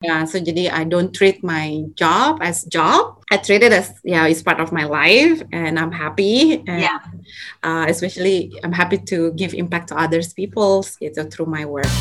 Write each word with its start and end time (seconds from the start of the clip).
Yeah, 0.00 0.24
so 0.24 0.40
jadi 0.40 0.72
I 0.72 0.88
don't 0.88 1.12
treat 1.12 1.44
my 1.44 1.84
job 1.92 2.40
as 2.40 2.64
job. 2.72 3.20
I 3.28 3.36
treat 3.36 3.60
it 3.60 3.68
as 3.68 3.92
yeah, 4.00 4.24
it's 4.24 4.40
part 4.40 4.56
of 4.56 4.72
my 4.72 4.88
life, 4.88 5.44
and 5.52 5.76
I'm 5.76 5.92
happy. 5.92 6.64
And, 6.64 6.88
Yeah. 6.88 7.04
Uh, 7.60 7.84
especially, 7.84 8.48
I'm 8.64 8.72
happy 8.72 8.96
to 9.12 9.36
give 9.36 9.52
impact 9.52 9.92
to 9.92 10.00
others 10.00 10.32
people 10.32 10.88
gitu 11.04 11.28
through 11.28 11.52
my 11.52 11.68
work. 11.68 11.92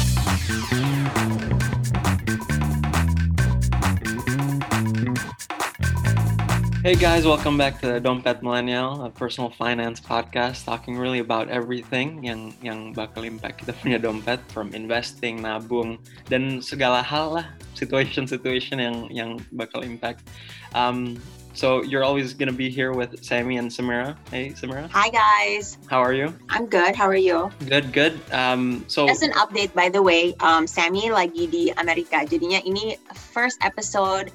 Hey 6.90 6.98
guys, 6.98 7.22
welcome 7.24 7.56
back 7.56 7.80
to 7.82 8.00
Dompet 8.00 8.42
Millennial, 8.42 9.06
a 9.06 9.12
personal 9.12 9.52
finance 9.52 10.02
podcast 10.02 10.66
talking 10.66 10.98
really 10.98 11.20
about 11.20 11.46
everything 11.48 12.26
yang 12.26 12.50
yang 12.66 12.98
bakal 12.98 13.22
impact 13.22 13.62
kita 13.62 13.78
punya 13.78 14.02
dompet 14.02 14.42
from 14.50 14.74
investing, 14.74 15.38
nabung 15.38 16.02
dan 16.34 16.66
segala 16.66 17.06
hal 17.06 17.38
lah, 17.38 17.46
situation-situation 17.78 18.82
yang 18.82 19.06
yang 19.14 19.30
bakal 19.54 19.86
impact. 19.86 20.26
Um, 20.74 21.22
so 21.54 21.86
you're 21.86 22.02
always 22.02 22.34
gonna 22.34 22.58
be 22.58 22.74
here 22.74 22.90
with 22.90 23.22
Sammy 23.22 23.62
and 23.62 23.70
Samira. 23.70 24.18
Hey 24.34 24.58
Samira, 24.58 24.90
Hi 24.90 25.14
guys, 25.14 25.78
how 25.86 26.02
are 26.02 26.18
you? 26.18 26.34
I'm 26.50 26.66
good. 26.66 26.98
How 26.98 27.06
are 27.06 27.14
you? 27.14 27.54
Good, 27.70 27.94
good. 27.94 28.18
Um, 28.34 28.82
so 28.90 29.06
Just 29.06 29.22
an 29.22 29.38
update 29.38 29.78
by 29.78 29.94
the 29.94 30.02
way, 30.02 30.34
um, 30.42 30.66
Sammy 30.66 31.14
lagi 31.14 31.46
di 31.54 31.70
Amerika. 31.78 32.26
Jadinya 32.26 32.66
ini 32.66 32.98
first 33.14 33.62
episode 33.62 34.34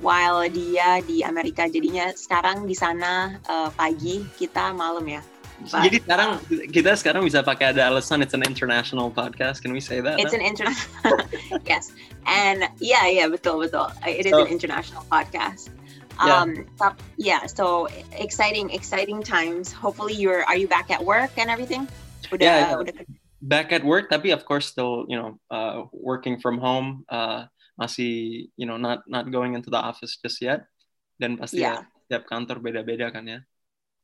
while 0.00 0.42
dia 0.48 1.00
di 1.04 1.22
Amerika. 1.22 1.66
Jadinya 1.68 2.12
sekarang 2.14 2.64
di 2.68 2.74
sana 2.76 3.38
uh, 3.48 3.70
pagi, 3.72 4.24
kita 4.36 4.72
malam 4.76 5.04
ya. 5.08 5.22
But 5.72 5.88
jadi 5.88 5.96
sekarang 6.04 6.30
kita 6.68 6.90
sekarang 7.00 7.22
bisa 7.24 7.40
pakai 7.40 7.72
ada 7.72 7.88
alasan 7.88 8.20
it's 8.20 8.36
an 8.36 8.44
international 8.44 9.08
podcast. 9.08 9.64
Can 9.64 9.72
we 9.72 9.80
say 9.80 10.04
that? 10.04 10.20
it's 10.20 10.36
an 10.36 10.44
international, 10.44 11.16
yes, 11.70 11.96
and 12.28 12.68
yeah, 12.76 13.08
yeah, 13.08 13.24
betul, 13.24 13.64
betul. 13.64 13.88
It 14.04 14.28
is 14.28 14.36
So- 14.36 14.44
an 14.44 14.52
international 14.52 15.08
podcast. 15.08 15.72
Yeah. 16.16 16.48
Um, 16.48 16.64
tap- 16.80 17.00
yeah, 17.20 17.44
so 17.44 17.92
exciting, 18.16 18.72
exciting 18.72 19.20
times. 19.20 19.68
Hopefully, 19.68 20.16
you're. 20.16 20.44
Are 20.48 20.56
you 20.56 20.64
back 20.64 20.88
at 20.88 21.00
work 21.04 21.36
and 21.36 21.52
everything? 21.52 21.88
Udah, 22.32 22.40
Yeah, 22.40 22.58
yeah. 22.72 22.80
udah 22.80 22.94
back 23.44 23.70
at 23.70 23.84
work 23.84 24.08
tapi 24.08 24.32
of 24.32 24.42
course 24.48 24.66
still 24.66 25.04
you 25.12 25.14
know 25.14 25.36
uh, 25.52 25.84
working 25.92 26.40
from 26.40 26.56
home 26.58 27.04
uh, 27.12 27.44
masih 27.76 28.44
you 28.56 28.64
know 28.64 28.80
not 28.80 29.04
not 29.06 29.28
going 29.28 29.52
into 29.52 29.68
the 29.68 29.78
office 29.78 30.16
just 30.20 30.40
yet 30.40 30.64
dan 31.20 31.36
pasti 31.36 31.60
Yeah. 31.60 31.84
ya, 31.84 32.16
tiap 32.20 32.24
kantor 32.28 32.60
beda-beda 32.60 33.12
kan 33.12 33.24
ya 33.24 33.40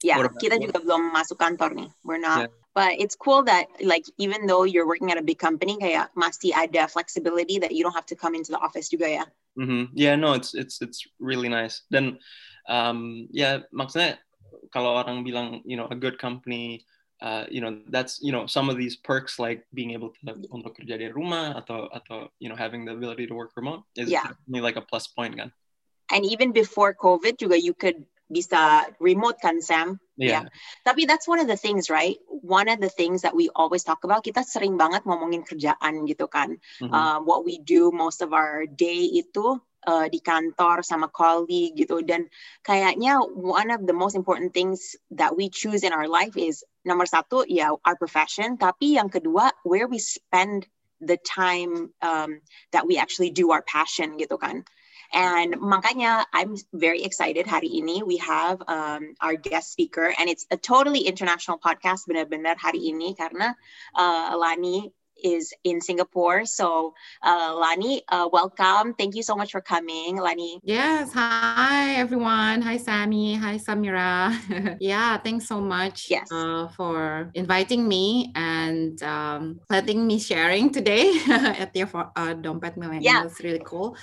Yeah, 0.02 0.18
What 0.18 0.34
about- 0.34 0.42
kita 0.42 0.58
what- 0.58 0.66
juga 0.66 0.78
belum 0.82 1.14
masuk 1.14 1.38
kantor 1.38 1.78
nih. 1.78 1.86
We're 2.02 2.18
not. 2.18 2.50
Yeah. 2.50 2.52
But 2.74 2.98
it's 2.98 3.14
cool 3.14 3.46
that 3.46 3.70
like 3.78 4.02
even 4.18 4.50
though 4.50 4.66
you're 4.66 4.82
working 4.82 5.14
at 5.14 5.18
a 5.20 5.22
big 5.22 5.38
company, 5.38 5.78
kayak 5.78 6.10
masih 6.18 6.50
ada 6.50 6.90
flexibility 6.90 7.62
that 7.62 7.70
you 7.70 7.86
don't 7.86 7.94
have 7.94 8.10
to 8.10 8.18
come 8.18 8.34
into 8.34 8.50
the 8.50 8.58
office 8.58 8.90
juga 8.90 9.06
ya. 9.06 9.24
Mhm. 9.54 9.94
yeah 9.94 10.18
no 10.18 10.34
it's 10.34 10.58
it's 10.58 10.82
it's 10.82 11.06
really 11.22 11.46
nice 11.46 11.86
dan 11.86 12.18
um, 12.66 13.30
ya 13.30 13.62
maksudnya 13.70 14.18
kalau 14.74 14.98
orang 14.98 15.22
bilang 15.22 15.62
you 15.62 15.78
know 15.78 15.86
a 15.86 15.94
good 15.94 16.18
company 16.18 16.82
uh, 17.22 17.46
you 17.48 17.62
know 17.62 17.78
that's 17.88 18.18
you 18.20 18.34
know 18.34 18.50
some 18.50 18.66
of 18.68 18.74
these 18.76 18.98
perks 18.98 19.38
like 19.38 19.62
being 19.70 19.94
able 19.94 20.10
to 20.10 20.34
untuk 20.50 20.74
kerja 20.74 20.98
dari 20.98 21.14
rumah 21.14 21.54
atau 21.54 21.86
atau 21.94 22.26
you 22.42 22.50
know 22.50 22.58
having 22.58 22.82
the 22.82 22.90
ability 22.92 23.24
to 23.30 23.32
work 23.38 23.54
remote 23.54 23.86
is 23.94 24.10
Yeah. 24.10 24.26
definitely 24.26 24.60
like 24.60 24.76
a 24.76 24.84
plus 24.84 25.06
point 25.06 25.38
kan 25.38 25.54
And 26.12 26.28
even 26.28 26.52
before 26.52 26.92
COVID 26.92 27.40
juga 27.40 27.56
you 27.56 27.72
could 27.72 28.04
bisa 28.28 28.84
remote 29.00 29.40
kan 29.40 29.64
Sam. 29.64 29.96
yeah, 30.20 30.44
Tapi 30.84 31.08
that's 31.08 31.24
one 31.24 31.40
of 31.40 31.48
the 31.48 31.56
things, 31.56 31.88
right? 31.88 32.20
One 32.28 32.68
of 32.68 32.84
the 32.84 32.92
things 32.92 33.24
that 33.24 33.32
we 33.32 33.48
always 33.56 33.80
talk 33.80 34.04
about. 34.04 34.20
Kita 34.20 34.44
sering 34.44 34.76
banget 34.76 35.08
ngomongin 35.08 35.40
kerjaan 35.48 36.04
gitu 36.04 36.28
kan. 36.28 36.60
Mhm. 36.84 36.92
uh, 36.92 37.18
what 37.24 37.48
we 37.48 37.64
do 37.64 37.88
most 37.92 38.20
of 38.20 38.36
our 38.36 38.68
day 38.68 39.08
itu 39.08 39.56
uh, 39.86 40.06
di 40.08 40.20
kantor 40.20 40.82
sama 40.82 41.08
colleague 41.10 41.74
gitu. 41.76 42.02
Dan 42.02 42.28
kayaknya 42.66 43.18
one 43.34 43.70
of 43.70 43.86
the 43.86 43.96
most 43.96 44.14
important 44.14 44.54
things 44.54 44.94
that 45.14 45.34
we 45.34 45.48
choose 45.48 45.82
in 45.82 45.92
our 45.92 46.06
life 46.08 46.34
is 46.36 46.64
nomor 46.84 47.06
satu 47.06 47.46
ya 47.46 47.74
our 47.86 47.96
profession. 47.98 48.58
Tapi 48.58 48.98
yang 48.98 49.10
kedua 49.10 49.50
where 49.62 49.86
we 49.86 49.98
spend 49.98 50.66
the 51.02 51.18
time 51.26 51.90
um, 52.02 52.38
that 52.70 52.86
we 52.86 52.98
actually 52.98 53.30
do 53.30 53.50
our 53.50 53.62
passion 53.66 54.18
gitu 54.18 54.38
kan. 54.38 54.62
And 55.12 55.60
makanya 55.60 56.24
I'm 56.32 56.56
very 56.72 57.04
excited 57.04 57.44
hari 57.44 57.68
ini 57.68 58.00
we 58.00 58.16
have 58.24 58.64
um, 58.64 59.12
our 59.20 59.36
guest 59.36 59.68
speaker. 59.68 60.08
And 60.08 60.30
it's 60.32 60.48
a 60.48 60.56
totally 60.56 61.04
international 61.04 61.60
podcast 61.60 62.08
benar-benar 62.08 62.56
hari 62.56 62.88
ini 62.88 63.12
karena 63.12 63.52
uh, 63.92 64.32
Lani 64.40 64.88
is 65.22 65.52
in 65.64 65.80
Singapore. 65.80 66.44
So, 66.44 66.94
uh, 67.22 67.54
Lani, 67.56 68.02
uh, 68.08 68.28
welcome. 68.32 68.94
Thank 68.94 69.14
you 69.14 69.22
so 69.22 69.34
much 69.34 69.52
for 69.52 69.60
coming, 69.60 70.16
Lani. 70.16 70.60
Yes, 70.62 71.12
hi 71.12 71.94
everyone. 71.96 72.62
Hi 72.62 72.76
Sammy. 72.76 73.34
Hi 73.34 73.56
Samira. 73.58 74.34
yeah, 74.80 75.18
thanks 75.18 75.46
so 75.46 75.60
much 75.60 76.06
Yes. 76.10 76.30
uh, 76.32 76.68
for 76.76 77.30
inviting 77.34 77.88
me 77.88 78.32
and 78.34 79.02
um, 79.02 79.60
letting 79.70 80.06
me 80.06 80.18
sharing 80.18 80.70
today 80.70 81.12
at 81.30 81.72
the 81.72 81.82
uh, 82.16 82.34
Dompet 82.34 82.76
Millennial. 82.76 83.02
Yeah. 83.02 83.24
It's 83.24 83.42
really 83.42 83.62
cool. 83.64 83.96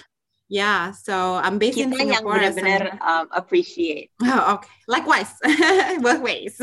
Yeah, 0.49 0.97
so 0.97 1.37
I'm 1.37 1.61
based 1.61 1.77
in 1.77 1.93
Kita 1.93 2.09
yang 2.09 2.25
Singapore. 2.25 2.41
as 2.41 2.57
benar-benar 2.57 2.97
um, 3.05 3.25
appreciate. 3.37 4.09
Oh, 4.25 4.57
okay. 4.57 4.69
Likewise, 4.89 5.29
both 6.05 6.25
ways. 6.25 6.57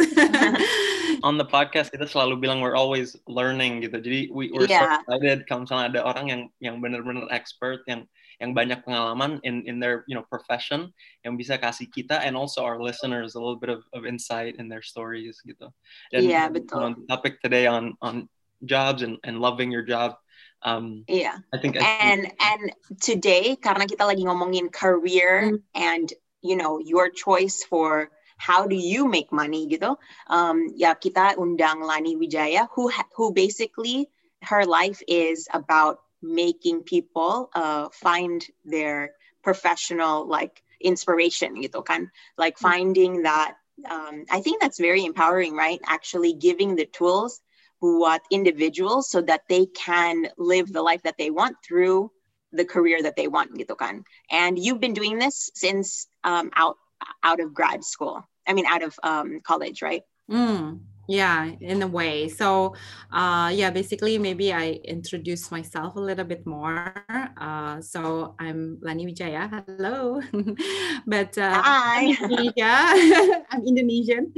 on 1.22 1.38
the 1.38 1.46
podcast 1.46 1.94
kita 1.94 2.04
selalu 2.10 2.42
bilang 2.42 2.58
we're 2.58 2.74
always 2.74 3.14
learning 3.30 3.86
gitu. 3.86 4.02
Jadi 4.02 4.34
we 4.34 4.50
we're 4.50 4.66
Yeah. 4.66 4.82
so 4.82 5.06
excited 5.06 5.46
kalau 5.46 5.62
misalnya 5.64 5.86
ada 5.94 6.00
orang 6.02 6.26
yang 6.26 6.42
yang 6.58 6.76
benar-benar 6.82 7.30
expert 7.30 7.86
yang 7.86 8.10
yang 8.42 8.52
banyak 8.52 8.82
pengalaman 8.82 9.38
in 9.46 9.62
in 9.70 9.78
their 9.78 10.02
you 10.10 10.18
know 10.18 10.26
profession 10.26 10.90
yang 11.22 11.38
bisa 11.38 11.54
kasih 11.56 11.86
kita 11.88 12.20
and 12.26 12.34
also 12.34 12.66
our 12.66 12.82
listeners 12.82 13.32
a 13.32 13.40
little 13.40 13.56
bit 13.56 13.70
of, 13.70 13.86
of 13.96 14.02
insight 14.04 14.58
in 14.58 14.66
their 14.66 14.82
stories 14.82 15.38
gitu. 15.46 15.70
Dan 16.10 16.26
Iya, 16.26 16.50
betul. 16.50 16.82
on 16.82 16.92
the 16.98 17.06
topic 17.06 17.38
today 17.38 17.70
on 17.70 17.94
on 18.02 18.26
jobs 18.66 19.06
and 19.06 19.16
and 19.22 19.38
loving 19.38 19.70
your 19.70 19.86
job. 19.86 20.18
Um, 20.66 21.06
Yeah. 21.06 21.38
I 21.54 21.58
think 21.62 21.78
I 21.78 21.80
think- 21.80 22.02
And 22.02 22.20
and 22.42 22.62
today 22.98 23.54
karena 23.54 23.86
kita 23.86 24.02
lagi 24.02 24.26
ngomongin 24.26 24.74
career 24.74 25.54
Mm. 25.54 25.62
and 25.78 26.06
you 26.42 26.58
know 26.58 26.82
your 26.82 27.06
choice 27.08 27.62
for 27.62 28.10
how 28.36 28.66
do 28.66 28.74
you 28.76 29.06
make 29.06 29.30
money 29.30 29.70
gitu. 29.70 29.94
Um, 30.26 30.74
ya 30.74 30.98
kita 30.98 31.38
undang 31.38 31.80
Lani 31.86 32.18
Wijaya 32.18 32.66
who 32.74 32.90
who 33.14 33.30
basically 33.30 34.10
her 34.42 34.66
life 34.66 35.00
is 35.06 35.46
about 35.54 36.02
making 36.20 36.82
people 36.82 37.48
uh, 37.54 37.88
find 37.94 38.42
their 38.66 39.14
professional 39.46 40.26
like 40.26 40.66
inspiration 40.82 41.54
gitu 41.62 41.80
kan. 41.86 42.10
Like 42.36 42.58
finding 42.58 43.22
that 43.22 43.54
um, 43.86 44.24
I 44.32 44.40
think 44.42 44.58
that's 44.60 44.80
very 44.82 45.04
empowering, 45.04 45.54
right? 45.54 45.78
Actually 45.86 46.34
giving 46.34 46.74
the 46.76 46.88
tools 46.90 47.40
buat 47.82 48.20
individuals 48.30 49.10
so 49.10 49.20
that 49.22 49.42
they 49.48 49.66
can 49.66 50.28
live 50.38 50.72
the 50.72 50.82
life 50.82 51.02
that 51.02 51.18
they 51.18 51.30
want 51.30 51.56
through 51.66 52.10
the 52.52 52.64
career 52.64 53.02
that 53.02 53.16
they 53.16 53.28
want 53.28 53.52
gitu 53.54 53.76
kan. 53.76 54.04
And 54.30 54.58
you've 54.58 54.80
been 54.80 54.94
doing 54.94 55.18
this 55.18 55.50
since 55.54 56.08
um, 56.24 56.50
out 56.56 56.78
out 57.22 57.40
of 57.40 57.52
grad 57.52 57.84
school. 57.84 58.24
I 58.46 58.54
mean 58.54 58.66
out 58.66 58.82
of 58.82 58.96
um, 59.02 59.40
college, 59.44 59.82
right? 59.82 60.02
Mm, 60.30 60.80
yeah, 61.08 61.50
in 61.60 61.82
a 61.82 61.86
way. 61.86 62.28
So, 62.28 62.74
uh, 63.12 63.50
yeah, 63.54 63.70
basically, 63.70 64.18
maybe 64.18 64.52
I 64.52 64.80
introduce 64.84 65.50
myself 65.50 65.96
a 65.96 66.00
little 66.00 66.24
bit 66.24 66.46
more. 66.46 66.94
Uh, 67.38 67.80
so 67.80 68.34
I'm 68.38 68.78
Lani 68.82 69.06
Wijaya. 69.06 69.46
Hello, 69.48 70.20
but 71.06 71.36
uh, 71.38 71.62
Hi. 71.62 72.10
I'm 72.10 72.30
Indonesia. 72.30 72.72
I'm 73.54 73.62
Indonesian. 73.62 74.32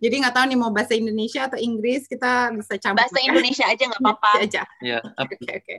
Jadi 0.00 0.14
nggak 0.24 0.34
tahu 0.34 0.44
nih 0.48 0.58
mau 0.58 0.72
bahasa 0.72 0.96
Indonesia 0.96 1.44
atau 1.44 1.60
Inggris 1.60 2.08
kita 2.08 2.52
bisa 2.56 2.78
campur. 2.80 3.04
Bahasa 3.04 3.18
Indonesia 3.20 3.64
aja 3.68 3.82
nggak 3.90 4.00
apa-apa. 4.00 4.30
aja. 4.40 4.62
yeah, 4.80 5.02
up- 5.20 5.28
Oke 5.28 5.36
oke. 5.50 5.74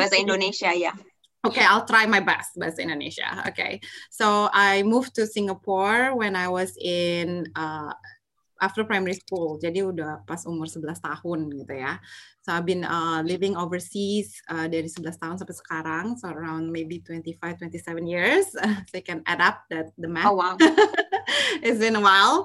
Bahasa 0.00 0.16
Indonesia 0.18 0.70
ya. 0.74 0.90
Okay, 1.44 1.60
I'll 1.60 1.84
try 1.84 2.08
my 2.08 2.24
best 2.24 2.56
bahasa 2.56 2.80
Indonesia. 2.80 3.28
Okay, 3.52 3.76
so 4.08 4.48
I 4.56 4.80
moved 4.80 5.12
to 5.20 5.28
Singapore 5.28 6.16
when 6.16 6.40
I 6.40 6.48
was 6.48 6.72
in 6.80 7.52
uh, 7.52 7.92
after 8.60 8.84
primary 8.86 9.16
school. 9.16 9.58
Jadi 9.58 9.82
udah 9.82 10.22
pas 10.26 10.42
umur 10.46 10.66
11 10.66 11.00
tahun 11.00 11.38
gitu 11.54 11.74
ya. 11.74 11.98
So 12.44 12.52
I've 12.52 12.68
been 12.68 12.84
uh, 12.84 13.24
living 13.24 13.56
overseas 13.56 14.36
uh, 14.52 14.68
dari 14.68 14.84
11 14.84 15.16
tahun 15.16 15.36
sampai 15.40 15.56
sekarang, 15.56 16.04
so 16.20 16.28
around 16.28 16.68
maybe 16.68 17.00
25, 17.00 17.40
27 17.40 18.04
years. 18.04 18.52
so 18.88 18.92
you 18.92 19.06
can 19.06 19.24
add 19.24 19.40
up 19.40 19.64
that 19.72 19.96
the 19.96 20.04
math. 20.04 20.28
Oh 20.28 20.36
wow. 20.36 20.54
it's 21.64 21.80
been 21.80 21.96
a 21.96 22.04
while, 22.04 22.44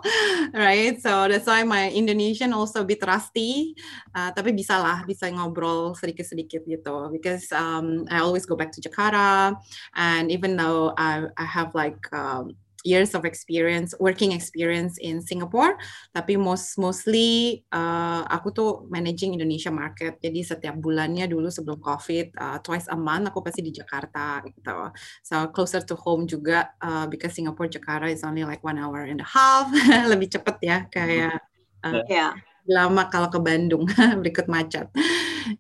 right? 0.55 0.95
So 1.03 1.27
that's 1.27 1.47
why 1.47 1.67
my 1.67 1.91
Indonesian 1.91 2.55
also 2.55 2.81
a 2.81 2.87
bit 2.87 3.03
rusty. 3.03 3.75
Uh, 4.15 4.31
tapi 4.31 4.55
bisa 4.55 4.79
lah, 4.79 5.03
bisa 5.03 5.27
ngobrol 5.27 5.91
sedikit-sedikit 5.99 6.63
gitu. 6.63 7.11
Because 7.11 7.51
um, 7.51 8.07
I 8.07 8.23
always 8.23 8.47
go 8.47 8.55
back 8.55 8.71
to 8.75 8.81
Jakarta, 8.81 9.59
and 9.99 10.31
even 10.31 10.55
though 10.55 10.95
I, 10.95 11.27
I 11.35 11.43
have 11.43 11.75
like 11.75 11.99
um, 12.15 12.55
years 12.85 13.15
of 13.15 13.25
experience, 13.25 13.93
working 13.99 14.31
experience 14.31 14.97
in 14.99 15.19
Singapore, 15.19 15.75
tapi 16.15 16.39
most 16.39 16.77
mostly 16.79 17.61
uh, 17.71 18.23
aku 18.27 18.49
tuh 18.51 18.71
managing 18.87 19.35
Indonesia 19.35 19.71
market. 19.71 20.17
Jadi 20.19 20.41
setiap 20.43 20.75
bulannya 20.77 21.27
dulu 21.27 21.47
sebelum 21.51 21.79
COVID, 21.79 22.35
uh, 22.37 22.57
twice 22.63 22.87
a 22.91 22.97
month 22.97 23.31
aku 23.31 23.43
pasti 23.43 23.65
di 23.65 23.73
Jakarta 23.73 24.43
gitu. 24.47 24.93
So 25.23 25.51
closer 25.51 25.83
to 25.83 25.95
home 25.99 26.29
juga 26.29 26.71
uh, 26.79 27.05
because 27.09 27.35
Singapore 27.35 27.67
Jakarta 27.67 28.07
is 28.07 28.23
only 28.23 28.43
like 28.43 28.63
one 28.63 28.79
hour 28.79 29.03
and 29.03 29.19
a 29.19 29.27
half, 29.27 29.67
lebih 30.11 30.31
cepet 30.31 30.57
ya 30.61 30.77
kayak. 30.87 31.41
Uh, 31.79 32.03
yeah 32.11 32.35
lama 32.69 33.09
kalau 33.09 33.27
ke 33.33 33.41
Bandung 33.41 33.89
berikut 34.21 34.45
macet. 34.45 34.87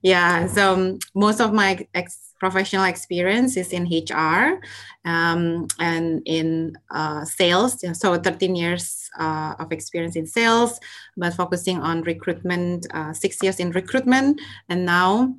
Yeah, 0.05 0.45
so 0.45 0.95
most 1.17 1.41
of 1.41 1.49
my 1.49 1.81
ex 1.97 2.28
professional 2.39 2.85
experience 2.85 3.57
is 3.57 3.73
in 3.73 3.85
HR 3.85 4.59
um, 5.05 5.67
and 5.79 6.21
in 6.25 6.73
uh, 6.91 7.25
sales. 7.25 7.83
So 7.93 8.17
13 8.17 8.55
years 8.55 9.09
uh, 9.19 9.55
of 9.59 9.71
experience 9.71 10.15
in 10.15 10.25
sales, 10.25 10.79
but 11.17 11.33
focusing 11.33 11.79
on 11.79 12.01
recruitment, 12.03 12.87
uh, 12.93 13.13
six 13.13 13.37
years 13.43 13.59
in 13.59 13.71
recruitment, 13.71 14.39
and 14.69 14.85
now 14.85 15.35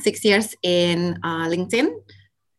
six 0.00 0.24
years 0.24 0.54
in 0.62 1.18
uh, 1.22 1.46
LinkedIn 1.46 1.92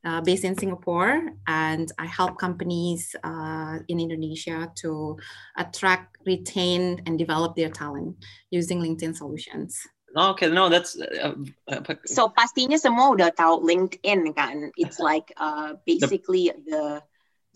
uh, 0.05 0.21
based 0.21 0.43
in 0.43 0.57
Singapore, 0.57 1.31
and 1.47 1.91
I 1.97 2.05
help 2.05 2.37
companies 2.37 3.15
uh, 3.23 3.79
in 3.87 3.99
Indonesia 3.99 4.71
to 4.75 5.17
attract, 5.57 6.17
retain, 6.25 7.01
and 7.05 7.17
develop 7.17 7.55
their 7.55 7.69
talent 7.69 8.17
using 8.51 8.79
LinkedIn 8.79 9.15
solutions. 9.15 9.79
Okay, 10.15 10.49
no, 10.49 10.69
that's 10.69 10.99
uh, 10.99 11.33
uh, 11.67 11.95
so 12.05 12.29
pastinya 12.29 12.77
semua 12.77 13.17
udah 13.17 13.33
tahu 13.33 13.65
LinkedIn 13.65 14.37
kan. 14.37 14.69
It's 14.77 15.01
like 15.09 15.33
uh, 15.41 15.73
basically 15.89 16.53
the 16.53 17.01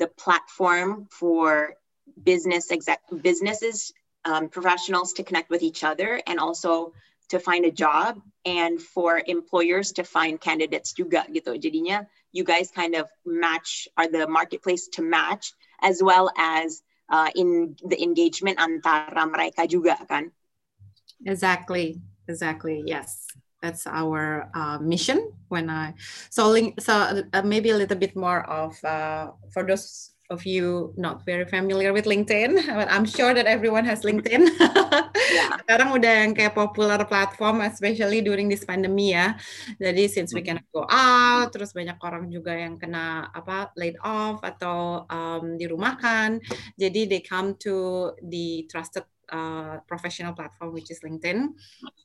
the 0.01 0.09
platform 0.17 1.05
for 1.13 1.77
business 2.17 2.73
exec 2.73 2.97
businesses 3.21 3.93
um, 4.25 4.49
professionals 4.49 5.13
to 5.13 5.23
connect 5.23 5.53
with 5.53 5.61
each 5.61 5.83
other 5.83 6.21
and 6.25 6.39
also 6.39 6.93
to 7.29 7.37
find 7.37 7.65
a 7.65 7.71
job 7.71 8.17
and 8.45 8.81
for 8.81 9.21
employers 9.27 9.91
to 9.91 10.03
find 10.03 10.41
candidates 10.41 10.97
juga 10.97 11.29
gitu. 11.29 11.53
Jadinya 11.61 12.09
you 12.33 12.41
guys 12.41 12.73
kind 12.73 12.97
of 12.97 13.05
match 13.21 13.85
are 14.01 14.09
the 14.09 14.25
marketplace 14.25 14.89
to 14.97 15.05
match 15.05 15.53
as 15.85 16.01
well 16.01 16.33
as 16.33 16.81
uh, 17.13 17.29
in 17.37 17.77
the 17.85 18.01
engagement 18.01 18.57
antara 18.57 19.29
mereka 19.29 19.69
juga 19.69 19.99
kan. 20.09 20.33
Exactly. 21.21 22.01
Exactly. 22.27 22.83
Yes. 22.85 23.25
That's 23.61 23.87
our 23.87 24.51
uh, 24.53 24.77
mission 24.77 25.33
when 25.49 25.69
I 25.69 25.97
so 26.29 26.45
link 26.47 26.77
so 26.79 26.93
uh, 27.33 27.41
maybe 27.41 27.71
a 27.71 27.77
little 27.77 27.97
bit 27.97 28.15
more 28.15 28.45
of 28.45 28.77
uh, 28.85 29.33
for 29.49 29.65
those 29.65 30.13
of 30.29 30.45
you 30.45 30.93
not 30.97 31.23
very 31.25 31.45
familiar 31.45 31.93
with 31.93 32.05
LinkedIn, 32.05 32.67
but 32.67 32.91
I'm 32.91 33.05
sure 33.05 33.33
that 33.33 33.47
everyone 33.47 33.85
has 33.85 34.03
LinkedIn. 34.03 34.43
yeah. 35.31 35.55
Sekarang 35.63 35.95
udah 35.95 36.13
yang 36.27 36.35
kayak 36.35 36.51
popular 36.51 36.99
platform, 37.07 37.63
especially 37.63 38.19
during 38.19 38.51
this 38.51 38.67
pandemic 38.67 39.15
ya. 39.15 39.27
Jadi 39.79 40.11
since 40.11 40.35
we 40.35 40.43
cannot 40.43 40.67
go 40.75 40.83
out, 40.89 41.55
terus 41.55 41.71
banyak 41.71 41.95
orang 42.03 42.27
juga 42.27 42.51
yang 42.51 42.75
kena 42.75 43.31
apa 43.31 43.71
laid 43.79 43.95
off 44.03 44.43
atau 44.43 45.07
um, 45.07 45.55
dirumahkan. 45.55 46.43
Jadi 46.75 47.07
they 47.07 47.23
come 47.23 47.55
to 47.63 48.11
the 48.19 48.67
trusted 48.67 49.07
uh, 49.31 49.79
professional 49.87 50.33
platform 50.33 50.73
which 50.73 50.91
is 50.91 50.99
LinkedIn 51.03 51.53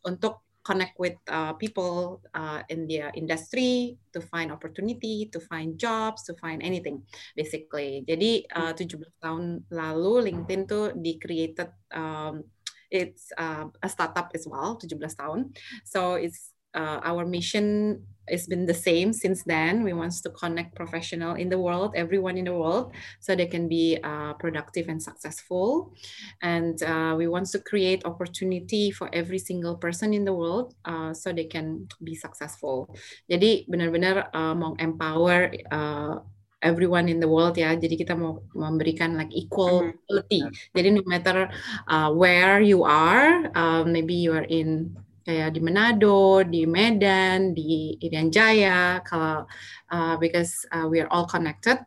untuk 0.07 0.43
connect 0.63 0.95
with 0.99 1.19
uh, 1.27 1.53
people 1.59 2.23
uh, 2.35 2.63
in 2.71 2.87
their 2.87 3.11
industry 3.15 3.99
to 4.15 4.21
find 4.23 4.55
opportunity, 4.55 5.29
to 5.35 5.41
find 5.41 5.79
jobs, 5.79 6.23
to 6.23 6.35
find 6.39 6.63
anything 6.63 7.03
basically. 7.35 8.07
Jadi 8.07 8.47
uh, 8.55 8.71
17 8.71 9.03
tahun 9.19 9.67
lalu 9.75 10.31
LinkedIn 10.31 10.63
tuh 10.71 10.95
di 10.95 11.19
created 11.19 11.75
um, 11.91 12.47
it's 12.93 13.33
uh, 13.41 13.67
a 13.83 13.89
startup 13.89 14.31
as 14.37 14.47
well 14.47 14.79
17 14.79 15.03
tahun. 15.19 15.51
So 15.83 16.15
it's 16.15 16.55
uh, 16.75 17.01
our 17.05 17.25
mission 17.25 18.01
has 18.31 18.47
been 18.47 18.67
the 18.67 18.75
same 18.75 19.13
since 19.13 19.43
then. 19.43 19.83
We 19.83 19.93
want 19.93 20.13
to 20.23 20.31
connect 20.31 20.75
professional 20.75 21.35
in 21.35 21.49
the 21.49 21.59
world, 21.59 21.95
everyone 21.97 22.39
in 22.39 22.45
the 22.45 22.55
world, 22.55 22.95
so 23.21 23.35
they 23.35 23.47
can 23.47 23.69
be 23.69 23.99
uh, 24.03 24.35
productive 24.35 24.89
and 24.89 25.03
successful. 25.03 25.95
And 26.41 26.81
uh, 26.83 27.15
we 27.19 27.27
want 27.27 27.47
to 27.51 27.59
create 27.59 28.05
opportunity 28.05 28.91
for 28.91 29.11
every 29.13 29.39
single 29.39 29.77
person 29.77 30.15
in 30.15 30.25
the 30.25 30.33
world, 30.33 30.75
uh, 30.85 31.13
so 31.13 31.33
they 31.33 31.47
can 31.47 31.89
be 32.03 32.15
successful. 32.15 32.95
Jadi 33.29 33.67
benar-benar 33.67 34.31
uh, 34.33 34.55
mau 34.55 34.79
empower 34.79 35.51
uh, 35.75 36.23
everyone 36.63 37.11
in 37.11 37.19
the 37.19 37.29
world 37.29 37.59
ya. 37.59 37.75
Jadi 37.75 37.99
kita 37.99 38.15
mau 38.15 38.39
memberikan 38.55 39.19
like 39.19 39.35
equality. 39.35 40.47
Jadi 40.71 40.89
no 40.95 41.03
matter 41.11 41.51
uh, 41.91 42.15
where 42.15 42.63
you 42.63 42.87
are, 42.87 43.51
uh, 43.59 43.83
maybe 43.83 44.15
you 44.15 44.31
are 44.31 44.47
in 44.47 44.95
kayak 45.27 45.55
di 45.55 45.61
Manado, 45.63 46.43
di 46.47 46.67
Medan, 46.67 47.55
di 47.55 47.99
Irian 48.03 48.31
Jaya, 48.31 49.03
kalau 49.07 49.47
uh, 49.91 50.15
because 50.19 50.67
uh, 50.75 50.87
we 50.87 50.99
are 50.99 51.11
all 51.11 51.27
connected, 51.27 51.79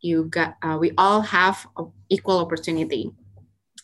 you 0.00 0.30
got 0.30 0.54
uh, 0.62 0.78
we 0.78 0.94
all 0.98 1.20
have 1.22 1.66
equal 2.08 2.38
opportunity, 2.38 3.10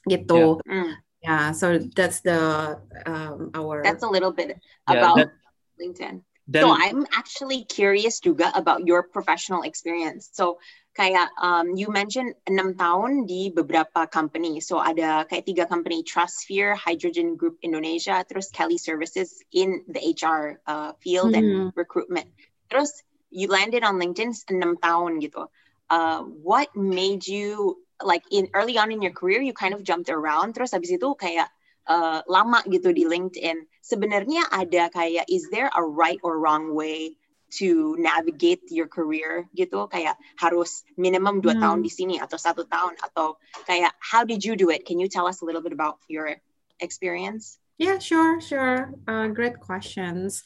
gitu. 0.07 0.63
Yeah. 0.67 0.83
Mm. 0.83 0.93
yeah 1.23 1.45
so 1.55 1.79
that's 1.95 2.21
the 2.27 2.79
um, 3.07 3.51
our. 3.55 3.83
That's 3.83 4.03
a 4.03 4.11
little 4.11 4.33
bit 4.33 4.59
about 4.87 5.19
yeah, 5.19 5.25
that, 5.27 5.31
LinkedIn. 5.79 6.23
Then, 6.51 6.67
so 6.67 6.75
I'm 6.75 7.07
actually 7.15 7.65
curious 7.71 8.19
juga 8.19 8.51
about 8.59 8.83
your 8.83 9.07
professional 9.07 9.63
experience. 9.63 10.29
So 10.35 10.59
kayak 10.93 11.33
um, 11.41 11.73
you 11.73 11.89
mentioned 11.89 12.37
enam 12.45 12.77
tahun 12.77 13.25
di 13.25 13.49
beberapa 13.49 14.05
company. 14.13 14.61
So 14.61 14.77
ada 14.77 15.25
kayak 15.25 15.49
tiga 15.49 15.65
company, 15.65 16.05
Trustsphere, 16.05 16.77
Hydrogen 16.77 17.37
Group 17.37 17.57
Indonesia, 17.65 18.21
terus 18.29 18.53
Kelly 18.53 18.77
Services 18.77 19.41
in 19.57 19.81
the 19.89 20.01
HR 20.01 20.61
uh, 20.69 20.93
field 21.01 21.33
mm-hmm. 21.33 21.73
and 21.73 21.73
recruitment. 21.77 22.29
Terus 22.69 22.93
you 23.33 23.49
landed 23.49 23.85
on 23.85 23.97
LinkedIn 23.97 24.37
enam 24.53 24.77
tahun 24.85 25.25
gitu. 25.25 25.49
Uh, 25.89 26.25
what 26.45 26.69
made 26.77 27.25
you 27.25 27.81
like 28.05 28.25
in 28.29 28.49
early 28.53 28.77
on 28.77 28.93
in 28.93 29.01
your 29.01 29.13
career 29.13 29.41
you 29.41 29.53
kind 29.53 29.73
of 29.73 29.85
jumped 29.85 30.11
around 30.11 30.57
terus 30.57 30.73
habis 30.73 30.91
itu 30.91 31.15
kayak 31.15 31.47
uh, 31.87 32.21
lama 32.29 32.61
gitu 32.69 32.93
di 32.93 33.09
LinkedIn. 33.09 33.65
Sebenarnya 33.81 34.45
ada 34.53 34.93
kayak 34.93 35.25
is 35.33 35.49
there 35.49 35.73
a 35.73 35.83
right 35.83 36.21
or 36.21 36.37
wrong 36.37 36.77
way 36.77 37.17
to 37.53 37.97
navigate 38.01 38.65
your 38.73 38.89
career 38.89 39.45
gitu 39.53 39.85
kayak 39.93 40.17
harus 40.41 40.83
minimum 40.97 41.45
dua 41.45 41.53
hmm. 41.53 41.63
tahun 41.63 41.81
di 41.85 41.93
sini 41.93 42.17
atau 42.17 42.41
satu 42.41 42.65
tahun 42.65 42.97
atau 43.05 43.37
kayak 43.69 43.93
how 44.01 44.25
did 44.25 44.41
you 44.41 44.57
do 44.57 44.73
it? 44.73 44.89
Can 44.89 44.97
you 44.97 45.07
tell 45.07 45.29
us 45.29 45.43
a 45.43 45.47
little 45.47 45.61
bit 45.61 45.77
about 45.77 46.01
your 46.09 46.33
experience? 46.81 47.61
Yeah, 47.81 47.99
sure, 47.99 48.41
sure. 48.41 48.95
Uh, 49.09 49.29
great 49.33 49.59
questions. 49.59 50.45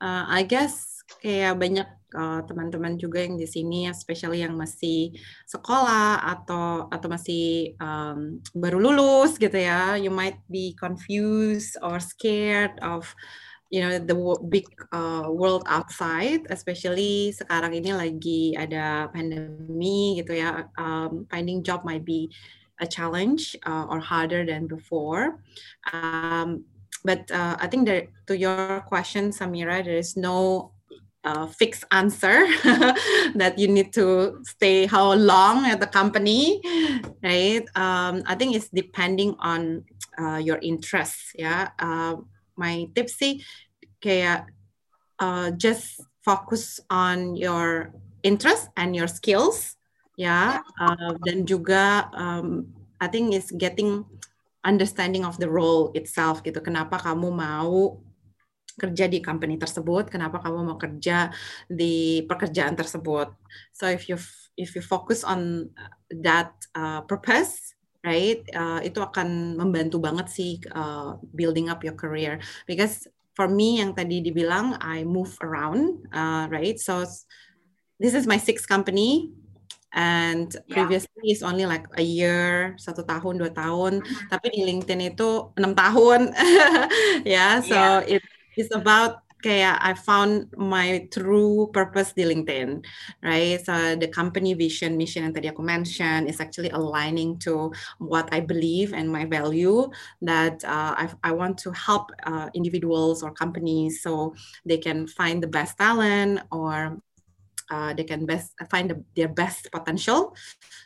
Uh, 0.00 0.28
I 0.28 0.44
guess 0.44 1.02
kayak 1.22 1.58
banyak 1.58 1.88
uh, 2.14 2.40
teman-teman 2.46 2.94
juga 3.00 3.24
yang 3.24 3.34
di 3.40 3.48
sini, 3.48 3.90
especially 3.90 4.44
yang 4.44 4.54
masih 4.54 5.14
sekolah 5.48 6.20
atau 6.22 6.86
atau 6.92 7.08
masih 7.10 7.74
um, 7.82 8.38
baru 8.54 8.78
lulus 8.78 9.34
gitu 9.40 9.56
ya, 9.56 9.98
you 9.98 10.12
might 10.12 10.38
be 10.46 10.76
confused 10.78 11.74
or 11.82 11.98
scared 11.98 12.76
of 12.84 13.10
you 13.70 13.80
know 13.82 13.98
the 13.98 14.16
big 14.48 14.66
uh, 14.92 15.26
world 15.30 15.64
outside, 15.66 16.46
especially 16.50 17.34
sekarang 17.34 17.74
ini 17.74 17.90
lagi 17.90 18.42
ada 18.54 19.10
pandemi 19.10 20.22
gitu 20.22 20.38
ya, 20.38 20.70
um, 20.78 21.26
finding 21.30 21.62
job 21.66 21.82
might 21.82 22.06
be 22.06 22.30
a 22.78 22.86
challenge 22.86 23.56
uh, 23.66 23.88
or 23.88 23.98
harder 23.98 24.44
than 24.44 24.66
before. 24.68 25.40
Um, 25.92 26.64
but 27.04 27.30
uh, 27.30 27.56
I 27.58 27.66
think 27.66 27.86
that 27.88 28.08
to 28.26 28.36
your 28.36 28.84
question, 28.86 29.30
Samira, 29.30 29.82
there 29.84 29.96
is 29.96 30.16
no 30.16 30.72
uh, 31.24 31.46
fixed 31.46 31.84
answer 31.90 32.46
that 33.34 33.54
you 33.58 33.68
need 33.68 33.92
to 33.94 34.38
stay 34.44 34.86
how 34.86 35.14
long 35.14 35.66
at 35.66 35.80
the 35.80 35.86
company, 35.86 36.60
right? 37.22 37.66
Um, 37.74 38.22
I 38.26 38.34
think 38.34 38.54
it's 38.54 38.68
depending 38.68 39.34
on 39.40 39.84
uh, 40.18 40.38
your 40.38 40.58
interests. 40.62 41.32
Yeah. 41.34 41.70
My 42.56 42.88
tips 42.92 43.20
sih 43.20 43.40
kayak 44.00 44.48
uh, 45.20 45.52
just 45.56 46.00
focus 46.24 46.82
on 46.90 47.36
your 47.36 47.94
interest 48.26 48.72
and 48.74 48.96
your 48.96 49.08
skills 49.08 49.76
ya. 50.18 50.64
Uh, 50.80 51.14
dan 51.22 51.44
juga 51.44 52.10
um, 52.16 52.66
I 52.98 53.06
think 53.12 53.36
is 53.36 53.52
getting 53.52 54.08
understanding 54.64 55.22
of 55.22 55.38
the 55.38 55.46
role 55.46 55.94
itself 55.94 56.42
gitu. 56.42 56.58
Kenapa 56.58 56.98
kamu 56.98 57.30
mau 57.30 58.00
kerja 58.76 59.08
di 59.08 59.22
company 59.22 59.56
tersebut? 59.56 60.10
Kenapa 60.10 60.42
kamu 60.42 60.58
mau 60.72 60.76
kerja 60.76 61.30
di 61.70 62.24
pekerjaan 62.26 62.74
tersebut? 62.74 63.30
So 63.72 63.88
if 63.88 64.08
you 64.10 64.18
if 64.56 64.72
you 64.74 64.82
focus 64.82 65.22
on 65.22 65.70
that 66.10 66.52
uh, 66.72 67.04
purpose 67.04 67.75
right 68.04 68.42
uh, 68.52 68.80
itu 68.84 68.98
akan 69.00 69.56
membantu 69.56 70.00
banget 70.00 70.26
sih 70.32 70.52
uh, 70.72 71.16
building 71.36 71.68
up 71.68 71.84
your 71.84 71.94
career 71.94 72.40
because 72.64 73.08
for 73.36 73.46
me 73.46 73.84
yang 73.84 73.92
tadi 73.92 74.24
dibilang 74.24 74.80
I 74.80 75.04
move 75.04 75.36
around 75.44 76.08
uh, 76.10 76.48
right 76.48 76.80
so 76.80 77.04
this 78.00 78.16
is 78.16 78.24
my 78.24 78.40
sixth 78.40 78.64
company 78.64 79.32
and 79.96 80.52
previously 80.68 81.24
yeah. 81.24 81.36
is 81.36 81.42
only 81.44 81.64
like 81.64 81.84
a 81.96 82.04
year 82.04 82.76
satu 82.80 83.04
tahun 83.04 83.40
dua 83.40 83.50
tahun 83.52 84.04
mm-hmm. 84.04 84.28
tapi 84.32 84.46
di 84.52 84.60
LinkedIn 84.64 85.16
itu 85.16 85.52
enam 85.56 85.72
tahun 85.76 86.32
ya 87.24 87.28
yeah, 87.36 87.52
so 87.64 87.76
yeah. 87.76 88.20
it 88.20 88.22
is 88.56 88.68
about 88.72 89.25
kayak 89.46 89.78
I 89.78 89.94
found 89.94 90.50
my 90.58 91.06
true 91.14 91.70
purpose 91.70 92.10
di 92.10 92.26
LinkedIn 92.26 92.82
right? 93.22 93.62
So 93.62 93.94
the 93.94 94.10
company 94.10 94.58
vision 94.58 94.98
mission 94.98 95.22
yang 95.22 95.34
tadi 95.38 95.46
aku 95.46 95.62
mention 95.62 96.26
is 96.26 96.42
actually 96.42 96.74
aligning 96.74 97.38
to 97.46 97.70
what 98.02 98.26
I 98.34 98.42
believe 98.42 98.90
and 98.90 99.06
my 99.06 99.22
value 99.22 99.86
that 100.26 100.66
uh, 100.66 100.98
I, 100.98 101.06
I 101.22 101.30
want 101.30 101.62
to 101.62 101.70
help 101.70 102.10
uh, 102.26 102.50
individuals 102.58 103.22
or 103.22 103.30
companies 103.30 104.02
so 104.02 104.34
they 104.66 104.82
can 104.82 105.06
find 105.06 105.38
the 105.38 105.50
best 105.50 105.78
talent 105.78 106.42
or 106.50 106.98
uh, 107.70 107.94
they 107.94 108.04
can 108.04 108.26
best 108.26 108.52
find 108.70 108.90
the, 108.90 109.02
their 109.14 109.28
best 109.28 109.70
potential. 109.72 110.34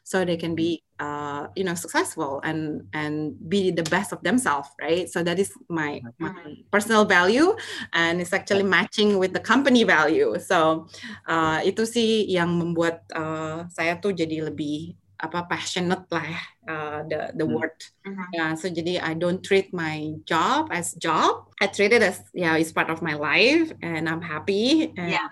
So 0.04 0.24
they 0.24 0.36
can 0.36 0.54
be 0.54 0.82
uh, 0.98 1.48
you 1.56 1.64
know 1.64 1.74
successful 1.74 2.40
and 2.44 2.84
and 2.92 3.32
be 3.48 3.70
the 3.70 3.82
best 3.88 4.12
of 4.12 4.22
themselves 4.22 4.68
right? 4.80 5.08
So 5.08 5.22
that 5.22 5.38
is 5.38 5.52
my, 5.68 6.02
my 6.18 6.60
personal 6.70 7.04
value 7.04 7.56
and 7.92 8.20
it's 8.20 8.32
actually 8.32 8.64
matching 8.64 9.18
with 9.18 9.32
the 9.32 9.40
company 9.40 9.84
value. 9.84 10.36
So 10.40 10.88
uh, 11.28 11.64
itu 11.64 11.88
sih 11.88 12.28
yang 12.28 12.60
membuat 12.60 13.08
uh, 13.16 13.64
saya 13.72 13.96
tuh 13.96 14.12
jadi 14.12 14.52
lebih 14.52 14.99
apa 15.20 15.44
passionate 15.44 16.08
lah 16.08 16.24
ya 16.24 16.42
uh, 16.70 17.00
the 17.04 17.20
the 17.36 17.46
hmm. 17.46 17.54
word. 17.54 17.76
Uh-huh. 18.06 18.28
Yeah, 18.32 18.50
so 18.54 18.72
jadi 18.72 19.02
I 19.02 19.12
don't 19.14 19.42
treat 19.42 19.74
my 19.74 20.16
job 20.24 20.72
as 20.72 20.94
job. 20.96 21.50
I 21.60 21.68
treat 21.68 21.92
it 21.92 22.02
as 22.02 22.22
yeah, 22.32 22.56
it's 22.56 22.72
part 22.72 22.88
of 22.88 23.02
my 23.02 23.14
life, 23.14 23.72
and 23.84 24.08
I'm 24.08 24.22
happy. 24.22 24.94
And, 24.96 25.12
yeah. 25.18 25.30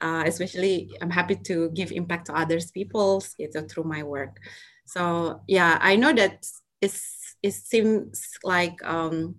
Uh, 0.00 0.24
especially 0.24 0.96
I'm 1.02 1.10
happy 1.10 1.36
to 1.52 1.68
give 1.76 1.92
impact 1.92 2.30
to 2.30 2.34
others 2.34 2.70
people 2.70 3.20
know, 3.38 3.64
through 3.68 3.84
my 3.84 4.02
work. 4.02 4.40
So 4.86 5.40
yeah, 5.44 5.76
I 5.80 5.96
know 5.96 6.16
that 6.16 6.46
it's 6.80 7.36
it 7.42 7.52
seems 7.52 8.40
like 8.42 8.80
um, 8.86 9.36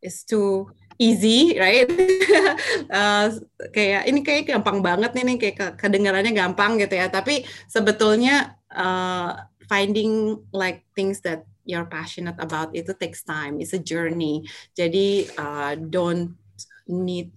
it's 0.00 0.24
too 0.24 0.72
easy, 0.96 1.60
right? 1.60 1.84
uh, 2.90 3.28
kayak 3.76 4.08
ini 4.08 4.24
kayak 4.24 4.48
gampang 4.48 4.80
banget 4.80 5.12
nih, 5.12 5.24
nih 5.28 5.36
kayak 5.36 5.76
kedengarannya 5.76 6.32
gampang 6.32 6.80
gitu 6.80 6.96
ya. 6.96 7.12
Tapi 7.12 7.44
sebetulnya 7.68 8.55
uh, 8.74 9.46
finding 9.68 10.42
like 10.52 10.82
things 10.94 11.20
that 11.22 11.46
you're 11.66 11.86
passionate 11.86 12.38
about 12.38 12.70
itu 12.74 12.94
takes 12.94 13.26
time. 13.26 13.58
It's 13.58 13.74
a 13.74 13.82
journey. 13.82 14.46
Jadi 14.78 15.30
uh, 15.34 15.74
don't 15.76 16.38
need 16.86 17.34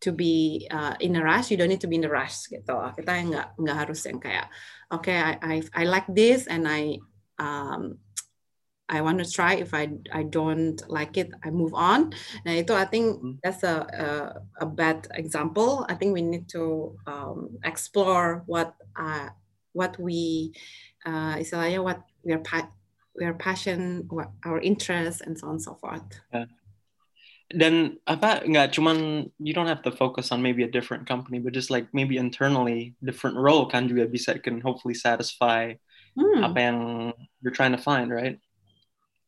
to 0.00 0.14
be 0.14 0.66
uh, 0.70 0.94
in 1.02 1.18
a 1.18 1.22
rush. 1.22 1.50
You 1.50 1.58
don't 1.58 1.70
need 1.70 1.82
to 1.82 1.90
be 1.90 1.98
in 1.98 2.06
a 2.06 2.12
rush 2.12 2.46
gitu. 2.46 2.78
Kita 2.94 3.10
nggak 3.10 3.48
nggak 3.58 3.76
harus 3.76 4.06
yang 4.06 4.22
kayak 4.22 4.46
okay 4.94 5.18
I 5.18 5.32
I, 5.42 5.56
I 5.74 5.84
like 5.90 6.06
this 6.06 6.46
and 6.46 6.70
I 6.70 7.02
um, 7.42 7.98
I 8.86 9.02
want 9.02 9.18
to 9.18 9.26
try. 9.26 9.58
If 9.58 9.74
I 9.74 9.90
I 10.14 10.22
don't 10.22 10.78
like 10.86 11.18
it, 11.18 11.34
I 11.42 11.50
move 11.50 11.74
on. 11.74 12.14
Nah 12.46 12.54
itu 12.54 12.70
I 12.70 12.86
think 12.86 13.18
hmm. 13.18 13.42
that's 13.42 13.66
a 13.66 13.82
a, 13.90 14.08
a 14.62 14.66
bad 14.66 15.10
example. 15.18 15.82
I 15.90 15.98
think 15.98 16.14
we 16.14 16.22
need 16.22 16.46
to 16.54 16.94
um, 17.10 17.58
explore 17.66 18.46
what 18.46 18.78
uh, 18.94 19.34
what 19.76 20.00
we 20.00 20.56
uh, 21.04 21.36
istilahnya 21.36 21.84
what 21.84 22.00
we 22.24 22.32
are 22.32 22.40
pa 22.40 22.72
we 23.16 23.24
are 23.24 23.34
passion, 23.34 24.04
what 24.08 24.30
our 24.44 24.60
interest, 24.60 25.24
and 25.24 25.36
so 25.36 25.48
on 25.48 25.56
and 25.56 25.62
so 25.62 25.74
forth. 25.80 26.04
Yeah. 26.32 26.48
Dan 27.46 28.02
apa 28.10 28.42
nggak 28.42 28.74
cuman 28.74 29.30
you 29.38 29.54
don't 29.54 29.70
have 29.70 29.80
to 29.86 29.94
focus 29.94 30.34
on 30.34 30.42
maybe 30.42 30.66
a 30.66 30.70
different 30.70 31.06
company, 31.06 31.38
but 31.38 31.54
just 31.54 31.70
like 31.70 31.86
maybe 31.94 32.18
internally 32.18 32.98
different 32.98 33.38
role 33.38 33.70
kan 33.70 33.86
juga 33.86 34.10
bisa 34.10 34.34
can 34.42 34.58
hopefully 34.58 34.98
satisfy 34.98 35.70
hmm. 36.18 36.42
apa 36.42 36.58
yang 36.58 36.78
you're 37.40 37.54
trying 37.54 37.70
to 37.70 37.78
find, 37.78 38.10
right? 38.10 38.42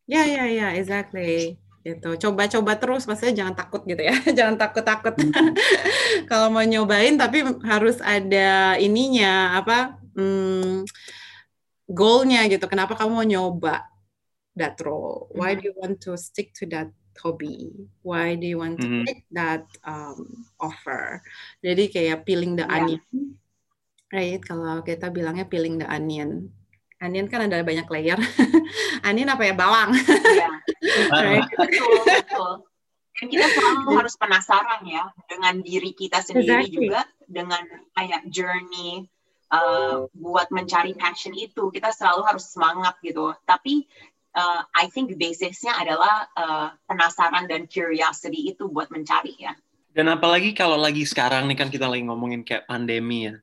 Ya, 0.08 0.26
ya, 0.26 0.50
ya, 0.50 0.74
exactly. 0.74 1.60
Gitu. 1.86 2.10
Coba-coba 2.18 2.74
terus, 2.74 3.06
maksudnya 3.06 3.44
jangan 3.44 3.54
takut 3.54 3.86
gitu 3.86 4.02
ya. 4.02 4.16
jangan 4.38 4.56
takut-takut. 4.58 5.14
Hmm. 5.14 5.54
Kalau 6.30 6.50
mau 6.50 6.64
nyobain, 6.66 7.14
tapi 7.14 7.44
harus 7.62 8.02
ada 8.02 8.74
ininya, 8.82 9.62
apa, 9.62 10.00
hmm, 10.18 10.82
goalnya 11.86 12.50
gitu. 12.50 12.66
Kenapa 12.66 12.98
kamu 12.98 13.10
mau 13.14 13.26
nyoba 13.26 13.86
that 14.58 14.74
role? 14.82 15.30
Why 15.30 15.54
do 15.54 15.70
you 15.70 15.74
want 15.78 16.02
to 16.10 16.18
stick 16.18 16.50
to 16.58 16.66
that 16.74 16.90
hobby? 17.22 17.70
Why 18.02 18.34
do 18.34 18.46
you 18.50 18.58
want 18.58 18.82
to 18.82 18.86
mm 18.86 18.94
-hmm. 18.98 19.04
take 19.06 19.22
that 19.30 19.64
um, 19.86 20.50
offer? 20.58 21.22
Jadi 21.62 21.94
kayak 21.94 22.26
peeling 22.26 22.58
the 22.58 22.66
yeah. 22.66 22.76
onion, 22.82 23.02
right? 24.10 24.42
Kalau 24.42 24.82
kita 24.82 25.14
bilangnya 25.14 25.46
peeling 25.46 25.78
the 25.78 25.86
onion 25.86 26.50
onion 26.98 27.26
kan 27.30 27.46
ada 27.46 27.62
banyak 27.62 27.86
layer. 27.86 28.18
onion 29.08 29.30
apa 29.30 29.42
ya 29.46 29.54
bawang. 29.54 29.90
Iya. 30.78 31.42
betul, 31.58 31.98
betul. 32.06 32.52
Dan 33.18 33.26
kita 33.34 33.46
selalu 33.50 33.98
harus 33.98 34.14
penasaran 34.14 34.80
ya 34.86 35.10
dengan 35.26 35.58
diri 35.58 35.90
kita 35.90 36.22
sendiri 36.22 36.70
exactly. 36.70 36.86
juga 36.86 37.00
dengan 37.26 37.62
kayak 37.98 38.30
journey 38.30 39.10
uh, 39.52 40.08
buat 40.12 40.48
mencari 40.52 40.96
passion 40.96 41.32
itu 41.36 41.72
kita 41.72 41.92
selalu 41.92 42.24
harus 42.24 42.48
semangat 42.48 42.96
gitu. 43.00 43.32
Tapi 43.48 43.84
uh, 44.36 44.62
I 44.76 44.88
think 44.92 45.16
basisnya 45.16 45.76
adalah 45.76 46.28
uh, 46.36 46.68
penasaran 46.88 47.48
dan 47.48 47.68
curiosity 47.68 48.52
itu 48.52 48.68
buat 48.68 48.92
mencari 48.92 49.36
ya. 49.36 49.52
Dan 49.92 50.12
apalagi 50.12 50.54
kalau 50.54 50.78
lagi 50.78 51.02
sekarang 51.02 51.48
nih 51.50 51.58
kan 51.58 51.68
kita 51.72 51.88
lagi 51.88 52.04
ngomongin 52.06 52.44
kayak 52.44 52.68
pandemi 52.68 53.32
ya. 53.32 53.34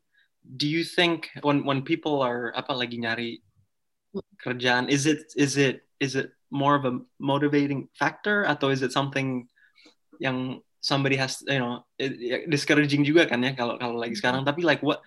Do 0.45 0.69
you 0.69 0.85
think 0.85 1.33
when 1.41 1.65
when 1.65 1.81
people 1.81 2.21
are 2.21 2.53
apa 2.53 2.69
lagi 2.69 3.01
nyari 3.01 3.41
kerjaan 4.39 4.87
is 4.87 5.09
it 5.09 5.25
is 5.33 5.57
it 5.57 5.83
is 5.97 6.13
it 6.13 6.31
more 6.53 6.77
of 6.77 6.85
a 6.85 7.01
motivating 7.17 7.89
factor 7.97 8.45
atau 8.45 8.69
is 8.69 8.85
it 8.85 8.93
something 8.93 9.49
yang 10.21 10.61
somebody 10.79 11.17
has 11.17 11.41
you 11.49 11.57
know 11.57 11.81
discouraging 12.47 13.01
juga 13.01 13.25
kan 13.25 13.41
ya 13.41 13.57
kalau 13.57 13.75
kalau 13.81 13.97
lagi 13.97 14.13
sekarang 14.13 14.45
tapi 14.45 14.61
like 14.61 14.79
what 14.85 15.01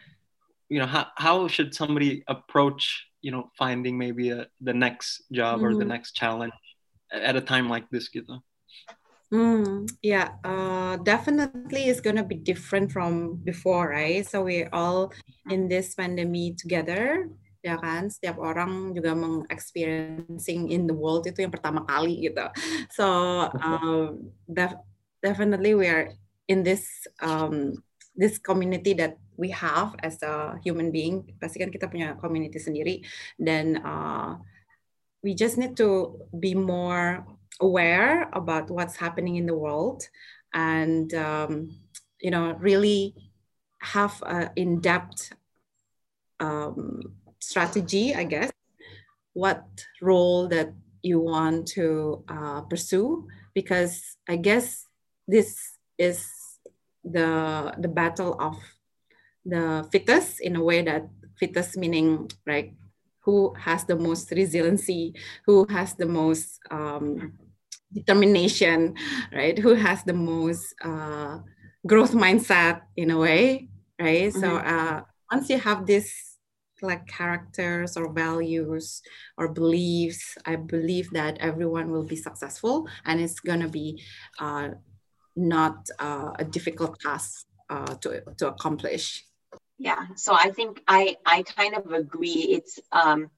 you 0.68 0.78
know 0.78 0.86
how 0.86 1.06
how 1.16 1.48
should 1.48 1.74
somebody 1.74 2.22
approach 2.28 3.06
you 3.20 3.30
know 3.30 3.50
finding 3.56 3.98
maybe 3.98 4.30
a, 4.30 4.46
the 4.60 4.74
next 4.74 5.22
job 5.32 5.58
mm-hmm. 5.58 5.66
or 5.66 5.72
the 5.72 5.80
mm-hmm. 5.80 5.88
next 5.88 6.12
challenge 6.12 6.52
at 7.12 7.36
a 7.36 7.40
time 7.40 7.68
like 7.68 7.88
this 7.90 8.08
gitu 8.08 8.40
Mm, 9.28 9.84
yeah, 10.00 10.40
uh, 10.40 10.96
definitely 11.04 11.92
it's 11.92 12.00
gonna 12.00 12.24
be 12.24 12.32
different 12.32 12.88
from 12.88 13.36
before, 13.44 13.92
right? 13.92 14.24
So 14.24 14.40
we're 14.40 14.72
all 14.72 15.12
in 15.52 15.68
this 15.68 15.92
pandemic 15.92 16.56
together, 16.56 17.28
ya 17.68 17.74
kan 17.76 18.06
setiap 18.06 18.38
orang 18.38 18.94
juga 18.94 19.18
mengexperiencing 19.18 20.70
in 20.70 20.86
the 20.86 20.94
world 20.94 21.26
itu 21.26 21.42
yang 21.42 21.50
pertama 21.50 21.82
kali 21.84 22.30
gitu 22.30 22.46
so 22.94 23.04
um, 23.64 24.30
def 24.46 24.72
definitely 25.20 25.74
we 25.74 25.90
are 25.90 26.14
in 26.46 26.62
this 26.62 26.86
um, 27.18 27.74
this 28.18 28.36
community 28.36 28.92
that 28.98 29.16
we 29.38 29.54
have 29.54 29.94
as 30.02 30.18
a 30.26 30.58
human 30.66 30.90
being 30.90 31.22
pasti 31.38 31.62
kan 31.62 31.70
kita 31.70 31.86
punya 31.86 32.18
community 32.18 32.58
sendiri. 32.58 33.06
Dan 33.38 33.78
uh, 33.86 34.34
we 35.22 35.38
just 35.38 35.54
need 35.54 35.78
to 35.78 36.18
be 36.34 36.58
more 36.58 37.22
aware 37.62 38.26
about 38.34 38.66
what's 38.74 38.98
happening 38.98 39.38
in 39.38 39.46
the 39.46 39.54
world 39.54 40.02
and 40.54 41.14
um, 41.14 41.70
you 42.18 42.34
know 42.34 42.58
really 42.58 43.14
have 43.78 44.18
a 44.26 44.50
in-depth 44.58 45.38
um, 46.40 47.14
strategy, 47.38 48.14
I 48.14 48.24
guess, 48.24 48.50
what 49.34 49.62
role 50.02 50.48
that 50.48 50.74
you 51.02 51.20
want 51.20 51.68
to 51.78 52.24
uh, 52.28 52.62
pursue, 52.62 53.26
because 53.54 54.18
I 54.28 54.36
guess 54.36 54.84
this 55.26 55.78
is 55.98 56.26
the 57.12 57.74
the 57.78 57.88
battle 57.88 58.36
of 58.40 58.56
the 59.44 59.86
fittest 59.90 60.40
in 60.40 60.56
a 60.56 60.62
way 60.62 60.82
that 60.82 61.08
fittest 61.38 61.76
meaning 61.76 62.30
right 62.46 62.74
who 63.20 63.54
has 63.54 63.84
the 63.84 63.96
most 63.96 64.30
resiliency 64.32 65.14
who 65.46 65.66
has 65.70 65.94
the 65.94 66.06
most 66.06 66.58
um, 66.70 67.32
determination 67.92 68.94
right 69.32 69.58
who 69.58 69.74
has 69.74 70.02
the 70.04 70.12
most 70.12 70.74
uh, 70.84 71.38
growth 71.86 72.12
mindset 72.12 72.82
in 72.96 73.10
a 73.10 73.18
way 73.18 73.68
right 74.00 74.32
mm-hmm. 74.32 74.40
so 74.40 74.56
uh, 74.56 75.00
once 75.30 75.48
you 75.48 75.58
have 75.58 75.86
this 75.86 76.28
like 76.82 77.06
characters 77.06 77.96
or 77.96 78.12
values 78.12 79.02
or 79.36 79.48
beliefs, 79.48 80.36
I 80.44 80.56
believe 80.56 81.10
that 81.10 81.38
everyone 81.38 81.90
will 81.90 82.04
be 82.04 82.16
successful 82.16 82.88
and 83.04 83.20
it's 83.20 83.40
going 83.40 83.60
to 83.60 83.68
be 83.68 84.02
uh, 84.38 84.70
not 85.38 85.86
uh, 86.02 86.34
a 86.34 86.44
difficult 86.44 86.98
task 86.98 87.46
uh, 87.70 87.94
to, 88.02 88.22
to 88.36 88.48
accomplish. 88.48 89.24
Yeah, 89.78 90.10
so 90.16 90.34
I 90.34 90.50
think 90.50 90.82
I, 90.88 91.16
I 91.24 91.46
kind 91.46 91.78
of 91.78 91.92
agree. 91.92 92.58
It's 92.58 92.80
um, 92.90 93.30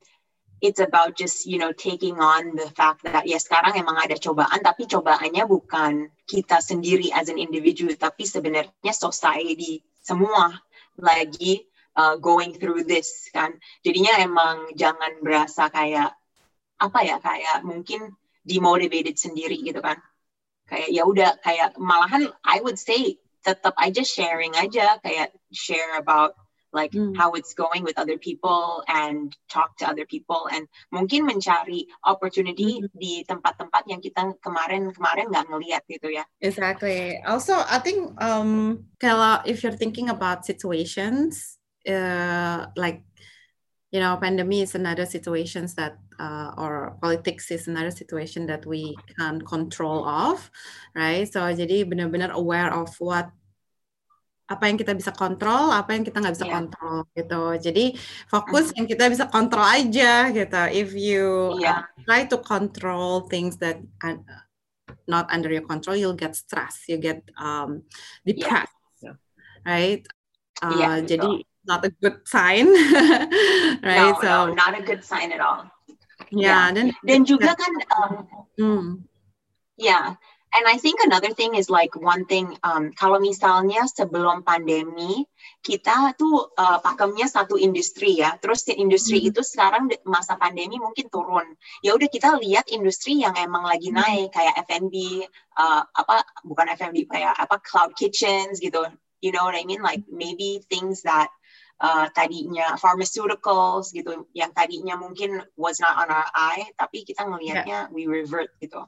it's 0.60 0.80
about 0.80 1.16
just 1.16 1.44
you 1.44 1.58
know 1.58 1.72
taking 1.72 2.16
on 2.16 2.56
the 2.56 2.68
fact 2.72 3.04
that 3.04 3.28
ya 3.28 3.36
sekarang 3.36 3.76
emang 3.76 4.00
ada 4.00 4.16
cobaan 4.16 4.60
tapi 4.64 4.88
cobaannya 4.88 5.44
bukan 5.44 6.08
kita 6.24 6.64
sendiri 6.64 7.12
as 7.12 7.28
an 7.28 7.36
individual 7.36 7.92
tapi 7.96 8.24
sebenarnya 8.24 8.92
society 8.92 9.84
semua 10.00 10.56
lagi 10.96 11.64
uh, 11.96 12.16
going 12.16 12.56
through 12.56 12.88
this 12.88 13.28
kan. 13.32 13.56
Jadinya 13.84 14.20
emang 14.24 14.72
jangan 14.76 15.20
berasa 15.20 15.68
kayak 15.68 16.16
apa 16.80 16.98
ya 17.04 17.20
kayak 17.20 17.60
mungkin 17.68 18.16
demotivated 18.48 19.20
sendiri 19.20 19.60
gitu 19.60 19.84
kan. 19.84 20.00
Kayak 20.70 20.88
ya 20.94 21.02
udah 21.02 21.30
kayak 21.42 21.74
malahan 21.76 22.30
I 22.46 22.62
would 22.62 22.78
say 22.78 23.18
tetap 23.42 23.74
aja 23.80 24.04
sharing 24.04 24.54
aja 24.54 25.00
kayak 25.02 25.34
share 25.50 25.98
about 25.98 26.36
like 26.72 26.94
hmm. 26.94 27.14
how 27.14 27.34
it's 27.34 27.54
going 27.54 27.82
with 27.82 27.98
other 27.98 28.18
people 28.18 28.82
and 28.86 29.34
talk 29.50 29.76
to 29.78 29.84
other 29.86 30.06
people 30.06 30.46
and 30.52 30.70
mungkin 30.94 31.26
mencari 31.26 31.90
opportunity 32.06 32.78
hmm. 32.78 32.86
di 32.94 33.26
tempat-tempat 33.26 33.90
yang 33.90 33.98
kita 33.98 34.38
kemarin-kemarin 34.38 35.34
nggak 35.34 35.46
ngelihat 35.50 35.82
gitu 35.90 36.14
ya. 36.14 36.24
Exactly. 36.38 37.18
Also, 37.26 37.58
I 37.58 37.82
think 37.82 38.14
um 38.22 38.86
kalau 39.02 39.42
if 39.42 39.66
you're 39.66 39.76
thinking 39.76 40.08
about 40.08 40.46
situations 40.46 41.58
uh, 41.88 42.70
like 42.78 43.02
you 43.90 43.98
know 43.98 44.16
pandemic 44.16 44.62
is 44.62 44.74
another 44.74 45.06
situations 45.06 45.74
that 45.74 45.98
uh, 46.18 46.54
or 46.56 46.96
politics 47.02 47.50
is 47.50 47.66
another 47.66 47.90
situation 47.90 48.46
that 48.46 48.64
we 48.66 48.94
can 49.18 49.42
control 49.42 50.06
of 50.06 50.50
right 50.94 51.26
so 51.26 51.42
jadi 51.50 51.82
benar-benar 51.86 52.30
aware 52.34 52.70
of 52.70 52.90
what 53.02 53.30
apa 54.50 54.66
yang 54.66 54.74
kita 54.74 54.98
bisa 54.98 55.14
kontrol, 55.14 55.70
apa 55.70 55.94
yang 55.94 56.02
kita 56.02 56.18
nggak 56.18 56.34
bisa 56.34 56.46
yeah. 56.50 56.54
kontrol 56.58 56.98
gitu. 57.14 57.42
Jadi 57.70 57.84
fokus 58.26 58.74
yang 58.74 58.90
kita 58.90 59.06
bisa 59.06 59.30
kontrol 59.30 59.62
aja 59.62 60.26
gitu. 60.34 60.62
If 60.74 60.90
you 60.90 61.54
yeah. 61.62 61.86
uh, 61.86 62.02
try 62.02 62.26
to 62.26 62.36
control 62.42 63.30
things 63.30 63.62
that 63.62 63.78
are 64.02 64.18
not 65.06 65.30
under 65.30 65.54
your 65.54 65.62
control, 65.62 65.94
you'll 65.94 66.18
get 66.18 66.34
stress, 66.34 66.82
you 66.90 66.98
get 66.98 67.22
um, 67.38 67.86
depressed, 68.26 68.74
yeah. 68.98 69.14
right? 69.62 70.02
Uh, 70.58 70.74
yeah, 70.76 70.98
jadi 70.98 71.46
not 71.70 71.86
a 71.86 71.94
good 72.02 72.26
sign, 72.26 72.66
right? 73.86 74.10
No, 74.10 74.18
so 74.18 74.32
no, 74.50 74.58
not 74.58 74.74
a 74.74 74.82
good 74.82 75.06
sign 75.06 75.30
at 75.30 75.38
all. 75.38 75.70
Yeah, 76.34 76.66
yeah. 76.66 76.66
dan 76.74 76.86
dan 77.06 77.20
juga 77.22 77.54
kan, 77.54 77.72
um, 77.94 78.12
mm. 78.58 78.86
yeah 79.78 80.18
And 80.50 80.66
I 80.66 80.78
think 80.82 80.98
another 80.98 81.30
thing 81.30 81.54
is 81.54 81.70
like 81.70 81.94
one 81.94 82.26
thing, 82.26 82.58
um, 82.66 82.90
kalau 82.98 83.22
misalnya 83.22 83.86
sebelum 83.86 84.42
pandemi, 84.42 85.22
kita 85.62 86.18
tuh 86.18 86.50
uh, 86.58 86.82
pakemnya 86.82 87.30
satu 87.30 87.54
industri 87.54 88.18
ya, 88.18 88.34
terus 88.42 88.66
industri 88.66 89.22
hmm. 89.22 89.30
itu 89.30 89.46
sekarang 89.46 89.86
masa 90.02 90.34
pandemi 90.34 90.82
mungkin 90.82 91.06
turun. 91.06 91.54
Ya 91.86 91.94
udah 91.94 92.10
kita 92.10 92.34
lihat 92.42 92.66
industri 92.66 93.22
yang 93.22 93.38
emang 93.38 93.62
lagi 93.62 93.94
hmm. 93.94 94.02
naik, 94.02 94.28
kayak 94.34 94.58
F&B, 94.66 95.22
uh, 95.54 95.82
apa, 95.86 96.26
bukan 96.42 96.66
F&B, 96.74 97.06
kayak 97.06 97.38
apa, 97.38 97.62
cloud 97.62 97.94
kitchens 97.94 98.58
gitu. 98.58 98.82
You 99.22 99.30
know 99.30 99.46
what 99.46 99.54
I 99.54 99.62
mean? 99.62 99.86
Like 99.86 100.02
maybe 100.10 100.66
things 100.66 101.06
that 101.06 101.30
uh, 101.80 102.06
tadinya 102.12 102.76
pharmaceuticals 102.76 103.90
gitu, 103.96 104.28
yang 104.36 104.52
tadinya 104.52 104.94
mungkin 105.00 105.40
was 105.56 105.80
not 105.80 105.96
on 105.96 106.12
our 106.12 106.28
eye, 106.36 106.68
tapi 106.76 107.02
kita 107.02 107.24
ngelihatnya 107.24 107.88
yeah. 107.88 107.92
we 107.92 108.04
revert 108.06 108.52
gitu. 108.60 108.84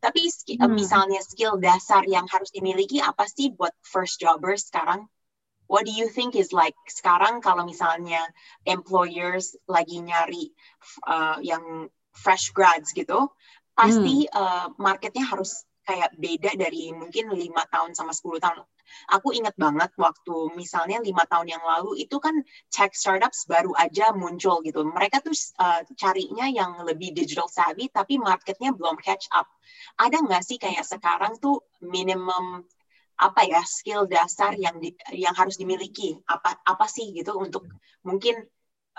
Tapi 0.00 0.28
hmm. 0.28 0.72
misalnya 0.74 1.20
skill 1.22 1.60
dasar 1.60 2.04
yang 2.08 2.26
harus 2.28 2.50
dimiliki 2.50 2.98
apa 3.00 3.28
sih 3.28 3.54
buat 3.54 3.72
first 3.84 4.18
jobbers 4.18 4.68
sekarang? 4.68 5.06
What 5.66 5.82
do 5.82 5.90
you 5.90 6.06
think 6.06 6.38
is 6.38 6.54
like 6.54 6.78
sekarang 6.86 7.42
kalau 7.42 7.66
misalnya 7.66 8.22
employers 8.62 9.58
lagi 9.66 9.98
nyari 9.98 10.54
uh, 11.10 11.42
yang 11.42 11.90
fresh 12.14 12.54
grads 12.54 12.94
gitu, 12.94 13.34
pasti 13.74 14.30
hmm. 14.30 14.32
uh, 14.32 14.66
marketnya 14.78 15.26
harus 15.26 15.65
kayak 15.86 16.10
beda 16.18 16.58
dari 16.58 16.90
mungkin 16.90 17.30
lima 17.30 17.62
tahun 17.70 17.94
sama 17.94 18.10
10 18.10 18.42
tahun. 18.42 18.66
Aku 19.14 19.30
ingat 19.30 19.54
banget 19.54 19.94
waktu 19.98 20.50
misalnya 20.58 20.98
lima 20.98 21.22
tahun 21.26 21.46
yang 21.46 21.62
lalu 21.62 22.02
itu 22.02 22.18
kan 22.18 22.34
tech 22.70 22.94
startups 22.94 23.46
baru 23.46 23.70
aja 23.78 24.10
muncul 24.10 24.62
gitu. 24.66 24.82
Mereka 24.82 25.22
tuh 25.22 25.34
uh, 25.62 25.86
carinya 25.94 26.46
yang 26.50 26.82
lebih 26.82 27.14
digital 27.14 27.46
savvy 27.46 27.86
tapi 27.90 28.18
marketnya 28.18 28.74
belum 28.74 28.98
catch 28.98 29.30
up. 29.30 29.46
Ada 29.98 30.22
nggak 30.26 30.42
sih 30.42 30.58
kayak 30.58 30.82
sekarang 30.82 31.38
tuh 31.38 31.62
minimum 31.82 32.66
apa 33.16 33.48
ya 33.48 33.64
skill 33.64 34.04
dasar 34.04 34.52
yang 34.60 34.76
di, 34.76 34.92
yang 35.16 35.32
harus 35.32 35.56
dimiliki 35.56 36.20
apa 36.28 36.60
apa 36.68 36.84
sih 36.84 37.16
gitu 37.16 37.32
untuk 37.40 37.64
mungkin 38.04 38.44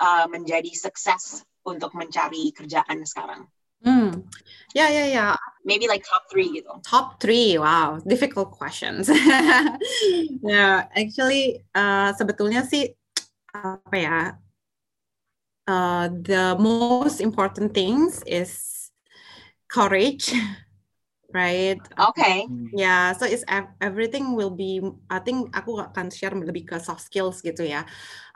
uh, 0.01 0.25
menjadi 0.25 0.73
sukses 0.73 1.45
untuk 1.67 1.93
mencari 1.93 2.49
kerjaan 2.55 3.05
sekarang? 3.05 3.45
Hmm. 3.83 4.27
Yeah, 4.73 4.89
yeah, 4.89 5.07
yeah. 5.07 5.35
Maybe 5.65 5.87
like 5.87 6.03
top 6.05 6.29
three 6.31 6.47
gitu. 6.53 6.69
Top 6.83 7.19
three, 7.19 7.57
wow, 7.57 7.99
difficult 8.07 8.55
questions. 8.55 9.09
yeah, 10.43 10.87
actually, 10.95 11.65
uh, 11.75 12.15
sebetulnya 12.15 12.63
sih 12.63 12.95
apa 13.51 13.95
ya? 13.97 14.19
Uh, 15.67 16.07
the 16.23 16.55
most 16.55 17.19
important 17.19 17.75
things 17.75 18.23
is 18.23 18.87
courage, 19.67 20.31
right? 21.35 21.81
Okay. 21.99 22.47
Yeah, 22.71 23.11
so 23.11 23.27
it's 23.27 23.43
everything 23.83 24.31
will 24.31 24.55
be. 24.55 24.79
I 25.11 25.19
think 25.19 25.51
aku 25.51 25.83
akan 25.83 26.07
share 26.07 26.31
lebih 26.31 26.71
ke 26.71 26.79
soft 26.79 27.03
skills 27.03 27.43
gitu 27.43 27.67
ya. 27.67 27.83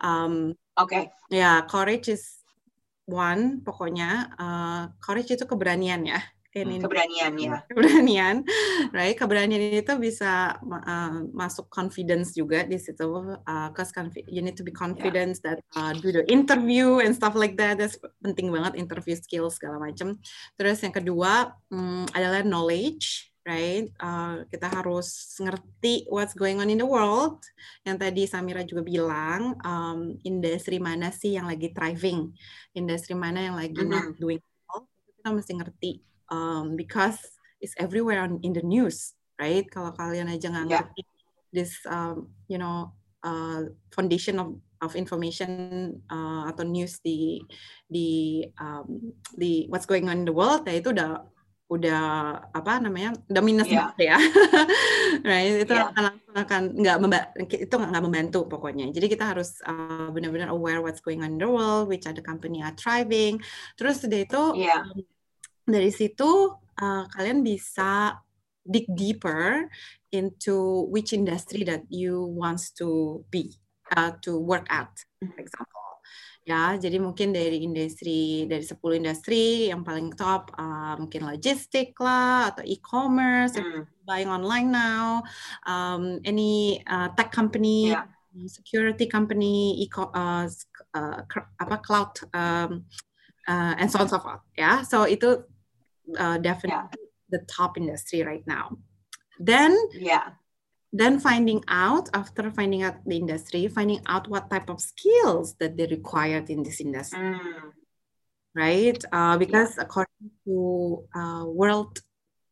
Um, 0.03 0.59
okay. 0.75 1.07
Yeah, 1.31 1.63
courage 1.71 2.11
is 2.11 2.40
one 3.09 3.63
pokoknya 3.65 4.31
uh, 4.37 4.83
courage 5.01 5.33
itu 5.33 5.45
keberanian 5.47 6.05
ya 6.05 6.21
ini 6.51 6.83
keberanian 6.83 7.33
ya. 7.39 7.63
keberanian 7.71 8.43
right? 8.91 9.15
Keberanian 9.15 9.71
itu 9.71 9.93
bisa 9.95 10.59
uh, 10.59 11.15
masuk 11.31 11.71
confidence 11.71 12.35
juga 12.35 12.67
di 12.67 12.75
situ 12.75 13.39
uh, 13.47 13.69
cause 13.71 13.95
you 14.27 14.43
need 14.43 14.59
to 14.59 14.65
be 14.67 14.75
confident 14.75 15.39
yeah. 15.39 15.55
that 15.55 15.57
uh, 15.79 15.95
do 15.95 16.11
the 16.11 16.27
interview 16.27 16.99
and 16.99 17.15
stuff 17.15 17.39
like 17.39 17.55
that 17.55 17.79
that's 17.79 17.95
penting 18.19 18.51
banget 18.51 18.75
interview 18.75 19.15
skills 19.15 19.55
segala 19.55 19.79
macam 19.79 20.19
terus 20.59 20.83
yang 20.83 20.91
kedua 20.91 21.55
um, 21.71 22.03
adalah 22.11 22.43
knowledge 22.43 23.30
right? 23.41 23.89
Uh, 23.97 24.45
kita 24.49 24.69
harus 24.69 25.37
ngerti 25.41 26.05
what's 26.07 26.37
going 26.37 26.61
on 26.61 26.69
in 26.69 26.77
the 26.77 26.87
world. 26.87 27.41
Yang 27.85 27.97
tadi 27.97 28.21
Samira 28.29 28.61
juga 28.61 28.85
bilang, 28.85 29.57
um, 29.65 30.13
industri 30.21 30.77
mana 30.77 31.09
sih 31.09 31.37
yang 31.37 31.49
lagi 31.49 31.73
thriving, 31.73 32.29
industri 32.77 33.17
mana 33.17 33.49
yang 33.49 33.57
lagi 33.57 33.81
mm 33.81 33.85
-hmm. 33.89 33.93
not 33.93 34.05
doing 34.21 34.41
well. 34.69 34.85
Kita 35.17 35.29
mesti 35.33 35.53
ngerti, 35.57 35.91
um, 36.29 36.77
because 36.77 37.17
it's 37.57 37.73
everywhere 37.81 38.21
on, 38.21 38.37
in 38.45 38.53
the 38.53 38.65
news, 38.65 39.17
right? 39.41 39.65
Kalau 39.69 39.93
kalian 39.97 40.29
aja 40.29 40.53
nggak 40.53 40.65
yeah. 40.69 40.85
ngerti 40.85 41.01
this, 41.51 41.81
um, 41.89 42.29
you 42.45 42.61
know, 42.61 42.93
uh, 43.25 43.65
foundation 43.89 44.37
of 44.37 44.57
of 44.81 44.97
information 44.97 45.93
uh, 46.09 46.49
atau 46.49 46.65
news 46.65 46.97
di 47.05 47.37
di 47.85 48.41
um, 48.57 49.13
di 49.37 49.69
what's 49.69 49.85
going 49.85 50.09
on 50.09 50.25
in 50.25 50.27
the 50.27 50.33
world, 50.33 50.65
ya 50.65 50.81
itu 50.81 50.89
udah 50.89 51.21
udah 51.71 52.03
apa 52.51 52.83
namanya 52.83 53.15
udah 53.31 53.39
minus 53.39 53.71
yeah. 53.71 53.95
ya 53.95 54.19
right 55.23 55.55
itu 55.63 55.71
yeah. 55.71 55.87
akan 55.87 56.03
langsung 56.11 56.35
akan 56.35 56.61
nggak 56.75 56.97
itu 57.47 57.71
nggak 57.71 58.03
membantu 58.03 58.43
pokoknya 58.43 58.91
jadi 58.91 59.07
kita 59.07 59.31
harus 59.31 59.55
uh, 59.63 60.11
benar-benar 60.11 60.51
aware 60.51 60.83
what's 60.83 60.99
going 60.99 61.23
on 61.23 61.39
in 61.39 61.39
the 61.39 61.47
world 61.47 61.87
which 61.87 62.03
other 62.03 62.19
company 62.19 62.59
are 62.59 62.75
thriving 62.75 63.39
terus 63.79 64.03
sudah 64.03 64.19
itu 64.19 64.43
yeah. 64.59 64.83
um, 64.83 64.99
dari 65.63 65.95
situ 65.95 66.51
uh, 66.59 67.07
kalian 67.15 67.39
bisa 67.39 68.19
dig 68.67 68.91
deeper 68.91 69.71
into 70.11 70.83
which 70.91 71.15
industry 71.15 71.63
that 71.63 71.87
you 71.87 72.27
wants 72.35 72.75
to 72.75 73.23
be 73.31 73.55
uh, 73.95 74.11
to 74.19 74.35
work 74.35 74.67
at 74.67 74.91
for 75.23 75.39
example 75.39 75.90
ya. 76.45 76.75
Jadi 76.77 76.97
mungkin 76.97 77.31
dari 77.31 77.63
industri 77.63 78.45
dari 78.49 78.63
10 78.65 78.77
industri 78.97 79.69
yang 79.69 79.85
paling 79.85 80.13
top 80.17 80.51
uh, 80.57 80.97
mungkin 80.97 81.29
logistik 81.29 81.95
lah 82.01 82.53
atau 82.53 82.63
e-commerce, 82.65 83.57
hmm. 83.57 83.85
buying 84.05 84.29
online 84.29 84.69
now, 84.73 85.21
um, 85.65 86.19
any 86.25 86.81
uh, 86.89 87.09
tech 87.13 87.29
company, 87.31 87.93
yeah. 87.93 88.05
security 88.49 89.05
company, 89.05 89.81
e 89.81 89.85
uh, 89.95 90.45
uh, 90.97 91.19
apa 91.61 91.75
cloud 91.81 92.11
um, 92.33 92.85
uh, 93.47 93.73
and 93.77 93.89
so 93.89 94.01
on 94.01 94.09
so 94.09 94.17
forth. 94.17 94.41
Ya, 94.57 94.81
so 94.81 95.05
itu 95.05 95.45
uh, 96.17 96.37
definitely 96.41 96.97
yeah. 96.97 97.33
the 97.33 97.41
top 97.45 97.77
industry 97.77 98.25
right 98.25 98.43
now. 98.49 98.75
Then 99.41 99.73
yeah 99.97 100.40
then 100.93 101.19
finding 101.19 101.63
out 101.67 102.09
after 102.13 102.51
finding 102.51 102.83
out 102.83 102.95
the 103.05 103.15
industry 103.15 103.67
finding 103.67 104.01
out 104.07 104.27
what 104.27 104.49
type 104.49 104.69
of 104.69 104.79
skills 104.81 105.55
that 105.59 105.77
they 105.77 105.87
required 105.87 106.49
in 106.49 106.63
this 106.63 106.81
industry 106.81 107.19
mm. 107.19 107.71
right 108.55 109.03
uh, 109.11 109.37
because 109.37 109.75
yeah. 109.77 109.83
according 109.83 110.29
to 110.45 111.03
uh, 111.15 111.43
world 111.47 111.99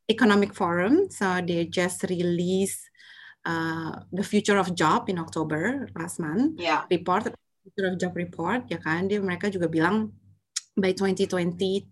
economic 0.10 0.54
forum 0.56 1.10
so 1.10 1.42
they 1.46 1.66
just 1.66 2.04
released 2.04 2.80
uh, 3.46 4.00
the 4.12 4.24
future 4.24 4.58
of 4.58 4.74
job 4.74 5.10
in 5.10 5.20
october 5.20 5.88
last 5.96 6.20
month 6.20 6.60
yeah. 6.60 6.84
report 6.90 7.28
future 7.64 7.92
of 7.92 8.00
job 8.00 8.16
report 8.16 8.64
ya 8.72 8.80
kan 8.80 9.06
dia 9.12 9.20
mereka 9.20 9.52
juga 9.52 9.68
bilang 9.68 10.16
by 10.80 10.96
2022 10.96 11.92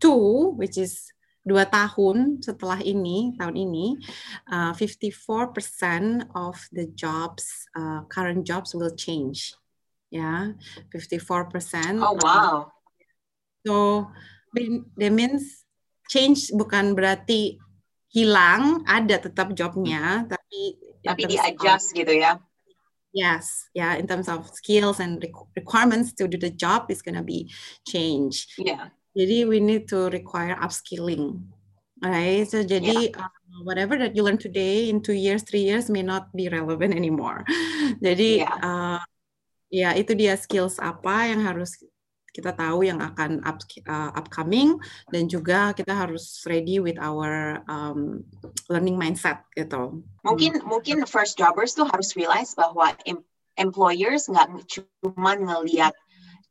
which 0.55 0.79
is 0.79 1.11
dua 1.47 1.63
tahun 1.63 2.43
setelah 2.43 2.83
ini 2.83 3.31
tahun 3.39 3.55
ini 3.55 3.95
uh, 4.51 4.75
54% 4.75 6.27
of 6.35 6.59
the 6.75 6.91
jobs 6.91 7.71
uh, 7.71 8.03
current 8.11 8.43
jobs 8.43 8.75
will 8.75 8.91
change 8.91 9.55
ya, 10.09 10.55
54%. 10.91 11.99
Oh 11.99 12.15
wow. 12.19 12.71
So 13.65 14.07
that 14.55 15.11
means 15.11 15.67
change 16.07 16.51
bukan 16.55 16.95
berarti 16.95 17.59
hilang, 18.11 18.87
ada 18.87 19.19
tetap 19.19 19.51
jobnya, 19.53 20.23
tapi 20.25 20.79
tapi 21.03 21.21
di 21.27 21.37
adjust 21.37 21.91
gitu 21.91 22.15
ya. 22.15 22.39
Yes, 23.15 23.71
yeah, 23.73 23.97
in 23.97 24.05
terms 24.05 24.29
of 24.29 24.45
skills 24.53 25.01
and 25.01 25.17
requirements 25.57 26.13
to 26.21 26.29
do 26.29 26.37
the 26.37 26.53
job 26.53 26.91
is 26.91 27.01
gonna 27.01 27.25
be 27.25 27.49
changed. 27.87 28.53
Yeah. 28.61 28.93
Jadi 29.17 29.49
we 29.49 29.57
need 29.57 29.89
to 29.89 30.13
require 30.13 30.53
upskilling. 30.61 31.41
Right. 31.97 32.45
So 32.45 32.61
jadi 32.61 33.09
yeah. 33.09 33.25
uh, 33.25 33.61
whatever 33.65 33.97
that 33.97 34.13
you 34.13 34.21
learn 34.21 34.37
today 34.37 34.93
in 34.93 35.01
two 35.01 35.17
years, 35.17 35.41
three 35.41 35.65
years 35.65 35.89
may 35.89 36.05
not 36.05 36.29
be 36.37 36.45
relevant 36.45 36.93
anymore. 36.93 37.41
jadi 38.05 38.45
yeah. 38.45 38.61
uh, 38.61 39.01
ya 39.73 39.97
itu 39.97 40.13
dia 40.13 40.37
skills 40.37 40.77
apa 40.77 41.33
yang 41.33 41.41
harus 41.41 41.81
kita 42.37 42.53
tahu 42.53 42.85
yang 42.85 43.01
akan 43.01 43.41
up, 43.41 43.57
uh, 43.89 44.13
upcoming 44.13 44.77
dan 45.09 45.25
juga 45.25 45.73
kita 45.73 45.89
harus 45.89 46.45
ready 46.45 46.77
with 46.77 47.01
our 47.01 47.65
um, 47.65 48.21
learning 48.69 48.93
mindset 48.93 49.41
gitu. 49.57 50.05
Mungkin 50.21 50.61
hmm. 50.61 50.69
mungkin 50.69 50.97
first 51.09 51.41
jobbers 51.41 51.73
tuh 51.73 51.89
harus 51.89 52.13
realize 52.13 52.53
bahwa 52.53 52.93
em 53.09 53.25
employers 53.57 54.29
nggak 54.29 54.69
cuma 54.69 55.33
ngelihat 55.33 55.97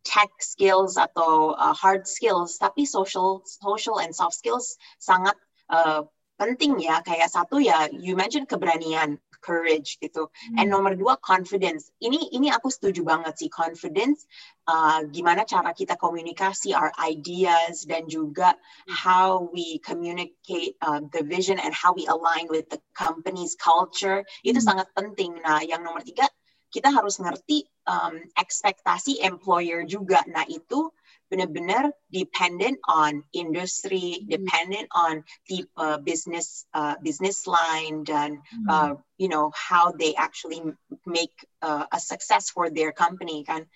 tech 0.07 0.31
skills 0.39 0.95
atau 0.95 1.59
uh, 1.59 1.75
hard 1.75 2.07
skills, 2.07 2.55
tapi 2.63 2.87
social 2.87 3.43
social 3.43 3.99
and 3.99 4.15
soft 4.15 4.39
skills 4.39 4.79
sangat 5.03 5.35
uh, 5.67 6.07
penting 6.39 6.79
ya. 6.79 7.03
Kayak 7.03 7.35
satu 7.35 7.59
ya, 7.59 7.91
you 7.91 8.15
mentioned 8.15 8.47
keberanian 8.47 9.19
courage 9.43 9.99
gitu. 10.03 10.27
Hmm. 10.27 10.59
And 10.63 10.67
nomor 10.71 10.95
dua 10.95 11.19
confidence. 11.19 11.91
Ini 12.03 12.35
ini 12.35 12.51
aku 12.55 12.71
setuju 12.71 13.03
banget 13.03 13.39
sih 13.39 13.51
confidence. 13.51 14.27
Uh, 14.67 15.07
gimana 15.15 15.47
cara 15.47 15.71
kita 15.71 15.95
komunikasi 15.95 16.75
our 16.75 16.91
ideas 16.99 17.87
dan 17.87 18.11
juga 18.11 18.59
how 18.91 19.47
we 19.55 19.79
communicate 19.83 20.75
uh, 20.83 20.99
the 21.15 21.23
vision 21.23 21.59
and 21.63 21.71
how 21.71 21.95
we 21.95 22.07
align 22.11 22.51
with 22.51 22.67
the 22.71 22.79
company's 22.95 23.55
culture 23.59 24.23
itu 24.47 24.59
hmm. 24.59 24.67
sangat 24.67 24.87
penting. 24.95 25.39
Nah, 25.43 25.63
yang 25.63 25.83
nomor 25.83 26.03
tiga 26.03 26.27
kita 26.71 26.91
harus 26.91 27.23
ngerti 27.23 27.67
um, 27.87 28.19
ekspektasi 28.35 29.23
employer 29.23 29.87
juga. 29.87 30.23
Nah 30.27 30.45
itu 30.51 30.91
benar-benar 31.27 31.91
dependent 32.11 32.79
on 32.87 33.23
industry, 33.35 34.23
hmm. 34.23 34.31
dependent 34.31 34.89
on 34.95 35.25
the 35.51 35.67
uh, 35.77 35.99
business 35.99 36.67
uh, 36.75 36.95
business 37.03 37.47
line 37.47 38.07
dan 38.07 38.43
hmm. 38.47 38.69
uh, 38.71 38.93
you 39.19 39.29
know 39.29 39.51
how 39.55 39.91
they 39.91 40.15
actually 40.15 40.63
make 41.07 41.35
uh, 41.63 41.87
a 41.91 41.99
success 41.99 42.51
for 42.51 42.71
their 42.71 42.93
company 42.93 43.43
kan. 43.43 43.67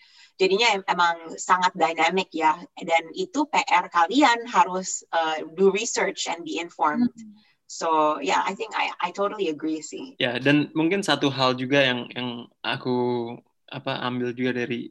Jadinya 0.40 0.81
emang 0.88 1.37
sangat 1.37 1.76
dynamic 1.76 2.33
ya 2.33 2.57
dan 2.81 3.05
itu 3.12 3.44
PR 3.50 3.92
kalian 3.92 4.48
harus 4.48 5.05
uh, 5.12 5.44
do 5.53 5.68
research 5.74 6.31
and 6.31 6.46
be 6.46 6.57
informed. 6.57 7.12
Hmm. 7.12 7.35
So 7.70 8.18
yeah, 8.18 8.42
I 8.42 8.59
think 8.59 8.74
I 8.74 8.90
I 8.98 9.14
totally 9.14 9.46
agree 9.46 9.78
sih. 9.78 10.18
Ya 10.18 10.35
yeah, 10.35 10.35
dan 10.42 10.74
mungkin 10.74 11.06
satu 11.06 11.30
hal 11.30 11.54
juga 11.54 11.78
yang 11.78 12.11
yang 12.18 12.50
aku 12.66 13.38
apa 13.70 13.94
ambil 14.02 14.35
juga 14.35 14.66
dari 14.66 14.90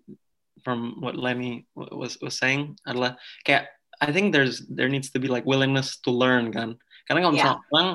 from 0.63 0.95
what 1.03 1.19
Lenny 1.19 1.67
was 1.75 2.15
was 2.23 2.39
saying 2.39 2.79
adalah 2.87 3.19
kayak 3.43 3.67
I 3.99 4.15
think 4.15 4.31
there's 4.31 4.63
there 4.71 4.87
needs 4.87 5.11
to 5.11 5.19
be 5.19 5.27
like 5.27 5.43
willingness 5.43 5.99
to 6.07 6.11
learn 6.15 6.55
kan. 6.55 6.79
Karena 7.11 7.27
kalau 7.27 7.33
misalnya 7.35 7.59
yeah. 7.59 7.71
orang 7.75 7.89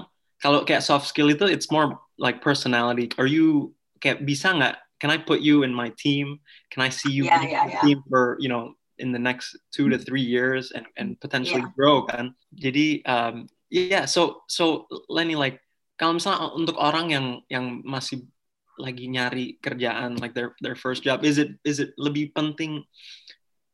kalau 0.44 0.60
kayak 0.68 0.84
soft 0.84 1.08
skill 1.08 1.32
itu 1.32 1.48
it's 1.48 1.72
more 1.72 1.96
like 2.20 2.44
personality. 2.44 3.08
Are 3.16 3.24
you 3.24 3.72
kayak 4.04 4.28
bisa 4.28 4.52
nggak? 4.52 4.76
Can 5.00 5.08
I 5.08 5.16
put 5.16 5.40
you 5.40 5.64
in 5.64 5.72
my 5.72 5.96
team? 5.96 6.44
Can 6.68 6.84
I 6.84 6.92
see 6.92 7.08
you 7.08 7.24
yeah, 7.24 7.40
yeah, 7.40 7.64
yeah. 7.72 7.80
team 7.80 8.04
for 8.12 8.36
you 8.36 8.52
know 8.52 8.76
in 9.00 9.16
the 9.16 9.18
next 9.18 9.56
two 9.72 9.88
to 9.88 9.96
three 9.96 10.22
years 10.22 10.76
and 10.76 10.84
and 11.00 11.16
potentially 11.24 11.64
yeah. 11.64 11.72
grow 11.72 12.04
kan? 12.04 12.36
Jadi 12.52 13.00
um, 13.08 13.48
yeah 13.70 14.04
so 14.04 14.44
so 14.48 14.88
Lenny 15.08 15.36
like 15.36 15.60
kalau 15.94 16.18
misalnya 16.18 16.50
untuk 16.52 16.76
orang 16.76 17.06
yang 17.10 17.26
yang 17.46 17.80
masih 17.86 18.26
lagi 18.74 19.06
nyari 19.06 19.56
kerjaan 19.62 20.18
like 20.18 20.34
their 20.34 20.58
their 20.58 20.74
first 20.74 21.06
job 21.06 21.22
is 21.22 21.38
it 21.38 21.54
is 21.62 21.78
it 21.78 21.94
lebih 21.94 22.34
penting 22.34 22.82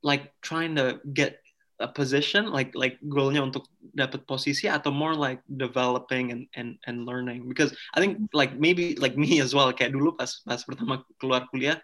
like 0.04 0.32
trying 0.44 0.76
to 0.76 1.00
get 1.16 1.40
a 1.80 1.88
position 1.88 2.52
like 2.52 2.76
like 2.76 3.00
goalnya 3.08 3.40
untuk 3.40 3.64
dapat 3.96 4.28
posisi 4.28 4.68
atau 4.68 4.92
more 4.92 5.16
like 5.16 5.40
developing 5.48 6.28
and 6.28 6.44
and 6.52 6.76
and 6.84 7.08
learning 7.08 7.48
because 7.48 7.72
I 7.96 8.04
think 8.04 8.28
like 8.36 8.60
maybe 8.60 9.00
like 9.00 9.16
me 9.16 9.40
as 9.40 9.56
well 9.56 9.72
kayak 9.72 9.96
dulu 9.96 10.12
pas 10.12 10.44
pas 10.44 10.60
pertama 10.60 11.00
keluar 11.16 11.48
kuliah 11.48 11.80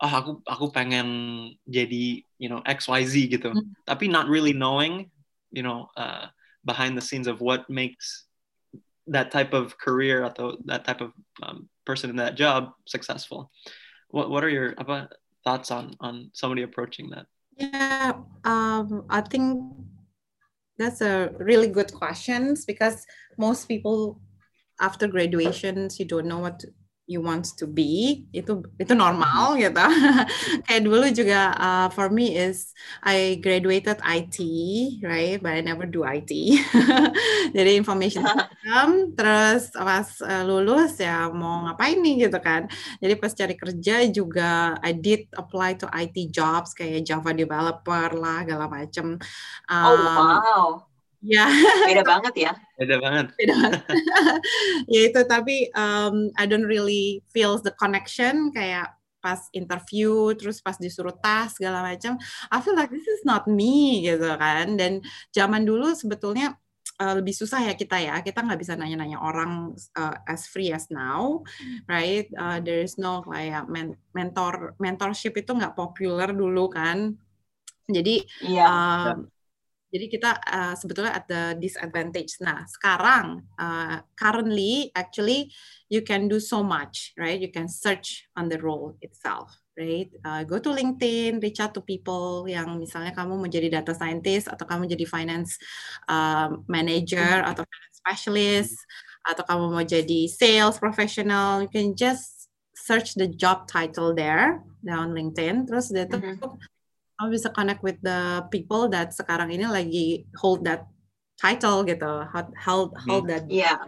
oh 0.00 0.12
aku 0.12 0.40
aku 0.48 0.72
pengen 0.72 1.08
jadi 1.68 2.24
you 2.40 2.48
know 2.48 2.64
XYZ 2.64 3.28
gitu 3.28 3.52
mm. 3.52 3.76
tapi 3.84 4.08
not 4.08 4.24
really 4.24 4.56
knowing 4.56 5.12
you 5.52 5.60
know 5.60 5.92
uh, 6.00 6.32
behind 6.66 6.98
the 6.98 7.00
scenes 7.00 7.26
of 7.26 7.40
what 7.40 7.70
makes 7.70 8.26
that 9.06 9.30
type 9.30 9.54
of 9.54 9.78
career 9.78 10.26
atau 10.26 10.58
that 10.66 10.84
type 10.84 11.00
of 11.00 11.14
um, 11.42 11.70
person 11.86 12.10
in 12.10 12.16
that 12.16 12.34
job 12.34 12.74
successful. 12.84 13.50
What 14.10 14.28
what 14.30 14.42
are 14.44 14.50
your 14.50 14.74
thoughts 15.44 15.70
on 15.70 15.94
on 16.00 16.30
somebody 16.34 16.62
approaching 16.62 17.10
that? 17.10 17.26
Yeah, 17.56 18.20
um, 18.44 19.06
I 19.08 19.22
think 19.22 19.62
that's 20.76 21.00
a 21.00 21.32
really 21.38 21.68
good 21.68 21.94
questions 21.94 22.66
because 22.66 23.06
most 23.38 23.64
people 23.68 24.20
after 24.80 25.08
graduations 25.08 25.98
you 25.98 26.04
don't 26.04 26.26
know 26.26 26.38
what 26.38 26.60
to, 26.60 26.68
you 27.06 27.22
want 27.22 27.46
to 27.54 27.70
be 27.70 28.26
itu 28.34 28.66
itu 28.76 28.92
normal 28.92 29.54
mm-hmm. 29.54 29.62
gitu. 29.70 29.86
Kayak 30.66 30.82
dulu 30.82 31.06
juga 31.14 31.40
uh, 31.54 31.88
for 31.94 32.10
me 32.10 32.34
is 32.34 32.74
I 33.02 33.38
graduated 33.38 34.02
IT 34.02 34.36
right 35.06 35.38
but 35.38 35.54
I 35.54 35.62
never 35.62 35.86
do 35.86 36.02
IT 36.02 36.30
jadi 37.56 37.78
information 37.78 38.26
system 38.26 39.14
terus 39.14 39.70
pas 39.70 40.06
uh, 40.26 40.42
lulus 40.42 40.98
ya 40.98 41.30
mau 41.30 41.70
ngapain 41.70 41.96
nih 42.02 42.28
gitu 42.28 42.38
kan. 42.42 42.66
Jadi 42.98 43.14
pas 43.16 43.32
cari 43.32 43.54
kerja 43.54 43.96
juga 44.10 44.74
I 44.82 44.92
did 44.92 45.30
apply 45.38 45.78
to 45.80 45.86
IT 45.94 46.34
jobs 46.34 46.74
kayak 46.74 47.06
Java 47.06 47.30
developer 47.30 48.18
lah 48.18 48.42
segala 48.42 48.66
macem. 48.66 49.16
Um, 49.70 49.86
oh 49.86 49.96
wow 50.02 50.85
Ya. 51.24 51.48
Beda 51.86 52.04
banget 52.04 52.34
ya. 52.36 52.52
Beda 52.76 52.96
banget. 53.00 53.26
Beda 53.36 53.54
banget. 53.56 53.82
ya 54.92 55.00
itu 55.08 55.20
tapi 55.24 55.70
um, 55.72 56.30
I 56.36 56.44
don't 56.44 56.68
really 56.68 57.24
feel 57.32 57.56
the 57.60 57.72
connection 57.76 58.52
kayak 58.52 58.96
pas 59.26 59.50
interview 59.50 60.30
terus 60.38 60.62
pas 60.62 60.78
disuruh 60.78 61.10
tas 61.18 61.58
segala 61.58 61.82
macam 61.82 62.14
I 62.46 62.62
feel 62.62 62.78
like 62.78 62.94
this 62.94 63.10
is 63.10 63.26
not 63.26 63.50
me 63.50 64.06
gitu 64.06 64.38
kan 64.38 64.78
dan 64.78 65.02
zaman 65.34 65.66
dulu 65.66 65.98
sebetulnya 65.98 66.54
uh, 67.02 67.14
lebih 67.18 67.34
susah 67.34 67.66
ya 67.66 67.74
kita 67.74 67.98
ya 67.98 68.22
kita 68.22 68.46
nggak 68.46 68.60
bisa 68.62 68.78
nanya-nanya 68.78 69.18
orang 69.18 69.74
uh, 69.98 70.14
as 70.30 70.46
free 70.46 70.70
as 70.70 70.88
now 70.94 71.42
right 71.90 72.30
uh, 72.38 72.62
there 72.62 72.80
is 72.80 72.96
no 73.02 73.26
kayak 73.26 73.66
men 73.66 73.98
mentor 74.14 74.78
mentorship 74.78 75.34
itu 75.34 75.50
nggak 75.50 75.74
populer 75.74 76.30
dulu 76.30 76.70
kan 76.70 77.18
jadi 77.86 78.22
yeah. 78.46 79.14
uh, 79.14 79.14
jadi 79.94 80.06
kita 80.10 80.30
uh, 80.42 80.74
sebetulnya 80.74 81.14
at 81.14 81.24
the 81.30 81.54
disadvantage. 81.62 82.42
Nah, 82.42 82.66
sekarang 82.66 83.46
uh, 83.54 84.02
currently 84.18 84.90
actually 84.98 85.54
you 85.86 86.02
can 86.02 86.26
do 86.26 86.42
so 86.42 86.66
much, 86.66 87.14
right? 87.14 87.38
You 87.38 87.54
can 87.54 87.70
search 87.70 88.26
on 88.34 88.50
the 88.50 88.58
role 88.58 88.98
itself, 88.98 89.54
right? 89.78 90.10
Uh, 90.26 90.42
go 90.42 90.58
to 90.58 90.74
LinkedIn, 90.74 91.38
reach 91.38 91.62
out 91.62 91.70
to 91.78 91.82
people 91.86 92.50
yang 92.50 92.82
misalnya 92.82 93.14
kamu 93.14 93.38
mau 93.38 93.46
jadi 93.46 93.70
data 93.70 93.94
scientist 93.94 94.50
atau 94.50 94.66
kamu 94.66 94.90
jadi 94.90 95.06
finance 95.06 95.54
uh, 96.10 96.50
manager 96.66 97.46
atau 97.46 97.62
finance 97.62 97.96
specialist 98.02 98.76
atau 99.22 99.42
kamu 99.46 99.64
mau 99.70 99.84
jadi 99.86 100.26
sales 100.26 100.78
professional, 100.82 101.62
you 101.62 101.70
can 101.70 101.94
just 101.94 102.50
search 102.74 103.14
the 103.18 103.26
job 103.26 103.66
title 103.70 104.14
there 104.14 104.62
down 104.82 105.14
LinkedIn. 105.14 105.66
Terus 105.70 105.94
dia 105.94 106.10
tuh 106.10 106.18
mm 106.18 106.42
-hmm 106.42 106.74
kamu 107.16 107.28
bisa 107.32 107.48
connect 107.52 107.80
with 107.80 107.98
the 108.04 108.44
people 108.52 108.92
that 108.92 109.16
sekarang 109.16 109.48
ini 109.48 109.64
lagi 109.64 110.06
hold 110.36 110.68
that 110.68 110.84
title 111.40 111.84
gitu, 111.84 112.24
hold 112.64 112.92
hold 113.08 113.24
hmm. 113.24 113.32
that. 113.32 113.44
Yeah. 113.48 113.80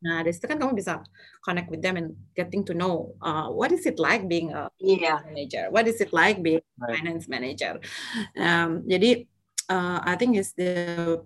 Nah, 0.00 0.24
dari 0.24 0.32
situ 0.32 0.48
kan 0.48 0.56
kamu 0.56 0.80
bisa 0.80 1.04
connect 1.44 1.68
with 1.68 1.84
them 1.84 2.00
and 2.00 2.16
getting 2.32 2.64
to 2.64 2.72
know 2.72 3.16
uh, 3.20 3.52
what 3.52 3.68
is 3.68 3.84
it 3.84 4.00
like 4.00 4.24
being 4.28 4.52
a 4.52 4.72
yeah. 4.80 5.20
manager, 5.28 5.68
what 5.68 5.84
is 5.84 6.00
it 6.00 6.12
like 6.12 6.40
being 6.40 6.60
a 6.60 6.88
finance 6.92 7.28
manager. 7.28 7.80
Um, 8.36 8.84
jadi 8.88 9.28
uh, 9.68 10.00
I 10.04 10.16
think 10.16 10.40
is 10.40 10.56
the 10.56 11.20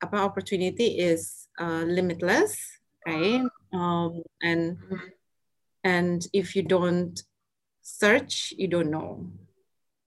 apa 0.00 0.16
opportunity 0.24 0.96
is 0.96 1.48
uh, 1.60 1.84
limitless, 1.84 2.56
right? 3.04 3.44
Um, 3.76 4.24
and 4.40 4.80
and 5.84 6.24
if 6.32 6.56
you 6.56 6.64
don't 6.64 7.16
search, 7.84 8.56
you 8.56 8.72
don't 8.72 8.88
know. 8.88 9.28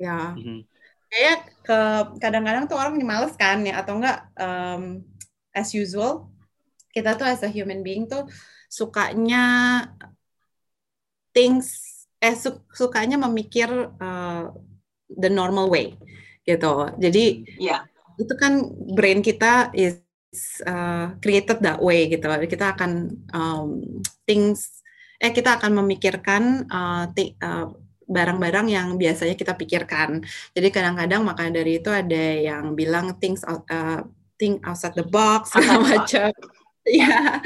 Ya. 0.02 0.34
Mm-hmm 0.34 0.71
kayak 1.12 1.39
ke 1.67 1.80
kadang-kadang 2.24 2.65
tuh 2.71 2.80
orang 2.80 2.95
males 3.04 3.36
kan 3.36 3.62
ya 3.67 3.84
atau 3.84 4.00
enggak 4.00 4.32
um, 4.39 5.04
as 5.52 5.76
usual 5.76 6.32
kita 6.95 7.19
tuh 7.19 7.28
as 7.28 7.43
a 7.43 7.52
human 7.52 7.84
being 7.84 8.08
tuh 8.08 8.28
sukanya 8.71 9.43
things 11.36 11.91
eh 12.21 12.36
su 12.38 12.63
sukanya 12.71 13.19
memikir 13.19 13.67
uh, 14.00 14.45
the 15.12 15.28
normal 15.28 15.67
way 15.67 15.97
gitu. 16.47 16.88
Jadi 17.00 17.43
yeah. 17.58 17.84
itu 18.15 18.34
kan 18.38 18.65
brain 18.93 19.19
kita 19.26 19.74
is 19.76 20.00
uh, 20.63 21.17
created 21.19 21.60
that 21.65 21.82
way 21.82 22.08
gitu. 22.08 22.28
Kita 22.28 22.78
akan 22.78 22.91
um, 23.34 23.84
things 24.24 24.84
eh 25.21 25.34
kita 25.34 25.58
akan 25.58 25.82
memikirkan 25.86 26.65
uh, 26.69 27.06
uh, 27.12 27.67
yang 28.67 29.00
biasanya 29.00 29.34
kita 29.39 29.56
pikirkan. 29.56 30.21
Jadi 30.52 30.67
kadang-kadang 30.69 31.24
maka 31.24 31.47
dari 31.47 31.80
itu 31.80 31.88
ada 31.88 32.24
yang 32.38 32.76
bilang 32.76 33.15
things 33.17 33.41
out, 33.47 33.63
uh, 33.71 34.04
think 34.36 34.60
outside 34.67 34.93
the 34.93 35.08
box 35.08 35.56
segala 35.56 35.82
macam. 35.82 36.30
Ya, 36.82 37.38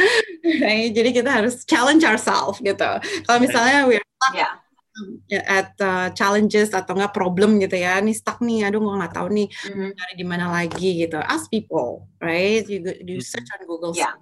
yeah. 0.47 0.87
jadi 0.95 1.11
kita 1.11 1.27
harus 1.27 1.67
challenge 1.67 2.07
ourselves 2.07 2.55
gitu. 2.63 2.87
Kalau 3.27 3.39
misalnya 3.43 3.83
we're 3.83 3.99
stuck 3.99 4.31
yeah. 4.31 4.55
at 5.43 5.75
uh, 5.83 6.07
challenges 6.15 6.71
atau 6.71 6.95
enggak 6.95 7.11
problem 7.11 7.59
gitu 7.59 7.75
ya, 7.75 7.99
nih 7.99 8.15
stuck 8.15 8.39
nih, 8.39 8.63
aduh 8.63 8.79
gue 8.79 8.95
nggak 8.95 9.11
tahu 9.11 9.27
nih 9.35 9.51
mm-hmm. 9.51 9.89
dari 9.91 10.13
di 10.15 10.23
mana 10.23 10.47
lagi 10.47 11.03
gitu. 11.03 11.19
Ask 11.19 11.51
people, 11.51 12.07
right? 12.23 12.63
You, 12.63 12.79
you 13.03 13.19
mm-hmm. 13.19 13.27
search 13.27 13.49
on 13.59 13.67
Google. 13.67 13.91
Yeah. 13.91 14.15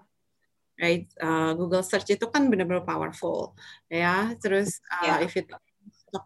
Right, 0.73 1.05
uh, 1.21 1.53
Google 1.53 1.85
search 1.85 2.17
itu 2.17 2.25
kan 2.33 2.49
benar-benar 2.49 2.81
powerful, 2.81 3.53
ya. 3.93 4.33
Terus 4.41 4.81
uh, 4.89 5.05
yeah. 5.05 5.17
if 5.21 5.37
you 5.37 5.45
talk 5.45 5.61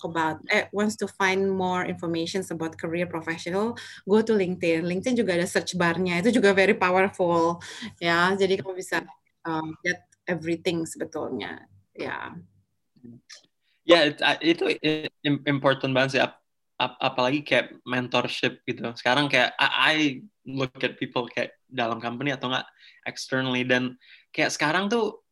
about 0.03 0.43
eh 0.51 0.67
wants 0.75 0.99
to 0.99 1.07
find 1.07 1.47
more 1.47 1.87
information 1.87 2.43
about 2.51 2.75
career 2.75 3.07
professional 3.07 3.79
go 4.03 4.19
to 4.19 4.35
LinkedIn. 4.35 4.83
LinkedIn 4.83 5.15
juga 5.15 5.39
ada 5.39 5.47
search 5.47 5.79
barnya 5.79 6.19
itu 6.19 6.35
juga 6.35 6.51
very 6.51 6.75
powerful. 6.75 7.63
Ya 8.03 8.35
jadi 8.35 8.59
kamu 8.59 8.75
bisa 8.75 9.03
um, 9.47 9.71
get 9.81 10.03
everything 10.27 10.83
sebetulnya. 10.83 11.63
Ya. 11.95 12.35
Ya 13.87 14.11
yeah, 14.11 14.35
itu 14.43 14.75
important 15.47 15.95
banget 15.95 16.19
sih 16.19 16.21
ap, 16.21 16.43
ap, 16.75 16.99
apalagi 16.99 17.39
kayak 17.47 17.79
mentorship 17.87 18.59
gitu. 18.67 18.91
Sekarang 18.99 19.31
kayak 19.31 19.55
I, 19.55 19.67
I 19.71 19.95
look 20.43 20.75
at 20.83 20.99
people 20.99 21.23
kayak 21.31 21.55
dalam 21.71 22.03
company 22.03 22.35
atau 22.35 22.51
enggak 22.51 22.67
externally 23.07 23.63
dan 23.63 23.95
kayak 24.35 24.51
sekarang 24.51 24.91
tuh 24.91 25.23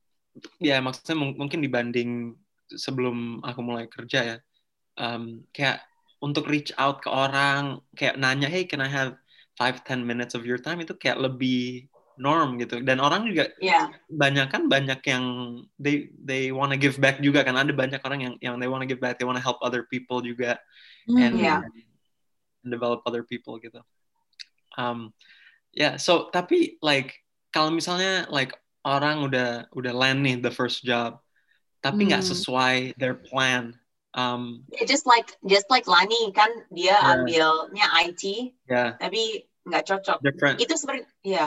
ya 0.60 0.84
maksudnya 0.84 1.16
mungkin 1.16 1.64
dibanding 1.64 2.36
sebelum 2.72 3.42
aku 3.46 3.60
mulai 3.62 3.86
kerja 3.90 4.36
ya 4.36 4.38
um, 4.98 5.44
kayak 5.52 5.84
untuk 6.24 6.48
reach 6.50 6.74
out 6.80 7.04
ke 7.04 7.10
orang 7.12 7.84
kayak 7.94 8.18
nanya 8.18 8.50
hey 8.50 8.66
can 8.66 8.82
I 8.82 8.90
have 8.90 9.20
five 9.56 9.84
ten 9.86 10.04
minutes 10.04 10.34
of 10.34 10.44
your 10.44 10.60
time 10.60 10.82
itu 10.82 10.96
kayak 10.98 11.22
lebih 11.22 11.88
norm 12.16 12.56
gitu 12.56 12.80
dan 12.80 13.04
orang 13.04 13.28
juga 13.28 13.52
yeah. 13.60 13.92
banyak 14.08 14.48
kan 14.48 14.72
banyak 14.72 15.00
yang 15.04 15.26
they 15.76 16.08
they 16.16 16.48
wanna 16.50 16.80
give 16.80 16.96
back 16.96 17.20
juga 17.20 17.44
kan 17.44 17.60
ada 17.60 17.76
banyak 17.76 18.00
orang 18.08 18.20
yang 18.24 18.34
yang 18.40 18.56
they 18.56 18.72
wanna 18.72 18.88
give 18.88 19.04
back 19.04 19.20
they 19.20 19.28
wanna 19.28 19.44
help 19.44 19.60
other 19.60 19.84
people 19.92 20.24
juga 20.24 20.56
mm, 21.12 21.20
and, 21.20 21.36
yeah. 21.36 21.60
and 21.60 21.76
develop 22.64 23.04
other 23.04 23.28
people 23.28 23.60
gitu 23.60 23.84
um 24.80 25.12
yeah 25.76 26.00
so 26.00 26.32
tapi 26.32 26.80
like 26.80 27.20
kalau 27.52 27.68
misalnya 27.68 28.24
like 28.32 28.56
orang 28.88 29.28
udah 29.28 29.68
udah 29.76 29.92
land 29.92 30.24
nih 30.24 30.40
the 30.40 30.52
first 30.52 30.88
job 30.88 31.20
tapi 31.86 32.10
nggak 32.10 32.26
mm. 32.26 32.30
sesuai 32.34 32.78
their 32.98 33.14
plan. 33.14 33.78
Um, 34.18 34.66
yeah, 34.74 34.90
just 34.90 35.06
like 35.06 35.38
just 35.46 35.70
like 35.70 35.86
Lani 35.86 36.34
kan 36.34 36.50
dia 36.74 36.98
yeah. 36.98 37.14
ambilnya 37.14 37.86
IT, 38.10 38.24
yeah. 38.66 38.98
tapi 38.98 39.46
nggak 39.70 39.86
cocok. 39.86 40.18
Different. 40.26 40.58
Itu 40.58 40.74
sebenarnya 40.82 41.06
ya. 41.22 41.46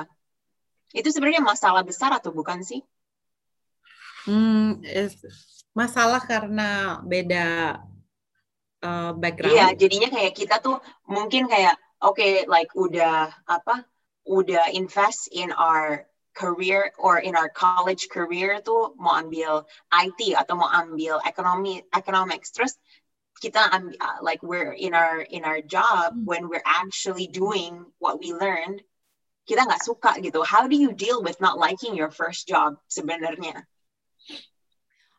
Itu 0.94 1.10
sebenarnya 1.10 1.42
masalah 1.42 1.82
besar 1.82 2.14
atau 2.14 2.30
bukan 2.30 2.62
sih? 2.62 2.86
Hmm, 4.28 4.78
masalah 5.72 6.20
karena 6.22 7.00
beda 7.02 7.80
uh, 8.84 9.12
background. 9.16 9.56
Iya, 9.56 9.66
jadinya 9.74 10.08
kayak 10.12 10.32
kita 10.36 10.60
tuh 10.62 10.78
mungkin 11.08 11.48
kayak 11.48 11.74
oke 11.98 12.20
okay, 12.20 12.44
like 12.46 12.70
udah 12.78 13.32
apa? 13.48 13.88
Udah 14.28 14.68
invest 14.76 15.32
in 15.32 15.50
our 15.56 16.04
career 16.34 16.92
or 16.98 17.18
in 17.18 17.34
our 17.34 17.48
college 17.48 18.08
career 18.08 18.60
tuh 18.62 18.94
mau 18.96 19.18
ambil 19.18 19.66
IT 19.90 20.34
atau 20.36 20.54
mau 20.58 20.70
ambil 20.70 21.18
ekonomi 21.26 21.82
economics 21.94 22.54
terus 22.54 22.78
kita 23.38 23.58
ambil, 23.70 23.94
uh, 24.02 24.18
like 24.22 24.42
we're 24.42 24.74
in 24.74 24.94
our 24.94 25.22
in 25.22 25.46
our 25.46 25.62
job 25.62 26.14
hmm. 26.14 26.26
when 26.26 26.50
we're 26.50 26.64
actually 26.66 27.30
doing 27.30 27.86
what 28.02 28.18
we 28.18 28.34
learned 28.34 28.82
kita 29.48 29.64
nggak 29.64 29.80
suka 29.80 30.20
gitu 30.20 30.44
how 30.44 30.68
do 30.68 30.76
you 30.76 30.92
deal 30.92 31.24
with 31.24 31.40
not 31.40 31.56
liking 31.56 31.96
your 31.96 32.12
first 32.12 32.44
job 32.44 32.76
sebenarnya 32.92 33.64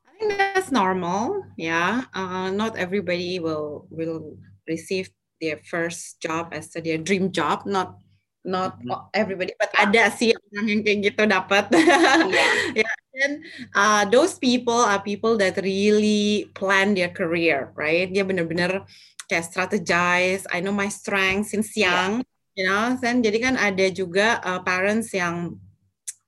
I 0.06 0.12
think 0.20 0.38
that's 0.38 0.70
normal 0.70 1.44
yeah 1.58 2.06
uh, 2.14 2.54
not 2.54 2.78
everybody 2.78 3.42
will 3.42 3.90
will 3.90 4.38
receive 4.70 5.10
their 5.42 5.58
first 5.66 6.20
job 6.22 6.52
as 6.52 6.70
their 6.76 7.00
dream 7.00 7.32
job 7.32 7.66
not 7.66 7.98
not 8.46 8.78
mm-hmm. 8.80 9.10
everybody 9.16 9.56
but 9.58 9.72
ada 9.76 10.12
sih 10.14 10.36
orang 10.54 10.68
yang 10.68 10.82
kayak 10.82 11.00
gitu 11.12 11.22
dapat 11.30 11.66
yeah. 11.74 12.54
yeah 12.86 12.96
and 13.20 13.44
uh, 13.76 14.04
those 14.08 14.40
people 14.40 14.80
are 14.80 15.02
people 15.04 15.36
that 15.36 15.60
really 15.60 16.48
plan 16.56 16.96
their 16.96 17.12
career 17.12 17.70
right 17.76 18.10
dia 18.10 18.24
benar-benar 18.24 18.88
kayak 19.28 19.46
strategize 19.46 20.48
I 20.50 20.64
know 20.64 20.74
my 20.74 20.88
strength 20.88 21.52
since 21.52 21.76
young 21.76 22.24
yeah. 22.24 22.56
you 22.56 22.64
know 22.66 22.96
then 22.98 23.20
jadi 23.20 23.38
kan 23.44 23.56
ada 23.60 23.92
juga 23.92 24.40
uh, 24.42 24.62
parents 24.64 25.12
yang 25.12 25.60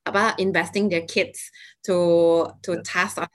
apa 0.04 0.36
investing 0.42 0.90
their 0.90 1.06
kids 1.06 1.54
to 1.86 2.50
to 2.66 2.82
test 2.82 3.22
uh, 3.22 3.30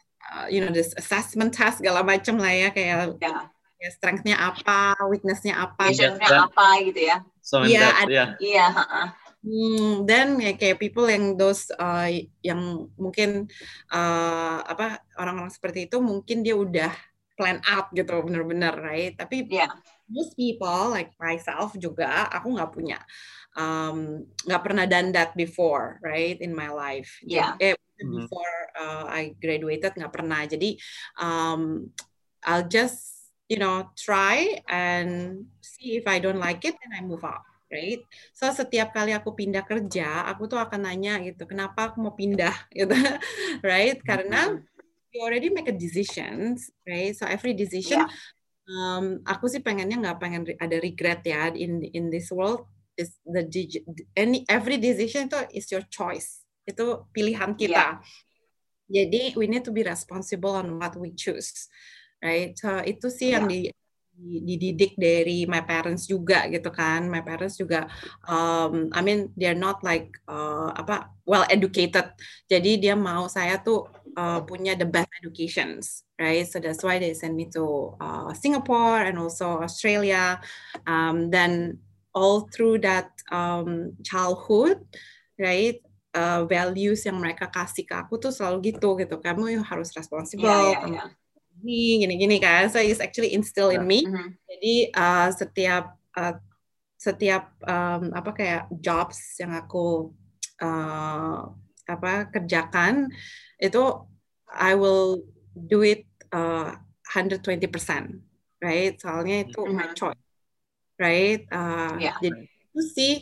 you 0.51 0.61
know 0.61 0.71
this 0.71 0.93
assessment 0.99 1.55
test 1.55 1.81
segala 1.81 2.03
macam 2.03 2.37
lah 2.37 2.53
ya 2.53 2.69
kayak 2.75 3.17
yeah 3.23 3.49
ya 3.77 3.91
strength-nya 3.93 4.37
apa, 4.41 4.97
weakness-nya 5.09 5.55
apa, 5.61 5.93
weakness-nya 5.93 6.49
apa 6.49 6.67
gitu 6.89 7.01
ya. 7.13 7.17
So 7.45 7.63
yeah, 7.63 7.93
that, 7.93 8.09
yeah. 8.09 8.29
Iya, 8.41 8.67
yeah. 8.73 9.07
Hmm, 9.47 10.03
dan 10.03 10.43
ya, 10.43 10.59
kayak 10.59 10.83
people 10.83 11.07
yang 11.07 11.39
those 11.39 11.71
uh, 11.79 12.11
yang 12.43 12.91
mungkin 12.99 13.47
uh, 13.95 14.59
apa 14.67 15.07
orang-orang 15.23 15.55
seperti 15.55 15.87
itu 15.87 16.03
mungkin 16.03 16.43
dia 16.43 16.59
udah 16.59 16.91
plan 17.39 17.63
out 17.71 17.87
gitu 17.95 18.11
bener-bener 18.27 18.75
right? 18.75 19.15
Tapi 19.15 19.47
yeah. 19.47 19.71
most 20.11 20.35
people 20.35 20.91
like 20.91 21.15
myself 21.23 21.79
juga 21.79 22.27
aku 22.27 22.59
nggak 22.59 22.73
punya 22.75 22.99
nggak 24.45 24.61
um, 24.61 24.67
pernah 24.67 24.85
done 24.85 25.15
that 25.15 25.31
before 25.39 26.03
right 26.03 26.43
in 26.43 26.51
my 26.51 26.67
life. 26.67 27.23
Yeah. 27.23 27.55
eh, 27.63 27.79
before 28.03 28.57
uh, 28.75 29.07
I 29.07 29.39
graduated 29.39 29.95
nggak 29.95 30.11
pernah. 30.11 30.43
Jadi 30.43 30.75
um, 31.23 31.87
I'll 32.43 32.67
just 32.67 33.31
you 33.47 33.63
know 33.63 33.95
try 33.95 34.59
and 34.67 35.47
see 35.63 36.03
if 36.03 36.11
I 36.11 36.19
don't 36.19 36.43
like 36.43 36.67
it 36.67 36.75
then 36.83 36.99
I 36.99 37.07
move 37.07 37.23
on 37.23 37.56
right 37.73 38.03
so 38.31 38.47
setiap 38.51 38.95
kali 38.95 39.11
aku 39.11 39.35
pindah 39.35 39.67
kerja 39.67 40.27
aku 40.31 40.47
tuh 40.47 40.59
akan 40.61 40.87
nanya 40.87 41.19
gitu 41.23 41.47
kenapa 41.49 41.93
aku 41.93 42.03
mau 42.03 42.15
pindah 42.15 42.55
gitu 42.79 42.95
right 43.63 43.99
karena 44.07 44.59
you 45.11 45.21
already 45.23 45.51
make 45.51 45.67
a 45.67 45.75
decision 45.75 46.55
right 46.87 47.15
so 47.15 47.27
every 47.27 47.53
decision 47.53 48.07
yeah. 48.07 48.11
um, 48.71 49.21
aku 49.27 49.51
sih 49.51 49.63
pengennya 49.63 49.99
nggak 49.99 50.19
pengen 50.23 50.43
ada 50.59 50.77
regret 50.79 51.27
ya 51.27 51.51
in 51.55 51.83
in 51.91 52.09
this 52.13 52.31
world 52.31 52.67
is 52.95 53.19
the 53.27 53.43
any 54.17 54.47
every 54.49 54.81
decision 54.81 55.29
itu 55.29 55.39
is 55.53 55.67
your 55.69 55.85
choice 55.91 56.47
itu 56.67 57.03
pilihan 57.11 57.55
kita 57.59 57.99
yeah. 57.99 59.05
jadi 59.07 59.35
we 59.35 59.51
need 59.51 59.67
to 59.67 59.75
be 59.75 59.83
responsible 59.83 60.55
on 60.55 60.79
what 60.79 60.95
we 60.95 61.11
choose 61.13 61.67
right? 62.23 62.57
So 62.57 62.81
itu 62.85 63.07
sih 63.13 63.33
yeah. 63.33 63.43
yang 63.43 63.45
di 63.49 63.61
dididik 64.17 64.97
dari 64.97 65.45
my 65.45 65.61
parents 65.63 66.09
juga 66.09 66.49
gitu 66.49 66.73
kan. 66.73 67.05
My 67.07 67.21
parents 67.21 67.61
juga 67.61 67.85
um, 68.25 68.89
I 68.97 69.01
mean 69.05 69.31
they're 69.37 69.59
not 69.59 69.85
like 69.85 70.17
uh, 70.25 70.73
apa 70.73 71.13
well 71.29 71.45
educated. 71.53 72.17
Jadi 72.49 72.81
dia 72.81 72.97
mau 72.97 73.29
saya 73.29 73.61
tuh 73.61 73.87
uh, 74.17 74.41
punya 74.43 74.73
the 74.75 74.89
best 74.89 75.13
educations 75.21 76.07
right? 76.17 76.49
So 76.49 76.59
that's 76.59 76.81
why 76.81 76.97
they 76.99 77.13
send 77.13 77.37
me 77.37 77.53
to 77.53 77.97
uh, 78.01 78.33
Singapore 78.33 79.05
and 79.05 79.21
also 79.21 79.61
Australia. 79.61 80.41
Um, 80.89 81.29
then 81.29 81.81
all 82.17 82.49
through 82.49 82.81
that 82.81 83.13
um, 83.29 83.93
childhood 84.01 84.81
right 85.37 85.85
uh, 86.17 86.49
values 86.49 87.05
yang 87.05 87.21
mereka 87.21 87.53
kasih 87.53 87.85
ke 87.85 87.93
aku 87.93 88.17
tuh 88.17 88.33
selalu 88.33 88.73
gitu 88.73 88.97
gitu 88.97 89.21
kamu 89.21 89.61
harus 89.61 89.93
responsible 89.93 90.49
yeah, 90.49 90.81
yeah, 90.89 91.05
yeah 91.05 91.09
gini 91.61 92.05
gini-gini 92.05 92.37
kan 92.39 92.69
so 92.69 92.79
it's 92.79 93.01
actually 93.01 93.33
instill 93.33 93.73
in 93.73 93.85
me 93.85 94.05
mm-hmm. 94.05 94.37
jadi 94.47 94.75
uh, 94.93 95.29
setiap 95.33 95.97
uh, 96.17 96.37
setiap 96.97 97.53
um, 97.65 98.13
apa 98.13 98.31
kayak 98.33 98.63
jobs 98.81 99.37
yang 99.41 99.53
aku 99.53 100.11
uh, 100.61 101.49
apa 101.87 102.13
kerjakan 102.35 103.09
itu 103.61 103.83
I 104.51 104.75
will 104.75 105.23
do 105.55 105.85
it 105.87 106.05
uh, 106.35 106.75
120% 107.13 107.43
right 108.61 108.95
soalnya 108.99 109.47
itu 109.47 109.61
mm-hmm. 109.61 109.77
my 109.77 109.89
choice 109.95 110.25
right 110.99 111.47
uh, 111.53 111.97
yeah. 112.01 112.17
jadi 112.21 112.49
itu 112.49 112.81
sih 112.93 113.15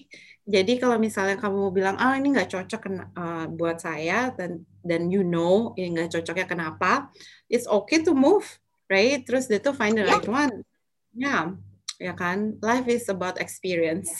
jadi 0.44 0.76
kalau 0.76 1.00
misalnya 1.00 1.40
kamu 1.40 1.72
bilang 1.72 1.96
ah 1.96 2.20
ini 2.20 2.36
nggak 2.36 2.52
cocok 2.52 2.82
uh, 3.16 3.48
buat 3.48 3.80
saya 3.80 4.28
dan 4.36 4.68
dan 4.84 5.08
you 5.08 5.24
know 5.24 5.72
ini 5.80 5.96
nggak 5.96 6.20
cocoknya 6.20 6.44
kenapa, 6.44 7.08
it's 7.48 7.64
okay 7.64 8.04
to 8.04 8.12
move, 8.12 8.44
right? 8.92 9.24
Terus 9.24 9.48
dia 9.48 9.56
tuh 9.58 9.72
find 9.72 9.96
the 9.96 10.04
Yeah. 10.04 10.20
right 10.20 10.28
one. 10.28 10.54
Ya, 11.16 11.56
ya 11.96 12.12
kan? 12.12 12.60
Life 12.60 12.84
is 12.92 13.08
about 13.08 13.40
experience. 13.40 14.12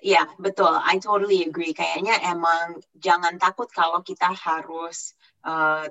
Iya, 0.00 0.24
betul. 0.40 0.72
I 0.80 0.96
totally 0.96 1.44
agree. 1.44 1.76
Kayaknya 1.76 2.16
emang 2.24 2.80
jangan 2.96 3.36
takut 3.36 3.68
kalau 3.68 4.00
kita 4.00 4.32
harus 4.32 5.12
uh, 5.44 5.84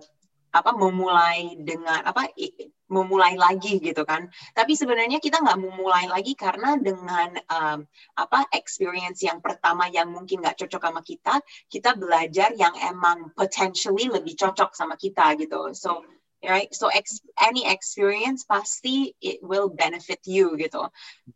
apa 0.49 0.71
memulai 0.73 1.53
dengan 1.61 2.01
apa 2.05 2.29
memulai 2.89 3.37
lagi 3.37 3.77
gitu 3.77 4.01
kan. 4.03 4.27
Tapi 4.57 4.73
sebenarnya 4.73 5.21
kita 5.21 5.39
nggak 5.39 5.61
memulai 5.61 6.09
lagi 6.09 6.33
karena 6.33 6.75
dengan 6.75 7.37
um, 7.47 7.79
apa 8.17 8.49
experience 8.51 9.21
yang 9.21 9.39
pertama 9.39 9.87
yang 9.87 10.09
mungkin 10.09 10.41
nggak 10.41 10.57
cocok 10.65 10.81
sama 10.89 11.01
kita, 11.05 11.39
kita 11.69 11.93
belajar 11.95 12.49
yang 12.57 12.73
emang 12.81 13.29
potentially 13.37 14.09
lebih 14.09 14.33
cocok 14.33 14.73
sama 14.73 14.97
kita 14.97 15.37
gitu. 15.37 15.69
So 15.77 16.01
right, 16.41 16.73
so 16.73 16.89
ex 16.89 17.21
any 17.37 17.69
experience 17.69 18.43
pasti 18.43 19.13
it 19.21 19.39
will 19.45 19.69
benefit 19.69 20.25
you 20.25 20.57
gitu, 20.57 20.89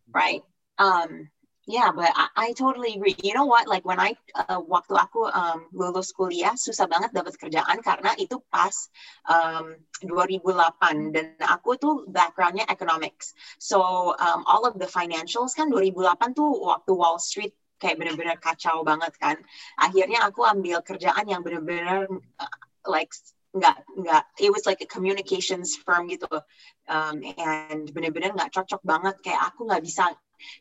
right? 0.09 0.41
Um, 0.81 1.29
Yeah, 1.65 1.91
but 1.95 2.11
I, 2.13 2.27
I 2.35 2.53
totally 2.53 2.95
agree. 2.95 3.15
You 3.23 3.33
know 3.33 3.45
what? 3.45 3.67
Like 3.69 3.85
when 3.85 3.99
I 3.99 4.15
uh, 4.35 4.59
waktu 4.59 4.99
aku 4.99 5.31
um, 5.31 5.71
lulus 5.71 6.11
kuliah 6.11 6.59
susah 6.59 6.91
banget 6.91 7.15
dapat 7.15 7.39
kerjaan 7.39 7.79
karena 7.79 8.11
itu 8.19 8.43
pas 8.51 8.91
um, 9.31 9.79
2008 10.03 11.15
dan 11.15 11.39
aku 11.39 11.79
tuh 11.79 12.03
backgroundnya 12.11 12.67
economics. 12.67 13.31
So 13.63 14.11
um, 14.19 14.43
all 14.43 14.67
of 14.67 14.75
the 14.75 14.91
financials 14.91 15.55
kan 15.55 15.71
2008 15.71 16.35
tuh 16.35 16.51
waktu 16.51 16.91
Wall 16.91 17.15
Street 17.23 17.55
kayak 17.79 17.95
bener-bener 17.95 18.35
kacau 18.43 18.83
banget 18.83 19.15
kan. 19.15 19.39
Akhirnya 19.79 20.27
aku 20.27 20.43
ambil 20.43 20.83
kerjaan 20.83 21.31
yang 21.31 21.47
bener-bener 21.47 22.11
uh, 22.43 22.55
like 22.91 23.15
nggak 23.53 23.85
nggak 24.01 24.23
it 24.41 24.49
was 24.49 24.65
like 24.65 24.81
a 24.81 24.89
communications 24.89 25.77
firm 25.77 26.09
gitu 26.09 26.25
um, 26.89 27.21
and 27.37 27.85
bener-bener 27.93 28.33
nggak 28.33 28.49
cocok 28.49 28.81
banget 28.81 29.15
kayak 29.21 29.53
aku 29.53 29.69
nggak 29.69 29.85
bisa 29.85 30.09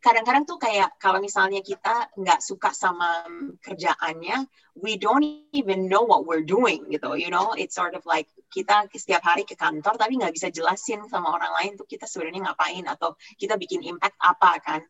kadang-kadang 0.00 0.44
tuh 0.44 0.58
kayak 0.58 0.94
kalau 0.98 1.18
misalnya 1.18 1.60
kita 1.62 2.10
nggak 2.18 2.40
suka 2.42 2.70
sama 2.74 3.26
kerjaannya, 3.62 4.46
we 4.78 4.96
don't 4.96 5.24
even 5.52 5.88
know 5.88 6.02
what 6.02 6.24
we're 6.24 6.44
doing 6.44 6.88
gitu, 6.88 7.14
you 7.18 7.28
know, 7.28 7.52
it's 7.56 7.76
sort 7.76 7.94
of 7.94 8.02
like 8.08 8.26
kita 8.52 8.88
setiap 8.96 9.24
hari 9.24 9.44
ke 9.44 9.56
kantor 9.56 9.96
tapi 9.96 10.16
nggak 10.16 10.32
bisa 10.32 10.48
jelasin 10.52 11.04
sama 11.08 11.32
orang 11.32 11.52
lain 11.60 11.72
tuh 11.76 11.88
kita 11.88 12.08
sebenarnya 12.08 12.52
ngapain 12.52 12.84
atau 12.88 13.16
kita 13.36 13.56
bikin 13.60 13.84
impact 13.84 14.16
apa 14.20 14.50
kan, 14.64 14.80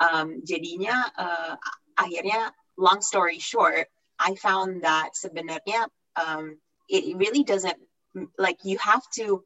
um, 0.00 0.40
jadinya 0.44 1.06
uh, 1.16 1.54
akhirnya 1.96 2.52
long 2.76 3.00
story 3.00 3.40
short, 3.40 3.88
I 4.20 4.36
found 4.36 4.84
that 4.84 5.16
sebenarnya 5.16 5.88
um, 6.16 6.56
it 6.88 7.16
really 7.16 7.44
doesn't 7.44 7.76
like 8.38 8.64
you 8.64 8.78
have 8.78 9.04
to 9.20 9.44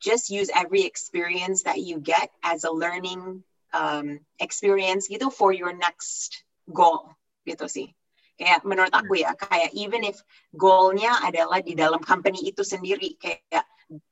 just 0.00 0.30
use 0.30 0.50
every 0.54 0.82
experience 0.82 1.62
that 1.64 1.80
you 1.80 1.98
get 1.98 2.30
as 2.42 2.64
a 2.64 2.70
learning 2.70 3.42
um, 3.74 4.22
experience 4.38 5.10
gitu 5.10 5.28
for 5.34 5.50
your 5.50 5.74
next 5.74 6.46
goal 6.70 7.10
gitu 7.42 7.66
sih. 7.66 7.90
Kayak 8.38 8.66
menurut 8.66 8.90
aku 8.90 9.22
ya, 9.22 9.34
kayak 9.34 9.74
even 9.74 10.02
if 10.02 10.18
goalnya 10.54 11.14
adalah 11.22 11.62
di 11.62 11.74
dalam 11.78 12.02
company 12.02 12.50
itu 12.50 12.66
sendiri, 12.66 13.14
kayak 13.18 13.66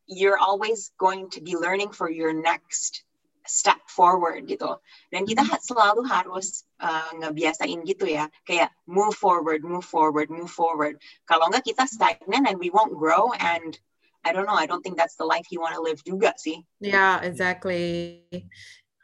you're 0.06 0.38
always 0.38 0.94
going 0.98 1.30
to 1.30 1.42
be 1.42 1.58
learning 1.58 1.90
for 1.90 2.06
your 2.06 2.30
next 2.30 3.02
step 3.42 3.82
forward 3.90 4.46
gitu. 4.46 4.78
Dan 5.10 5.26
kita 5.26 5.42
ha- 5.42 5.58
selalu 5.58 6.06
harus 6.06 6.62
uh, 6.78 7.10
ngebiasain 7.18 7.82
gitu 7.82 8.06
ya, 8.06 8.30
kayak 8.46 8.70
move 8.86 9.14
forward, 9.18 9.66
move 9.66 9.82
forward, 9.82 10.30
move 10.30 10.50
forward. 10.50 11.02
Kalau 11.26 11.50
nggak 11.50 11.66
kita 11.66 11.90
stagnan 11.90 12.46
and 12.46 12.62
we 12.62 12.70
won't 12.70 12.94
grow 12.94 13.34
and 13.34 13.74
I 14.22 14.30
don't 14.30 14.46
know, 14.46 14.54
I 14.54 14.70
don't 14.70 14.86
think 14.86 14.94
that's 14.94 15.18
the 15.18 15.26
life 15.26 15.50
you 15.50 15.58
want 15.58 15.74
to 15.74 15.82
live 15.82 15.98
juga 16.06 16.38
sih. 16.38 16.62
Yeah, 16.78 17.18
exactly. 17.26 18.22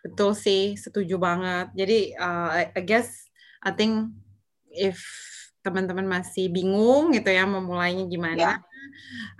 Betul 0.04 0.32
sih, 0.38 0.78
setuju 0.78 1.18
banget. 1.18 1.74
Jadi, 1.74 2.14
uh, 2.14 2.70
I, 2.70 2.82
guess, 2.86 3.26
I 3.62 3.74
think 3.74 4.14
if 4.70 5.02
teman-teman 5.66 6.06
masih 6.06 6.48
bingung 6.48 7.10
gitu 7.12 7.28
ya 7.28 7.44
memulainya 7.44 8.06
gimana, 8.06 8.62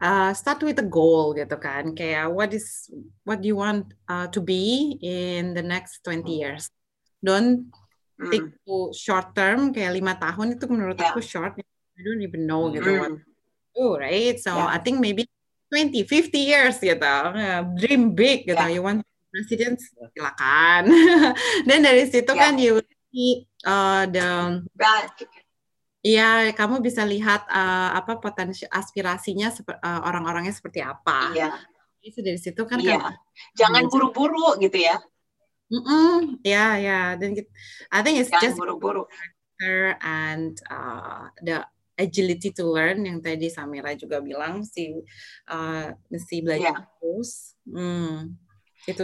uh, 0.03 0.35
start 0.35 0.61
with 0.67 0.83
a 0.83 0.87
goal 0.87 1.33
gitu 1.33 1.55
kan. 1.57 1.95
Kayak 1.95 2.29
what 2.35 2.51
is 2.53 2.91
what 3.23 3.39
do 3.41 3.47
you 3.49 3.57
want 3.57 3.95
uh, 4.11 4.27
to 4.29 4.43
be 4.43 4.99
in 5.01 5.55
the 5.55 5.63
next 5.63 6.03
20 6.05 6.27
years? 6.29 6.69
Don't 7.23 7.71
Mm. 8.19 8.35
think 8.35 8.47
to 8.67 8.91
short 8.99 9.31
term 9.31 9.71
kayak 9.71 9.95
lima 9.95 10.19
tahun 10.19 10.59
itu 10.59 10.67
menurut 10.67 10.99
Yeah. 10.99 11.15
aku 11.15 11.23
short. 11.23 11.55
I 11.55 12.01
don't 12.03 12.19
even 12.19 12.51
know 12.51 12.67
gitu 12.75 12.99
what 12.99 13.15
Mm. 13.15 13.23
to 13.23 13.71
do, 13.79 13.87
right? 13.95 14.35
So 14.43 14.59
Yeah. 14.59 14.75
I 14.75 14.83
think 14.83 14.99
maybe 14.99 15.31
20, 15.71 16.03
50 16.03 16.43
years 16.51 16.83
gitu. 16.83 16.99
Uh, 16.99 17.63
dream 17.79 18.19
big 18.19 18.43
gitu. 18.43 18.59
Yeah. 18.59 18.75
You 18.75 18.83
want 18.83 19.07
president 19.31 19.77
silakan. 19.79 20.83
Dan 21.69 21.79
dari 21.85 22.05
situ 22.09 22.33
Yeah. 22.33 22.43
kan 22.43 22.55
you 22.57 22.75
see 23.13 23.45
uh, 23.65 24.05
the 24.09 24.61
Right. 24.77 25.13
Iya, 25.99 26.55
kamu 26.55 26.79
bisa 26.79 27.03
lihat 27.03 27.43
uh, 27.51 27.91
apa 27.99 28.23
potensi 28.23 28.63
aspirasinya 28.71 29.51
uh, 29.51 30.01
orang-orangnya 30.07 30.55
seperti 30.55 30.79
apa. 30.79 31.35
Iya, 31.35 31.51
Itu 31.99 32.23
dari 32.23 32.39
situ 32.39 32.63
kan 32.65 32.79
iya. 32.79 33.03
kamu- 33.03 33.19
Jangan 33.59 33.83
buru-buru 33.91 34.55
gitu 34.63 34.79
ya. 34.79 34.97
Mm-mm, 35.69 36.41
ya 36.41 36.81
ya 36.81 37.01
dan 37.21 37.37
I 37.93 38.01
think 38.01 38.25
it's 38.25 38.33
Jangan 38.33 38.41
just 38.41 38.57
buru-buru. 38.57 39.05
and 40.01 40.55
uh, 40.71 41.29
the 41.45 41.61
agility 41.99 42.55
to 42.55 42.63
learn 42.65 43.03
yang 43.05 43.19
tadi 43.19 43.51
Samira 43.51 43.91
juga 43.99 44.23
bilang 44.23 44.63
si 44.63 44.95
uh, 45.51 45.93
mesti 46.09 46.37
belajar 46.41 46.87
terus. 47.03 47.59
Hmm, 47.67 48.39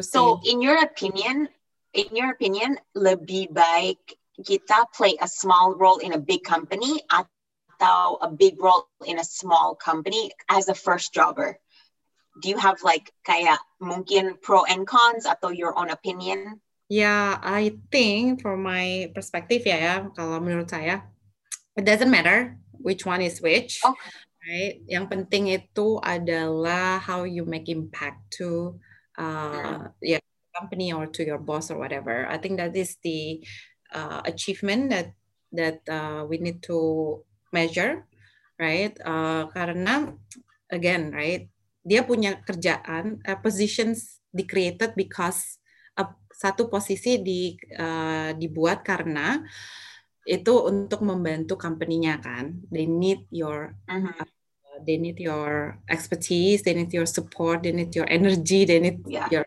So, 0.00 0.40
in 0.44 0.62
your 0.62 0.80
opinion, 0.82 1.48
in 1.92 2.10
your 2.14 2.32
opinion, 2.32 2.78
lebih 2.96 3.54
baik 3.54 4.18
kita 4.40 4.90
play 4.90 5.14
a 5.22 5.28
small 5.30 5.74
role 5.78 6.02
in 6.02 6.14
a 6.14 6.20
big 6.20 6.42
company 6.42 7.02
atau 7.06 8.18
a 8.18 8.30
big 8.30 8.58
role 8.58 8.90
in 9.06 9.18
a 9.18 9.26
small 9.26 9.78
company 9.78 10.34
as 10.50 10.66
a 10.66 10.74
first 10.74 11.14
jobber? 11.14 11.58
Do 12.42 12.50
you 12.50 12.58
have 12.58 12.82
like 12.82 13.14
kayak 13.22 13.62
mungkin 13.78 14.42
pro 14.42 14.66
and 14.66 14.82
cons 14.82 15.22
atau 15.22 15.54
your 15.54 15.70
own 15.78 15.90
opinion? 15.90 16.58
Yeah, 16.90 17.38
I 17.40 17.78
think 17.88 18.42
from 18.42 18.66
my 18.66 19.10
perspective 19.14 19.62
ya, 19.64 19.78
ya, 19.78 19.94
kalau 20.12 20.42
menurut 20.42 20.68
saya, 20.68 21.06
it 21.78 21.86
doesn't 21.86 22.10
matter 22.10 22.58
which 22.76 23.06
one 23.06 23.22
is 23.24 23.40
which, 23.40 23.80
Okay. 23.80 24.10
right? 24.44 24.74
Yang 24.84 25.06
penting 25.08 25.44
itu 25.48 25.96
adalah 26.04 27.00
how 27.00 27.24
you 27.24 27.48
make 27.48 27.70
impact 27.72 28.36
to, 28.36 28.76
uh, 29.18 29.90
ya, 30.00 30.18
company 30.54 30.94
or 30.94 31.10
to 31.10 31.26
your 31.26 31.38
boss 31.38 31.70
or 31.70 31.78
whatever. 31.78 32.26
I 32.26 32.38
think 32.38 32.58
that 32.58 32.74
is 32.76 32.96
the 33.02 33.42
uh, 33.90 34.22
achievement 34.24 34.90
that 34.90 35.14
that 35.54 35.82
uh, 35.86 36.26
we 36.26 36.38
need 36.38 36.62
to 36.70 37.22
measure, 37.54 38.06
right? 38.58 38.94
Uh, 39.02 39.46
karena 39.50 40.14
again, 40.70 41.14
right? 41.14 41.46
Dia 41.84 42.02
punya 42.02 42.40
kerjaan, 42.42 43.20
uh, 43.22 43.38
positions 43.38 44.24
di 44.34 44.48
created 44.48 44.96
because 44.96 45.60
uh, 46.00 46.10
satu 46.32 46.66
posisi 46.66 47.20
di 47.22 47.54
uh, 47.76 48.34
dibuat 48.34 48.82
karena 48.82 49.38
itu 50.24 50.54
untuk 50.64 51.04
membantu 51.04 51.54
company-nya 51.60 52.18
kan. 52.18 52.64
They 52.72 52.88
need 52.88 53.28
your 53.30 53.76
Mhm. 53.86 54.33
They 54.86 55.00
need 55.00 55.18
your 55.18 55.80
expertise, 55.88 56.62
they 56.62 56.72
need 56.76 56.92
your 56.92 57.08
support, 57.08 57.64
they 57.64 57.72
need 57.72 57.92
your 57.96 58.08
energy, 58.08 58.64
they 58.64 58.80
need 58.80 59.00
Yeah. 59.08 59.28
your 59.32 59.44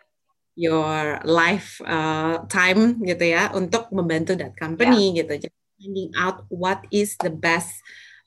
your 0.58 1.22
life 1.22 1.78
uh, 1.86 2.42
time 2.50 2.98
gitu 3.06 3.30
ya 3.30 3.54
untuk 3.54 3.94
membantu 3.94 4.34
that 4.34 4.58
company 4.58 5.14
gitu. 5.14 5.48
Jadi 5.48 5.56
finding 5.78 6.10
out 6.18 6.42
what 6.50 6.82
is 6.90 7.14
the 7.22 7.30
best 7.30 7.70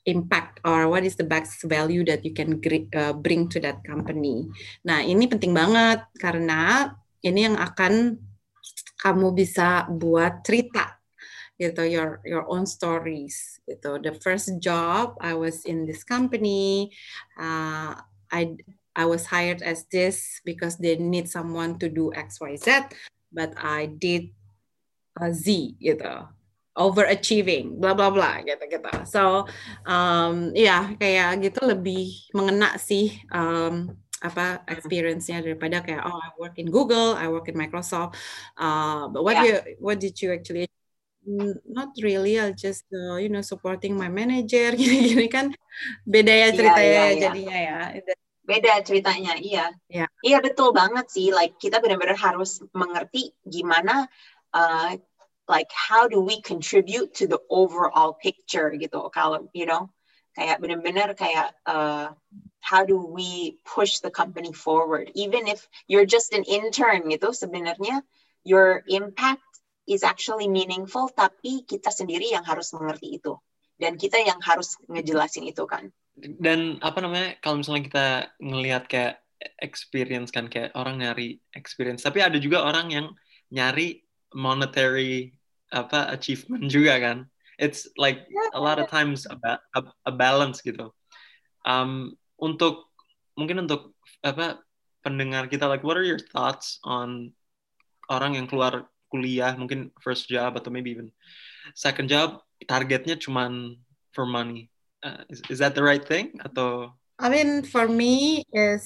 impact 0.07 0.63
or 0.63 0.87
what 0.87 1.03
is 1.03 1.19
the 1.19 1.27
best 1.27 1.61
value 1.67 2.07
that 2.07 2.23
you 2.23 2.31
can 2.31 2.57
uh, 2.95 3.13
bring 3.13 3.51
to 3.51 3.59
that 3.59 3.83
company. 3.83 4.47
Nah, 4.87 5.03
ini 5.03 5.27
penting 5.27 5.51
banget 5.51 6.07
karena 6.17 6.95
ini 7.21 7.51
yang 7.51 7.59
akan 7.59 8.17
kamu 9.01 9.27
bisa 9.35 9.89
buat 9.91 10.45
cerita 10.45 11.00
gitu 11.61 11.85
your 11.85 12.17
your 12.25 12.49
own 12.49 12.65
stories 12.65 13.61
gitu. 13.69 14.01
The 14.01 14.17
first 14.17 14.57
job 14.57 15.13
I 15.21 15.37
was 15.37 15.61
in 15.69 15.85
this 15.85 16.01
company, 16.01 16.89
uh, 17.37 18.01
I 18.33 18.57
I 18.97 19.05
was 19.05 19.29
hired 19.29 19.61
as 19.61 19.85
this 19.93 20.41
because 20.41 20.81
they 20.81 20.97
need 20.97 21.29
someone 21.29 21.77
to 21.79 21.87
do 21.87 22.09
X 22.17 22.41
Y 22.41 22.57
Z, 22.57 22.89
but 23.29 23.53
I 23.61 23.85
did 23.87 24.33
uh, 25.21 25.29
Z 25.29 25.77
gitu 25.77 26.25
overachieving 26.71 27.83
bla 27.83 27.91
bla 27.91 28.07
bla 28.07 28.39
gitu 28.47 28.63
gitu 28.63 28.91
so 29.03 29.43
um, 29.83 30.55
ya 30.55 30.95
kayak 30.95 31.43
gitu 31.43 31.67
lebih 31.67 32.31
mengena 32.31 32.79
sih 32.79 33.11
um, 33.27 33.91
apa 34.23 34.63
experience-nya 34.69 35.43
daripada 35.43 35.83
kayak 35.83 36.05
oh 36.07 36.15
I 36.15 36.31
work 36.39 36.55
in 36.55 36.71
Google 36.71 37.17
I 37.17 37.27
work 37.27 37.49
in 37.51 37.59
Microsoft 37.59 38.15
uh, 38.55 39.11
but 39.11 39.25
what 39.25 39.35
Yeah. 39.35 39.43
you 39.43 39.55
what 39.83 39.99
did 39.99 40.15
you 40.23 40.31
actually 40.31 40.71
not 41.25 41.93
really 42.01 42.39
I'll 42.39 42.53
just 42.53 42.85
uh, 42.93 43.15
you 43.17 43.29
know 43.29 43.41
supporting 43.41 43.97
my 43.97 44.09
manager 44.09 44.73
gini-gini 44.79 45.29
kan. 45.29 45.53
Beda 46.05 46.33
ya 46.33 46.49
Iya, 46.49 46.55
ceritanya 46.57 46.83
iya, 46.83 47.05
iya. 47.05 47.21
jadinya 47.21 47.57
ya. 47.57 47.77
Beda 48.41 48.71
ceritanya 48.83 49.33
iya. 49.37 49.65
Yeah. 49.87 50.09
iya 50.25 50.37
betul 50.41 50.73
banget 50.73 51.07
sih. 51.13 51.29
Like 51.29 51.61
kita 51.61 51.79
benar-benar 51.79 52.17
harus 52.17 52.59
mengerti 52.73 53.31
gimana 53.45 54.09
uh, 54.53 54.97
like 55.47 55.69
how 55.71 56.09
do 56.09 56.21
we 56.21 56.41
contribute 56.41 57.13
to 57.21 57.29
the 57.29 57.39
overall 57.49 58.17
picture 58.17 58.73
gitu. 58.73 59.11
Kalau 59.13 59.45
you 59.53 59.69
know 59.69 59.93
kayak 60.33 60.63
benar-benar 60.63 61.13
kayak 61.13 61.53
uh, 61.67 62.15
how 62.63 62.81
do 62.87 62.97
we 62.97 63.61
push 63.67 63.99
the 63.99 64.09
company 64.09 64.53
forward? 64.55 65.11
Even 65.13 65.45
if 65.45 65.67
you're 65.85 66.07
just 66.07 66.33
an 66.33 66.47
intern 66.47 67.05
gitu 67.11 67.35
sebenarnya 67.35 68.01
your 68.41 68.81
impact 68.89 69.50
is 69.89 70.05
actually 70.05 70.47
meaningful 70.47 71.09
tapi 71.11 71.65
kita 71.65 71.89
sendiri 71.89 72.29
yang 72.33 72.45
harus 72.45 72.73
mengerti 72.73 73.17
itu. 73.21 73.33
Dan 73.81 73.97
kita 73.97 74.21
yang 74.21 74.37
harus 74.45 74.77
ngejelasin 74.85 75.49
itu 75.49 75.65
kan. 75.65 75.89
Dan 76.13 76.77
apa 76.85 77.01
namanya 77.01 77.39
kalau 77.41 77.65
misalnya 77.65 77.83
kita 77.89 78.07
ngelihat 78.37 78.85
kayak 78.85 79.25
experience 79.57 80.29
kan 80.29 80.45
kayak 80.45 80.69
orang 80.77 81.01
nyari 81.01 81.41
experience. 81.57 82.05
Tapi 82.05 82.21
ada 82.21 82.37
juga 82.37 82.61
orang 82.61 82.93
yang 82.93 83.07
nyari 83.49 84.05
monetary 84.37 85.33
apa 85.73 86.13
achievement 86.13 86.69
juga 86.69 87.01
kan. 87.01 87.17
It's 87.57 87.89
like 87.97 88.25
a 88.53 88.61
lot 88.61 88.81
of 88.81 88.89
times 88.89 89.25
a, 89.29 89.37
a, 89.77 89.81
a 90.05 90.13
balance 90.13 90.61
gitu. 90.61 90.93
Um, 91.61 92.17
untuk 92.41 92.89
mungkin 93.37 93.65
untuk 93.65 93.93
apa 94.25 94.61
pendengar 95.01 95.49
kita 95.49 95.65
like 95.65 95.85
what 95.85 95.97
are 95.97 96.05
your 96.05 96.21
thoughts 96.21 96.77
on 96.85 97.33
orang 98.09 98.37
yang 98.37 98.45
keluar 98.45 98.90
kuliah 99.11 99.53
mungkin 99.59 99.91
first 99.99 100.31
job 100.31 100.55
atau 100.55 100.71
maybe 100.71 100.95
even 100.95 101.11
second 101.75 102.07
job 102.07 102.39
targetnya 102.65 103.19
cuman 103.19 103.77
for 104.15 104.25
money. 104.25 104.69
Uh, 105.01 105.25
is, 105.29 105.41
is 105.49 105.59
that 105.59 105.73
the 105.73 105.83
right 105.83 106.05
thing? 106.05 106.37
Atau 106.45 106.93
I 107.17 107.29
mean 107.29 107.65
for 107.65 107.89
me 107.89 108.45
is 108.53 108.85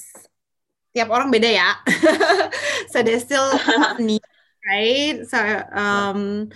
tiap 0.96 1.12
orang 1.12 1.32
beda 1.32 1.50
ya. 1.52 1.70
So 2.92 3.04
they 3.04 3.20
still 3.20 3.52
need 4.00 4.24
right? 4.64 5.20
So 5.28 5.40
um 5.76 6.48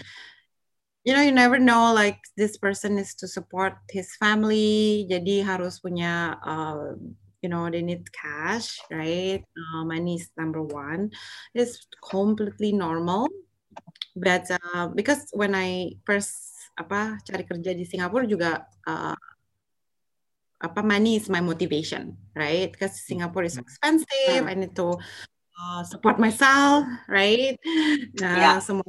you 1.03 1.11
know 1.11 1.23
you 1.23 1.35
never 1.35 1.59
know 1.59 1.91
like 1.91 2.19
this 2.39 2.55
person 2.55 2.95
is 2.95 3.15
to 3.19 3.27
support 3.27 3.75
his 3.91 4.15
family. 4.15 5.07
Jadi 5.11 5.43
harus 5.43 5.83
punya 5.83 6.39
uh, 6.39 6.95
you 7.43 7.51
know 7.51 7.67
they 7.67 7.83
need 7.83 8.07
cash 8.15 8.79
right? 8.87 9.43
Uh, 9.43 9.83
money 9.83 10.23
is 10.23 10.31
number 10.39 10.63
one. 10.63 11.11
It's 11.51 11.83
completely 11.99 12.71
normal 12.71 13.27
but 14.15 14.45
uh, 14.51 14.89
because 14.93 15.27
when 15.33 15.53
I 15.53 15.97
first 16.05 16.55
apa 16.79 17.19
cari 17.27 17.43
kerja 17.43 17.75
di 17.75 17.83
Singapura 17.83 18.23
juga 18.23 18.63
uh, 18.87 19.17
apa 20.59 20.79
money 20.83 21.15
is 21.15 21.31
my 21.31 21.39
motivation, 21.39 22.19
right? 22.35 22.67
Because 22.67 22.99
Singapore 22.99 23.47
is 23.47 23.55
expensive. 23.55 24.43
I 24.43 24.55
need 24.59 24.75
to 24.75 24.99
uh, 25.55 25.81
support 25.87 26.19
myself, 26.19 26.83
right? 27.07 27.55
Nah, 28.19 28.59
yeah. 28.59 28.59
semua 28.59 28.83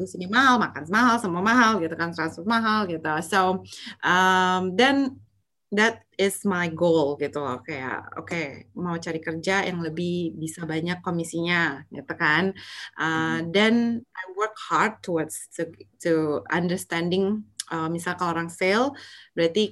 di 0.00 0.08
sini 0.08 0.24
mahal, 0.24 0.56
makan 0.56 0.88
mahal, 0.88 1.20
semua 1.20 1.44
mahal 1.44 1.76
gitu 1.84 1.92
kan, 1.92 2.08
transport 2.16 2.48
mahal 2.48 2.88
gitu. 2.88 3.04
So 3.20 3.68
um, 4.00 4.72
then 4.80 5.20
that 5.68 6.04
is 6.16 6.44
my 6.48 6.72
goal 6.72 7.20
gitu 7.20 7.40
loh 7.40 7.60
kayak 7.60 8.08
oke 8.16 8.32
okay, 8.32 8.68
mau 8.72 8.96
cari 8.96 9.20
kerja 9.20 9.68
yang 9.68 9.84
lebih 9.84 10.32
bisa 10.36 10.64
banyak 10.64 11.04
komisinya 11.04 11.84
gitu 11.92 12.14
kan 12.16 12.56
uh, 12.96 13.44
then 13.52 14.00
I 14.16 14.24
work 14.32 14.56
hard 14.56 15.04
towards 15.04 15.48
to, 15.60 15.68
to 16.04 16.40
understanding 16.48 17.44
uh, 17.68 17.88
misal 17.92 18.16
kalau 18.16 18.36
orang 18.36 18.48
sale 18.48 18.96
berarti 19.36 19.68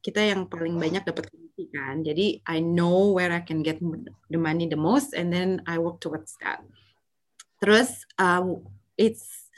kita 0.00 0.20
yang 0.20 0.48
paling 0.48 0.80
banyak 0.80 1.04
dapat 1.04 1.28
komisi 1.28 1.68
kan. 1.72 2.00
Jadi 2.00 2.40
I 2.48 2.64
know 2.64 3.12
where 3.12 3.32
I 3.32 3.44
can 3.44 3.60
get 3.60 3.80
the 4.32 4.40
money 4.40 4.64
the 4.68 4.80
most 4.80 5.12
and 5.12 5.28
then 5.28 5.60
I 5.68 5.76
work 5.76 6.00
towards 6.00 6.36
that. 6.40 6.64
Terus 7.60 8.08
uh, 8.16 8.56
it's 8.96 9.48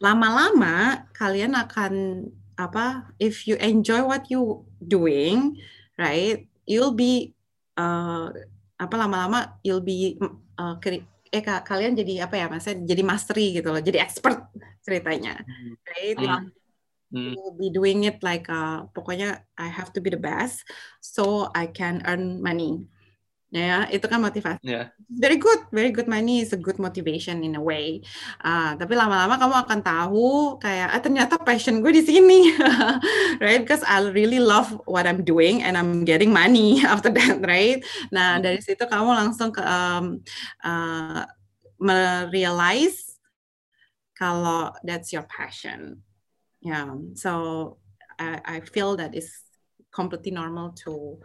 lama-lama 0.00 1.08
kalian 1.16 1.56
akan 1.56 2.24
apa 2.60 3.08
if 3.16 3.48
you 3.48 3.56
enjoy 3.56 4.04
what 4.04 4.28
you 4.28 4.68
doing, 4.76 5.56
right? 5.96 6.44
You'll 6.68 6.92
be 6.92 7.32
uh, 7.80 8.28
apa 8.76 8.94
lama-lama 8.96 9.56
you'll 9.64 9.84
be 9.84 10.20
uh, 10.60 10.76
eh 11.30 11.42
kalian 11.44 11.94
jadi 11.94 12.26
apa 12.28 12.34
ya 12.36 12.46
maksudnya 12.52 12.84
jadi 12.84 13.02
mastery 13.06 13.46
gitu 13.56 13.72
loh, 13.72 13.80
jadi 13.80 14.04
expert 14.04 14.44
ceritanya, 14.84 15.40
hmm. 15.40 15.74
right? 15.88 16.18
Uh 16.20 16.44
hmm. 17.12 17.34
will 17.34 17.54
be 17.58 17.68
doing 17.70 18.06
it 18.06 18.22
like 18.22 18.46
uh, 18.48 18.86
pokoknya 18.94 19.42
I 19.58 19.68
have 19.68 19.92
to 19.94 20.00
be 20.00 20.10
the 20.10 20.20
best 20.20 20.64
so 21.02 21.50
I 21.54 21.66
can 21.66 22.02
earn 22.06 22.42
money 22.42 22.86
ya 23.50 23.90
itu 23.90 24.06
kan 24.06 24.22
motivasi. 24.22 24.62
Yeah. 24.62 24.94
very 25.10 25.34
good 25.34 25.66
very 25.74 25.90
good 25.90 26.06
money 26.06 26.38
is 26.38 26.54
a 26.54 26.60
good 26.60 26.78
motivation 26.78 27.42
in 27.42 27.58
a 27.58 27.62
way. 27.62 27.98
Uh, 28.38 28.78
tapi 28.78 28.94
lama-lama 28.94 29.36
kamu 29.42 29.56
akan 29.66 29.80
tahu 29.82 30.28
kayak 30.62 30.88
ah, 30.94 31.02
ternyata 31.02 31.34
passion 31.42 31.82
gue 31.82 31.90
di 31.90 32.02
sini. 32.06 32.54
Right? 33.42 33.62
Because 33.62 33.82
I 33.82 34.06
really 34.14 34.38
love 34.38 34.70
what 34.86 35.04
I'm 35.10 35.26
doing 35.26 35.66
and 35.66 35.74
I'm 35.74 36.06
getting 36.06 36.30
money 36.30 36.82
after 36.86 37.10
that 37.10 37.42
right? 37.42 37.82
Nah 38.14 38.38
hmm. 38.38 38.42
dari 38.46 38.62
situ 38.62 38.86
kamu 38.86 39.10
langsung 39.10 39.50
ke 39.50 39.62
um, 39.62 40.22
uh, 40.62 41.26
merealize 41.82 43.18
kalau 44.14 44.70
that's 44.86 45.10
your 45.10 45.26
passion. 45.26 46.06
Yeah 46.62 46.94
so 47.18 47.76
I, 48.20 48.38
I 48.44 48.56
feel 48.62 48.94
that 49.00 49.16
it's 49.16 49.42
completely 49.90 50.30
normal 50.30 50.70
to 50.86 51.18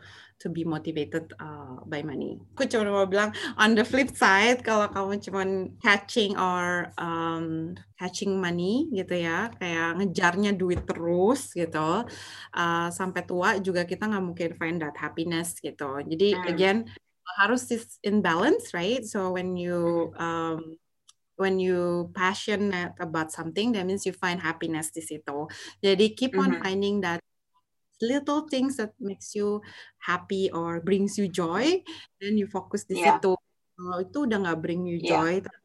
to 0.45 0.53
be 0.53 0.61
motivated 0.61 1.33
uh, 1.41 1.81
by 1.89 2.05
money. 2.05 2.37
Aku 2.53 2.69
cuma 2.69 2.85
mau 2.85 3.09
bilang 3.09 3.33
on 3.57 3.73
the 3.73 3.81
flip 3.81 4.13
side 4.13 4.61
kalau 4.61 4.85
kamu 4.93 5.17
cuma 5.25 5.41
catching 5.81 6.37
or 6.37 6.93
um, 7.01 7.73
catching 7.97 8.37
money 8.37 8.85
gitu 8.93 9.25
ya, 9.25 9.49
kayak 9.57 9.97
ngejarnya 9.97 10.53
duit 10.53 10.85
terus 10.85 11.49
gitu, 11.57 12.05
uh, 12.53 12.87
sampai 12.93 13.25
tua 13.25 13.57
juga 13.57 13.89
kita 13.89 14.05
nggak 14.05 14.25
mungkin 14.29 14.49
find 14.53 14.77
that 14.85 14.93
happiness 14.93 15.57
gitu. 15.57 16.05
Jadi 16.05 16.37
mm. 16.37 16.45
again 16.45 16.85
harus 17.41 17.65
in 18.05 18.21
balance, 18.21 18.69
right? 18.77 19.01
So 19.01 19.33
when 19.33 19.57
you 19.57 20.13
um, 20.21 20.77
when 21.41 21.57
you 21.57 22.13
passionate 22.13 22.93
about 23.01 23.33
something, 23.33 23.73
that 23.73 23.89
means 23.89 24.05
you 24.05 24.13
find 24.13 24.37
happiness 24.39 24.93
di 24.93 25.01
situ. 25.01 25.49
Jadi 25.81 26.13
keep 26.13 26.37
on 26.37 26.53
mm 26.53 26.55
-hmm. 26.55 26.63
finding 26.63 26.95
that 27.01 27.24
little 28.01 28.47
things 28.47 28.75
that 28.77 28.95
makes 28.99 29.35
you 29.35 29.61
happy 29.99 30.51
or 30.51 30.81
brings 30.81 31.17
you 31.17 31.27
joy, 31.27 31.83
then 32.19 32.35
you 32.35 32.47
focus 32.47 32.83
di 32.87 32.99
yeah. 32.99 33.19
situ. 33.19 33.35
Kalau 33.75 33.97
itu 34.03 34.17
udah 34.23 34.37
nggak 34.39 34.59
bring 34.63 34.87
you 34.87 34.99
joy, 35.03 35.43
yeah. 35.43 35.63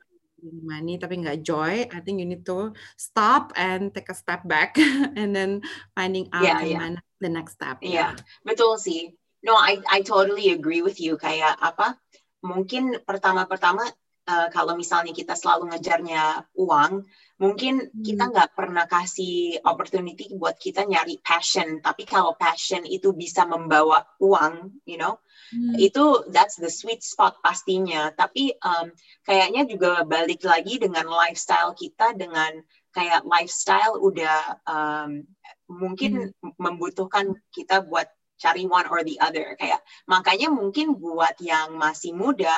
money 0.65 0.97
tapi 0.97 1.21
nggak 1.21 1.45
joy, 1.45 1.87
I 1.87 1.99
think 2.03 2.19
you 2.19 2.27
need 2.27 2.43
to 2.49 2.73
stop 2.97 3.53
and 3.55 3.93
take 3.93 4.09
a 4.09 4.17
step 4.17 4.43
back 4.49 4.75
and 5.21 5.37
then 5.37 5.61
finding 5.95 6.27
out 6.33 6.47
yeah, 6.47 6.61
yeah. 6.65 6.99
the 7.21 7.31
next 7.31 7.61
step. 7.61 7.79
Yeah, 7.85 8.17
yeah. 8.17 8.25
betul 8.43 8.81
sih. 8.81 9.15
No, 9.41 9.57
I 9.57 9.81
I 9.89 10.05
totally 10.05 10.53
agree 10.53 10.85
with 10.85 11.01
you. 11.01 11.17
Kayak 11.17 11.57
apa? 11.61 11.97
Mungkin 12.45 13.05
pertama-pertama 13.05 13.85
uh, 14.27 14.49
kalau 14.53 14.77
misalnya 14.77 15.15
kita 15.17 15.33
selalu 15.39 15.73
ngejarnya 15.73 16.49
uang, 16.59 17.05
mungkin 17.41 17.89
hmm. 17.89 18.05
kita 18.05 18.29
nggak 18.29 18.53
pernah 18.53 18.85
kasih 18.85 19.61
opportunity 19.65 20.33
buat 20.37 20.61
kita 20.61 20.85
nyari 20.85 21.23
passion. 21.25 21.81
Tapi 21.81 22.05
kalau 22.05 22.37
passion 22.37 22.85
itu 22.85 23.17
bisa 23.17 23.49
membawa 23.49 24.05
uang, 24.21 24.85
you 24.85 25.01
know, 25.01 25.17
hmm. 25.55 25.77
itu 25.81 26.29
that's 26.29 26.61
the 26.61 26.69
sweet 26.69 27.01
spot 27.01 27.41
pastinya. 27.41 28.13
Tapi 28.13 28.53
um, 28.61 28.93
kayaknya 29.25 29.65
juga 29.65 30.05
balik 30.05 30.45
lagi 30.45 30.77
dengan 30.77 31.09
lifestyle 31.09 31.73
kita 31.73 32.13
dengan 32.13 32.61
kayak 32.91 33.23
lifestyle 33.25 33.97
udah 34.03 34.61
um, 34.67 35.25
mungkin 35.71 36.35
hmm. 36.35 36.59
membutuhkan 36.59 37.39
kita 37.55 37.81
buat 37.87 38.11
cari 38.41 38.65
one 38.65 38.89
or 38.89 39.05
the 39.05 39.21
other 39.21 39.53
kayak 39.61 39.85
makanya 40.09 40.49
mungkin 40.49 40.97
buat 40.97 41.37
yang 41.45 41.77
masih 41.77 42.17
muda 42.17 42.57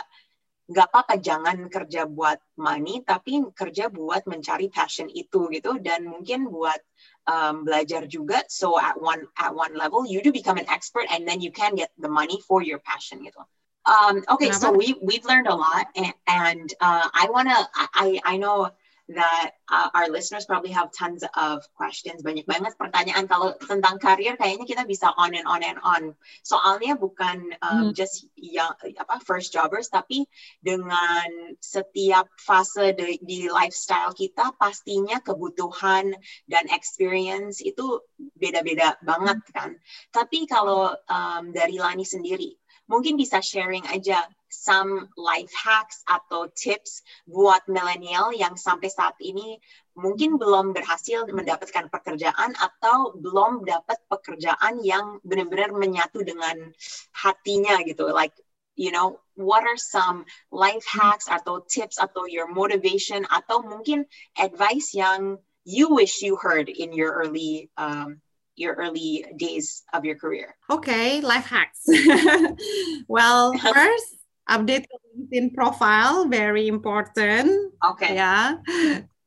nggak 0.70 0.88
apa-apa 0.94 1.18
jangan 1.18 1.66
kerja 1.66 2.06
buat 2.06 2.38
money 2.54 3.02
tapi 3.02 3.42
kerja 3.52 3.90
buat 3.90 4.24
mencari 4.30 4.70
passion 4.70 5.10
itu 5.10 5.50
gitu. 5.50 5.78
Dan 5.82 6.06
mungkin 6.06 6.46
buat 6.48 6.78
um, 7.26 7.66
belajar 7.66 8.06
juga 8.06 8.42
so 8.46 8.78
at 8.78 8.98
one 8.98 9.26
at 9.38 9.54
one 9.54 9.74
level 9.74 10.06
you 10.06 10.22
do 10.22 10.30
become 10.30 10.58
an 10.58 10.68
expert 10.70 11.06
and 11.10 11.26
then 11.26 11.42
you 11.42 11.50
can 11.50 11.74
get 11.74 11.90
the 11.98 12.10
money 12.10 12.38
for 12.46 12.62
your 12.62 12.78
passion 12.82 13.22
gitu. 13.22 13.42
Um, 13.82 14.22
okay 14.30 14.54
so 14.54 14.70
we 14.70 14.94
we've 15.02 15.26
learned 15.26 15.50
a 15.50 15.58
lot 15.58 15.90
and, 15.98 16.14
and 16.30 16.66
uh, 16.78 17.10
I 17.10 17.26
wanna 17.30 17.58
I 17.74 18.22
I 18.22 18.38
know 18.38 18.70
that 19.08 19.58
uh, 19.66 19.88
our 19.94 20.08
listeners 20.08 20.46
probably 20.46 20.70
have 20.70 20.92
tons 20.94 21.24
of 21.36 21.66
questions. 21.74 22.22
Banyak 22.22 22.46
banget 22.46 22.78
pertanyaan 22.78 23.26
kalau 23.26 23.54
tentang 23.58 23.98
karir 23.98 24.38
kayaknya 24.38 24.64
kita 24.64 24.82
bisa 24.86 25.10
on 25.18 25.34
and 25.34 25.46
on 25.46 25.62
and 25.66 25.78
on. 25.82 26.14
Soalnya 26.46 26.94
bukan 26.94 27.50
um, 27.60 27.90
mm. 27.90 27.98
just 27.98 28.30
yang 28.38 28.72
apa 28.78 29.18
first 29.26 29.50
jobbers 29.50 29.90
tapi 29.90 30.24
dengan 30.62 31.58
setiap 31.58 32.30
fase 32.38 32.94
di, 32.94 33.18
di 33.22 33.40
lifestyle 33.50 34.14
kita 34.14 34.54
pastinya 34.56 35.18
kebutuhan 35.18 36.14
dan 36.46 36.64
experience 36.70 37.58
itu 37.58 38.00
beda-beda 38.38 38.96
banget 39.02 39.42
kan. 39.50 39.74
Tapi 40.14 40.46
kalau 40.46 40.94
um, 41.10 41.44
dari 41.50 41.76
Lani 41.82 42.06
sendiri 42.06 42.54
mungkin 42.86 43.16
bisa 43.16 43.40
sharing 43.40 43.86
aja 43.88 44.26
some 44.52 45.08
life 45.16 45.50
hacks 45.56 46.04
atau 46.04 46.52
tips 46.52 47.00
buat 47.24 47.64
milenial 47.66 48.36
yang 48.36 48.54
sampai 48.54 48.92
saat 48.92 49.16
ini 49.24 49.56
mungkin 49.96 50.36
belum 50.36 50.76
berhasil 50.76 51.24
mendapatkan 51.28 51.88
pekerjaan 51.88 52.52
atau 52.60 53.16
belum 53.16 53.64
dapat 53.64 53.98
pekerjaan 54.12 54.84
yang 54.84 55.18
benar-benar 55.24 55.72
menyatu 55.72 56.20
dengan 56.20 56.70
hatinya 57.16 57.80
gitu 57.82 58.12
like 58.12 58.36
you 58.76 58.92
know 58.92 59.20
what 59.36 59.64
are 59.64 59.80
some 59.80 60.28
life 60.52 60.84
hacks 60.84 61.28
atau 61.28 61.64
tips 61.64 61.96
atau 61.96 62.28
your 62.28 62.48
motivation 62.48 63.24
atau 63.28 63.64
mungkin 63.64 64.04
advice 64.36 64.92
yang 64.92 65.40
you 65.64 65.92
wish 65.96 66.20
you 66.20 66.36
heard 66.36 66.68
in 66.68 66.92
your 66.92 67.12
early 67.12 67.72
um, 67.76 68.20
your 68.56 68.74
early 68.74 69.24
days 69.36 69.82
of 69.92 70.04
your 70.04 70.16
career? 70.16 70.56
Okay, 70.70 71.20
life 71.20 71.46
hacks. 71.46 71.80
well, 73.08 73.52
first, 73.58 74.16
update 74.52 74.84
your 74.90 75.00
LinkedIn 75.16 75.54
profile, 75.54 76.28
very 76.28 76.68
important. 76.68 77.72
Okay. 77.84 78.14
Yeah. 78.14 78.56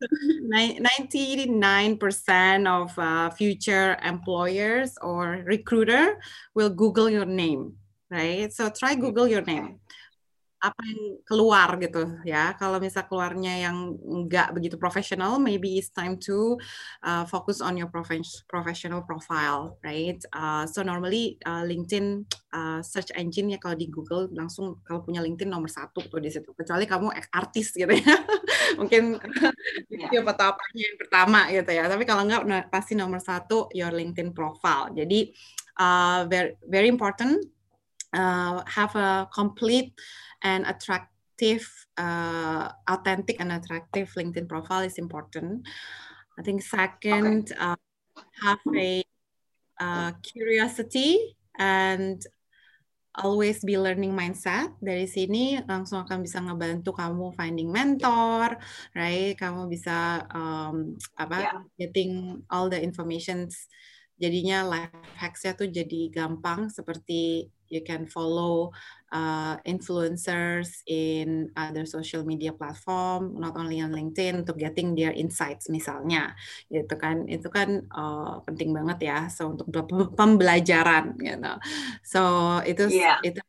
99% 0.05 2.67
of 2.67 2.99
uh, 2.99 3.31
future 3.31 3.97
employers 4.03 4.95
or 5.01 5.41
recruiter 5.45 6.19
will 6.53 6.69
Google 6.69 7.09
your 7.09 7.25
name, 7.25 7.77
right? 8.11 8.53
So 8.53 8.69
try 8.69 8.93
Google 8.95 9.27
your 9.27 9.41
name. 9.41 9.79
Apa 10.65 10.81
yang 10.81 11.21
keluar 11.21 11.77
gitu 11.77 12.17
ya. 12.25 12.57
Kalau 12.57 12.81
misal 12.81 13.05
keluarnya 13.05 13.69
yang 13.69 13.93
nggak 14.25 14.57
begitu 14.57 14.81
profesional, 14.81 15.37
maybe 15.37 15.77
it's 15.77 15.93
time 15.93 16.17
to 16.17 16.57
uh, 17.05 17.21
focus 17.29 17.61
on 17.61 17.77
your 17.77 17.87
professional 18.49 19.05
profile, 19.05 19.77
right? 19.85 20.17
Uh, 20.33 20.65
so 20.65 20.81
normally 20.81 21.37
uh, 21.45 21.61
LinkedIn 21.61 22.25
uh, 22.49 22.81
search 22.81 23.13
engine 23.13 23.53
ya 23.53 23.61
kalau 23.61 23.77
di 23.77 23.85
Google 23.85 24.33
langsung 24.33 24.81
kalau 24.81 25.05
punya 25.05 25.21
LinkedIn 25.21 25.53
nomor 25.53 25.69
satu 25.69 26.01
tuh 26.09 26.17
di 26.17 26.33
situ. 26.33 26.49
Kecuali 26.57 26.89
kamu 26.89 27.13
artis 27.29 27.77
gitu 27.77 27.93
ya, 27.93 28.15
mungkin 28.81 29.21
yeah. 29.93 30.25
atau 30.25 30.57
apanya 30.57 30.81
yang 30.81 30.97
pertama 30.97 31.39
gitu 31.53 31.71
ya. 31.71 31.85
Tapi 31.85 32.03
kalau 32.09 32.25
nggak 32.25 32.73
pasti 32.73 32.97
nomor 32.97 33.21
satu 33.21 33.69
your 33.77 33.93
LinkedIn 33.93 34.33
profile. 34.33 34.89
Jadi 34.89 35.29
uh, 35.77 36.25
very 36.25 36.57
very 36.65 36.89
important 36.89 37.54
uh, 38.15 38.63
have 38.63 38.95
a 38.95 39.27
complete 39.27 39.91
and 40.41 40.63
attractive, 40.65 41.67
uh, 41.99 42.71
authentic 42.87 43.43
and 43.43 43.51
attractive 43.51 44.07
LinkedIn 44.15 44.47
profile 44.47 44.87
is 44.87 44.97
important. 44.97 45.67
I 46.39 46.41
think 46.41 46.63
second, 46.63 47.51
okay. 47.51 47.59
uh, 47.59 47.79
have 48.43 48.63
a 48.75 49.03
uh, 49.79 50.11
curiosity 50.23 51.35
and 51.59 52.19
always 53.15 53.63
be 53.63 53.79
learning 53.79 54.11
mindset. 54.11 54.75
Dari 54.83 55.07
sini 55.07 55.59
langsung 55.63 56.03
akan 56.03 56.19
bisa 56.19 56.43
ngebantu 56.43 56.91
kamu 56.91 57.31
finding 57.35 57.71
mentor, 57.71 58.59
right? 58.91 59.35
Kamu 59.39 59.71
bisa 59.71 60.27
um, 60.35 60.99
apa 61.15 61.37
yeah. 61.39 61.59
getting 61.79 62.43
all 62.51 62.67
the 62.67 62.79
informations. 62.79 63.67
Jadinya 64.15 64.63
life 64.63 64.95
hacksnya 65.19 65.55
tuh 65.59 65.67
jadi 65.67 66.11
gampang 66.11 66.71
seperti 66.71 67.51
you 67.69 67.81
can 67.81 68.05
follow 68.05 68.71
uh, 69.11 69.57
influencers 69.63 70.83
in 70.87 71.49
other 71.55 71.85
social 71.85 72.23
media 72.23 72.51
platform, 72.51 73.39
not 73.39 73.55
only 73.55 73.79
on 73.79 73.95
LinkedIn 73.95 74.43
untuk 74.43 74.59
getting 74.59 74.93
their 74.93 75.15
insights 75.15 75.71
misalnya, 75.71 76.35
gitu 76.67 76.95
kan, 76.99 77.25
itu 77.31 77.47
kan 77.47 77.87
uh, 77.95 78.43
penting 78.43 78.75
banget 78.75 79.09
ya, 79.09 79.19
so 79.31 79.55
untuk 79.55 79.71
pembelajaran, 80.15 81.15
gitu. 81.19 81.53
So 82.03 82.21
itu 82.67 82.91
yeah. 82.91 83.19
itu 83.23 83.39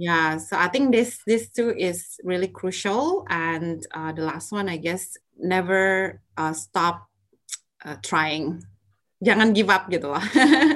Yeah, 0.00 0.38
so 0.38 0.56
I 0.56 0.72
think 0.72 0.96
this 0.96 1.20
this 1.28 1.52
too 1.52 1.76
is 1.76 2.16
really 2.24 2.48
crucial, 2.48 3.28
and 3.28 3.84
uh, 3.92 4.16
the 4.16 4.24
last 4.24 4.48
one, 4.48 4.64
I 4.64 4.80
guess, 4.80 5.18
never 5.36 6.16
uh, 6.40 6.56
stop 6.56 7.10
uh, 7.84 8.00
trying. 8.00 8.64
Jangan 9.20 9.52
give 9.52 9.68
up 9.68 9.92
gitu 9.92 10.08
lah. 10.08 10.24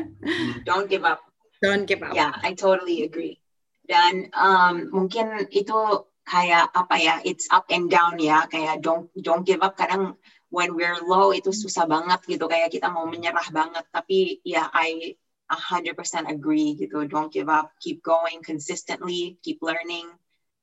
Don't 0.68 0.92
give 0.92 1.08
up. 1.08 1.24
Don't 1.62 1.86
give 1.86 2.02
up. 2.02 2.14
Yeah, 2.14 2.32
I 2.34 2.54
totally 2.54 3.02
agree. 3.04 3.40
Dan 3.84 4.32
um, 4.32 4.88
mungkin 4.90 5.46
itu 5.52 6.08
kayak 6.24 6.72
apa 6.72 6.96
ya, 6.96 7.14
it's 7.20 7.46
up 7.52 7.68
and 7.68 7.92
down 7.92 8.16
ya, 8.16 8.48
kayak 8.48 8.80
don't 8.80 9.12
don't 9.20 9.44
give 9.44 9.60
up. 9.60 9.76
Kadang 9.76 10.16
when 10.48 10.72
we're 10.72 10.98
low 11.04 11.34
itu 11.36 11.52
susah 11.52 11.84
banget 11.84 12.24
gitu, 12.24 12.48
kayak 12.48 12.72
kita 12.72 12.88
mau 12.88 13.04
menyerah 13.04 13.44
banget. 13.52 13.84
Tapi 13.92 14.40
ya, 14.40 14.66
yeah, 14.66 14.68
I 14.72 15.20
100% 15.52 15.92
agree 16.32 16.80
gitu. 16.80 17.04
Don't 17.04 17.28
give 17.28 17.52
up, 17.52 17.76
keep 17.78 18.00
going 18.00 18.40
consistently, 18.40 19.36
keep 19.44 19.60
learning, 19.60 20.08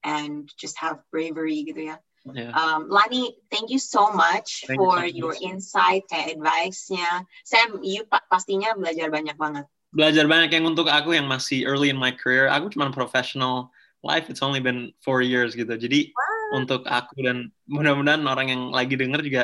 and 0.01 0.49
just 0.57 0.81
have 0.81 0.97
bravery 1.13 1.61
gitu 1.61 1.93
ya. 1.93 1.97
Yeah. 2.21 2.53
Um, 2.53 2.85
Lani, 2.89 3.33
thank 3.49 3.73
you 3.73 3.81
so 3.81 4.13
much 4.13 4.69
thank 4.69 4.77
for 4.77 5.01
you 5.05 5.25
your 5.25 5.33
insight 5.33 6.05
kayak 6.05 6.37
advice-nya. 6.37 7.25
Sam, 7.41 7.81
you 7.81 8.05
pa 8.05 8.21
pastinya 8.29 8.77
belajar 8.77 9.09
banyak 9.09 9.33
banget 9.37 9.65
belajar 9.91 10.25
banyak 10.25 10.55
yang 10.55 10.65
untuk 10.67 10.87
aku 10.87 11.15
yang 11.15 11.27
masih 11.27 11.67
early 11.67 11.91
in 11.91 11.99
my 11.99 12.11
career 12.11 12.47
aku 12.47 12.71
cuma 12.71 12.87
professional 12.91 13.69
life 14.01 14.31
it's 14.31 14.41
only 14.41 14.63
been 14.63 14.89
four 15.03 15.21
years 15.21 15.53
gitu 15.53 15.71
jadi 15.77 16.09
wow. 16.09 16.63
untuk 16.63 16.81
aku 16.87 17.21
dan 17.21 17.51
mudah-mudahan 17.69 18.23
orang 18.25 18.47
yang 18.49 18.63
lagi 18.73 18.97
denger 18.97 19.21
juga 19.21 19.43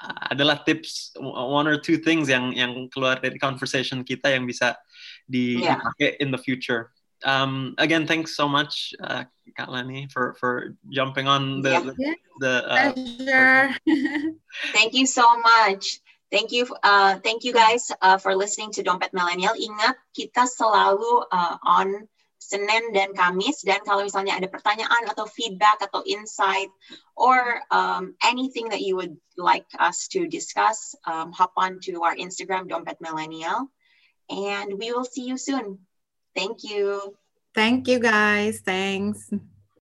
uh, 0.00 0.32
adalah 0.32 0.64
tips 0.64 1.14
one 1.22 1.68
or 1.68 1.78
two 1.78 2.00
things 2.00 2.26
yang 2.26 2.50
yang 2.56 2.88
keluar 2.90 3.20
dari 3.20 3.38
conversation 3.38 4.02
kita 4.02 4.32
yang 4.32 4.48
bisa 4.48 4.74
di, 5.28 5.62
yeah. 5.62 5.78
dipakai 5.78 6.18
in 6.18 6.34
the 6.34 6.40
future 6.40 6.90
um, 7.22 7.76
again 7.78 8.08
thanks 8.08 8.34
so 8.34 8.50
much 8.50 8.90
uh, 9.06 9.22
Kak 9.54 9.70
Lani 9.70 10.10
for 10.10 10.34
for 10.40 10.74
jumping 10.90 11.30
on 11.30 11.62
the 11.62 11.78
yeah. 11.78 11.84
the, 11.84 11.94
the 12.42 12.54
uh, 12.66 13.68
thank 14.74 14.96
you 14.96 15.06
so 15.06 15.24
much 15.38 16.01
Thank 16.32 16.48
you, 16.48 16.64
uh, 16.80 17.20
thank 17.20 17.44
you 17.44 17.52
guys 17.52 17.92
uh, 18.00 18.16
for 18.16 18.32
listening 18.32 18.72
to 18.72 18.82
Dompet 18.82 19.12
Millennial. 19.12 19.52
Ingat 19.52 20.00
kita 20.16 20.48
selalu 20.48 21.28
uh, 21.28 21.60
on 21.60 22.08
Senin 22.40 22.96
dan 22.96 23.12
Kamis. 23.12 23.60
Dan 23.60 23.84
kalau 23.84 24.08
misalnya 24.08 24.40
ada 24.40 24.48
pertanyaan 24.48 25.12
atau 25.12 25.28
feedback 25.28 25.84
atau 25.84 26.00
insight 26.08 26.72
or 27.20 27.60
um, 27.68 28.16
anything 28.24 28.72
that 28.72 28.80
you 28.80 28.96
would 28.96 29.12
like 29.36 29.68
us 29.76 30.08
to 30.16 30.24
discuss, 30.24 30.96
um, 31.04 31.36
hop 31.36 31.52
on 31.60 31.84
to 31.84 32.00
our 32.00 32.16
Instagram 32.16 32.64
Dompet 32.64 32.96
Millennial, 33.04 33.68
and 34.32 34.72
we 34.80 34.88
will 34.88 35.04
see 35.04 35.28
you 35.28 35.36
soon. 35.36 35.84
Thank 36.32 36.64
you. 36.64 37.12
Thank 37.52 37.92
you, 37.92 38.00
guys. 38.00 38.64
Thanks. 38.64 39.28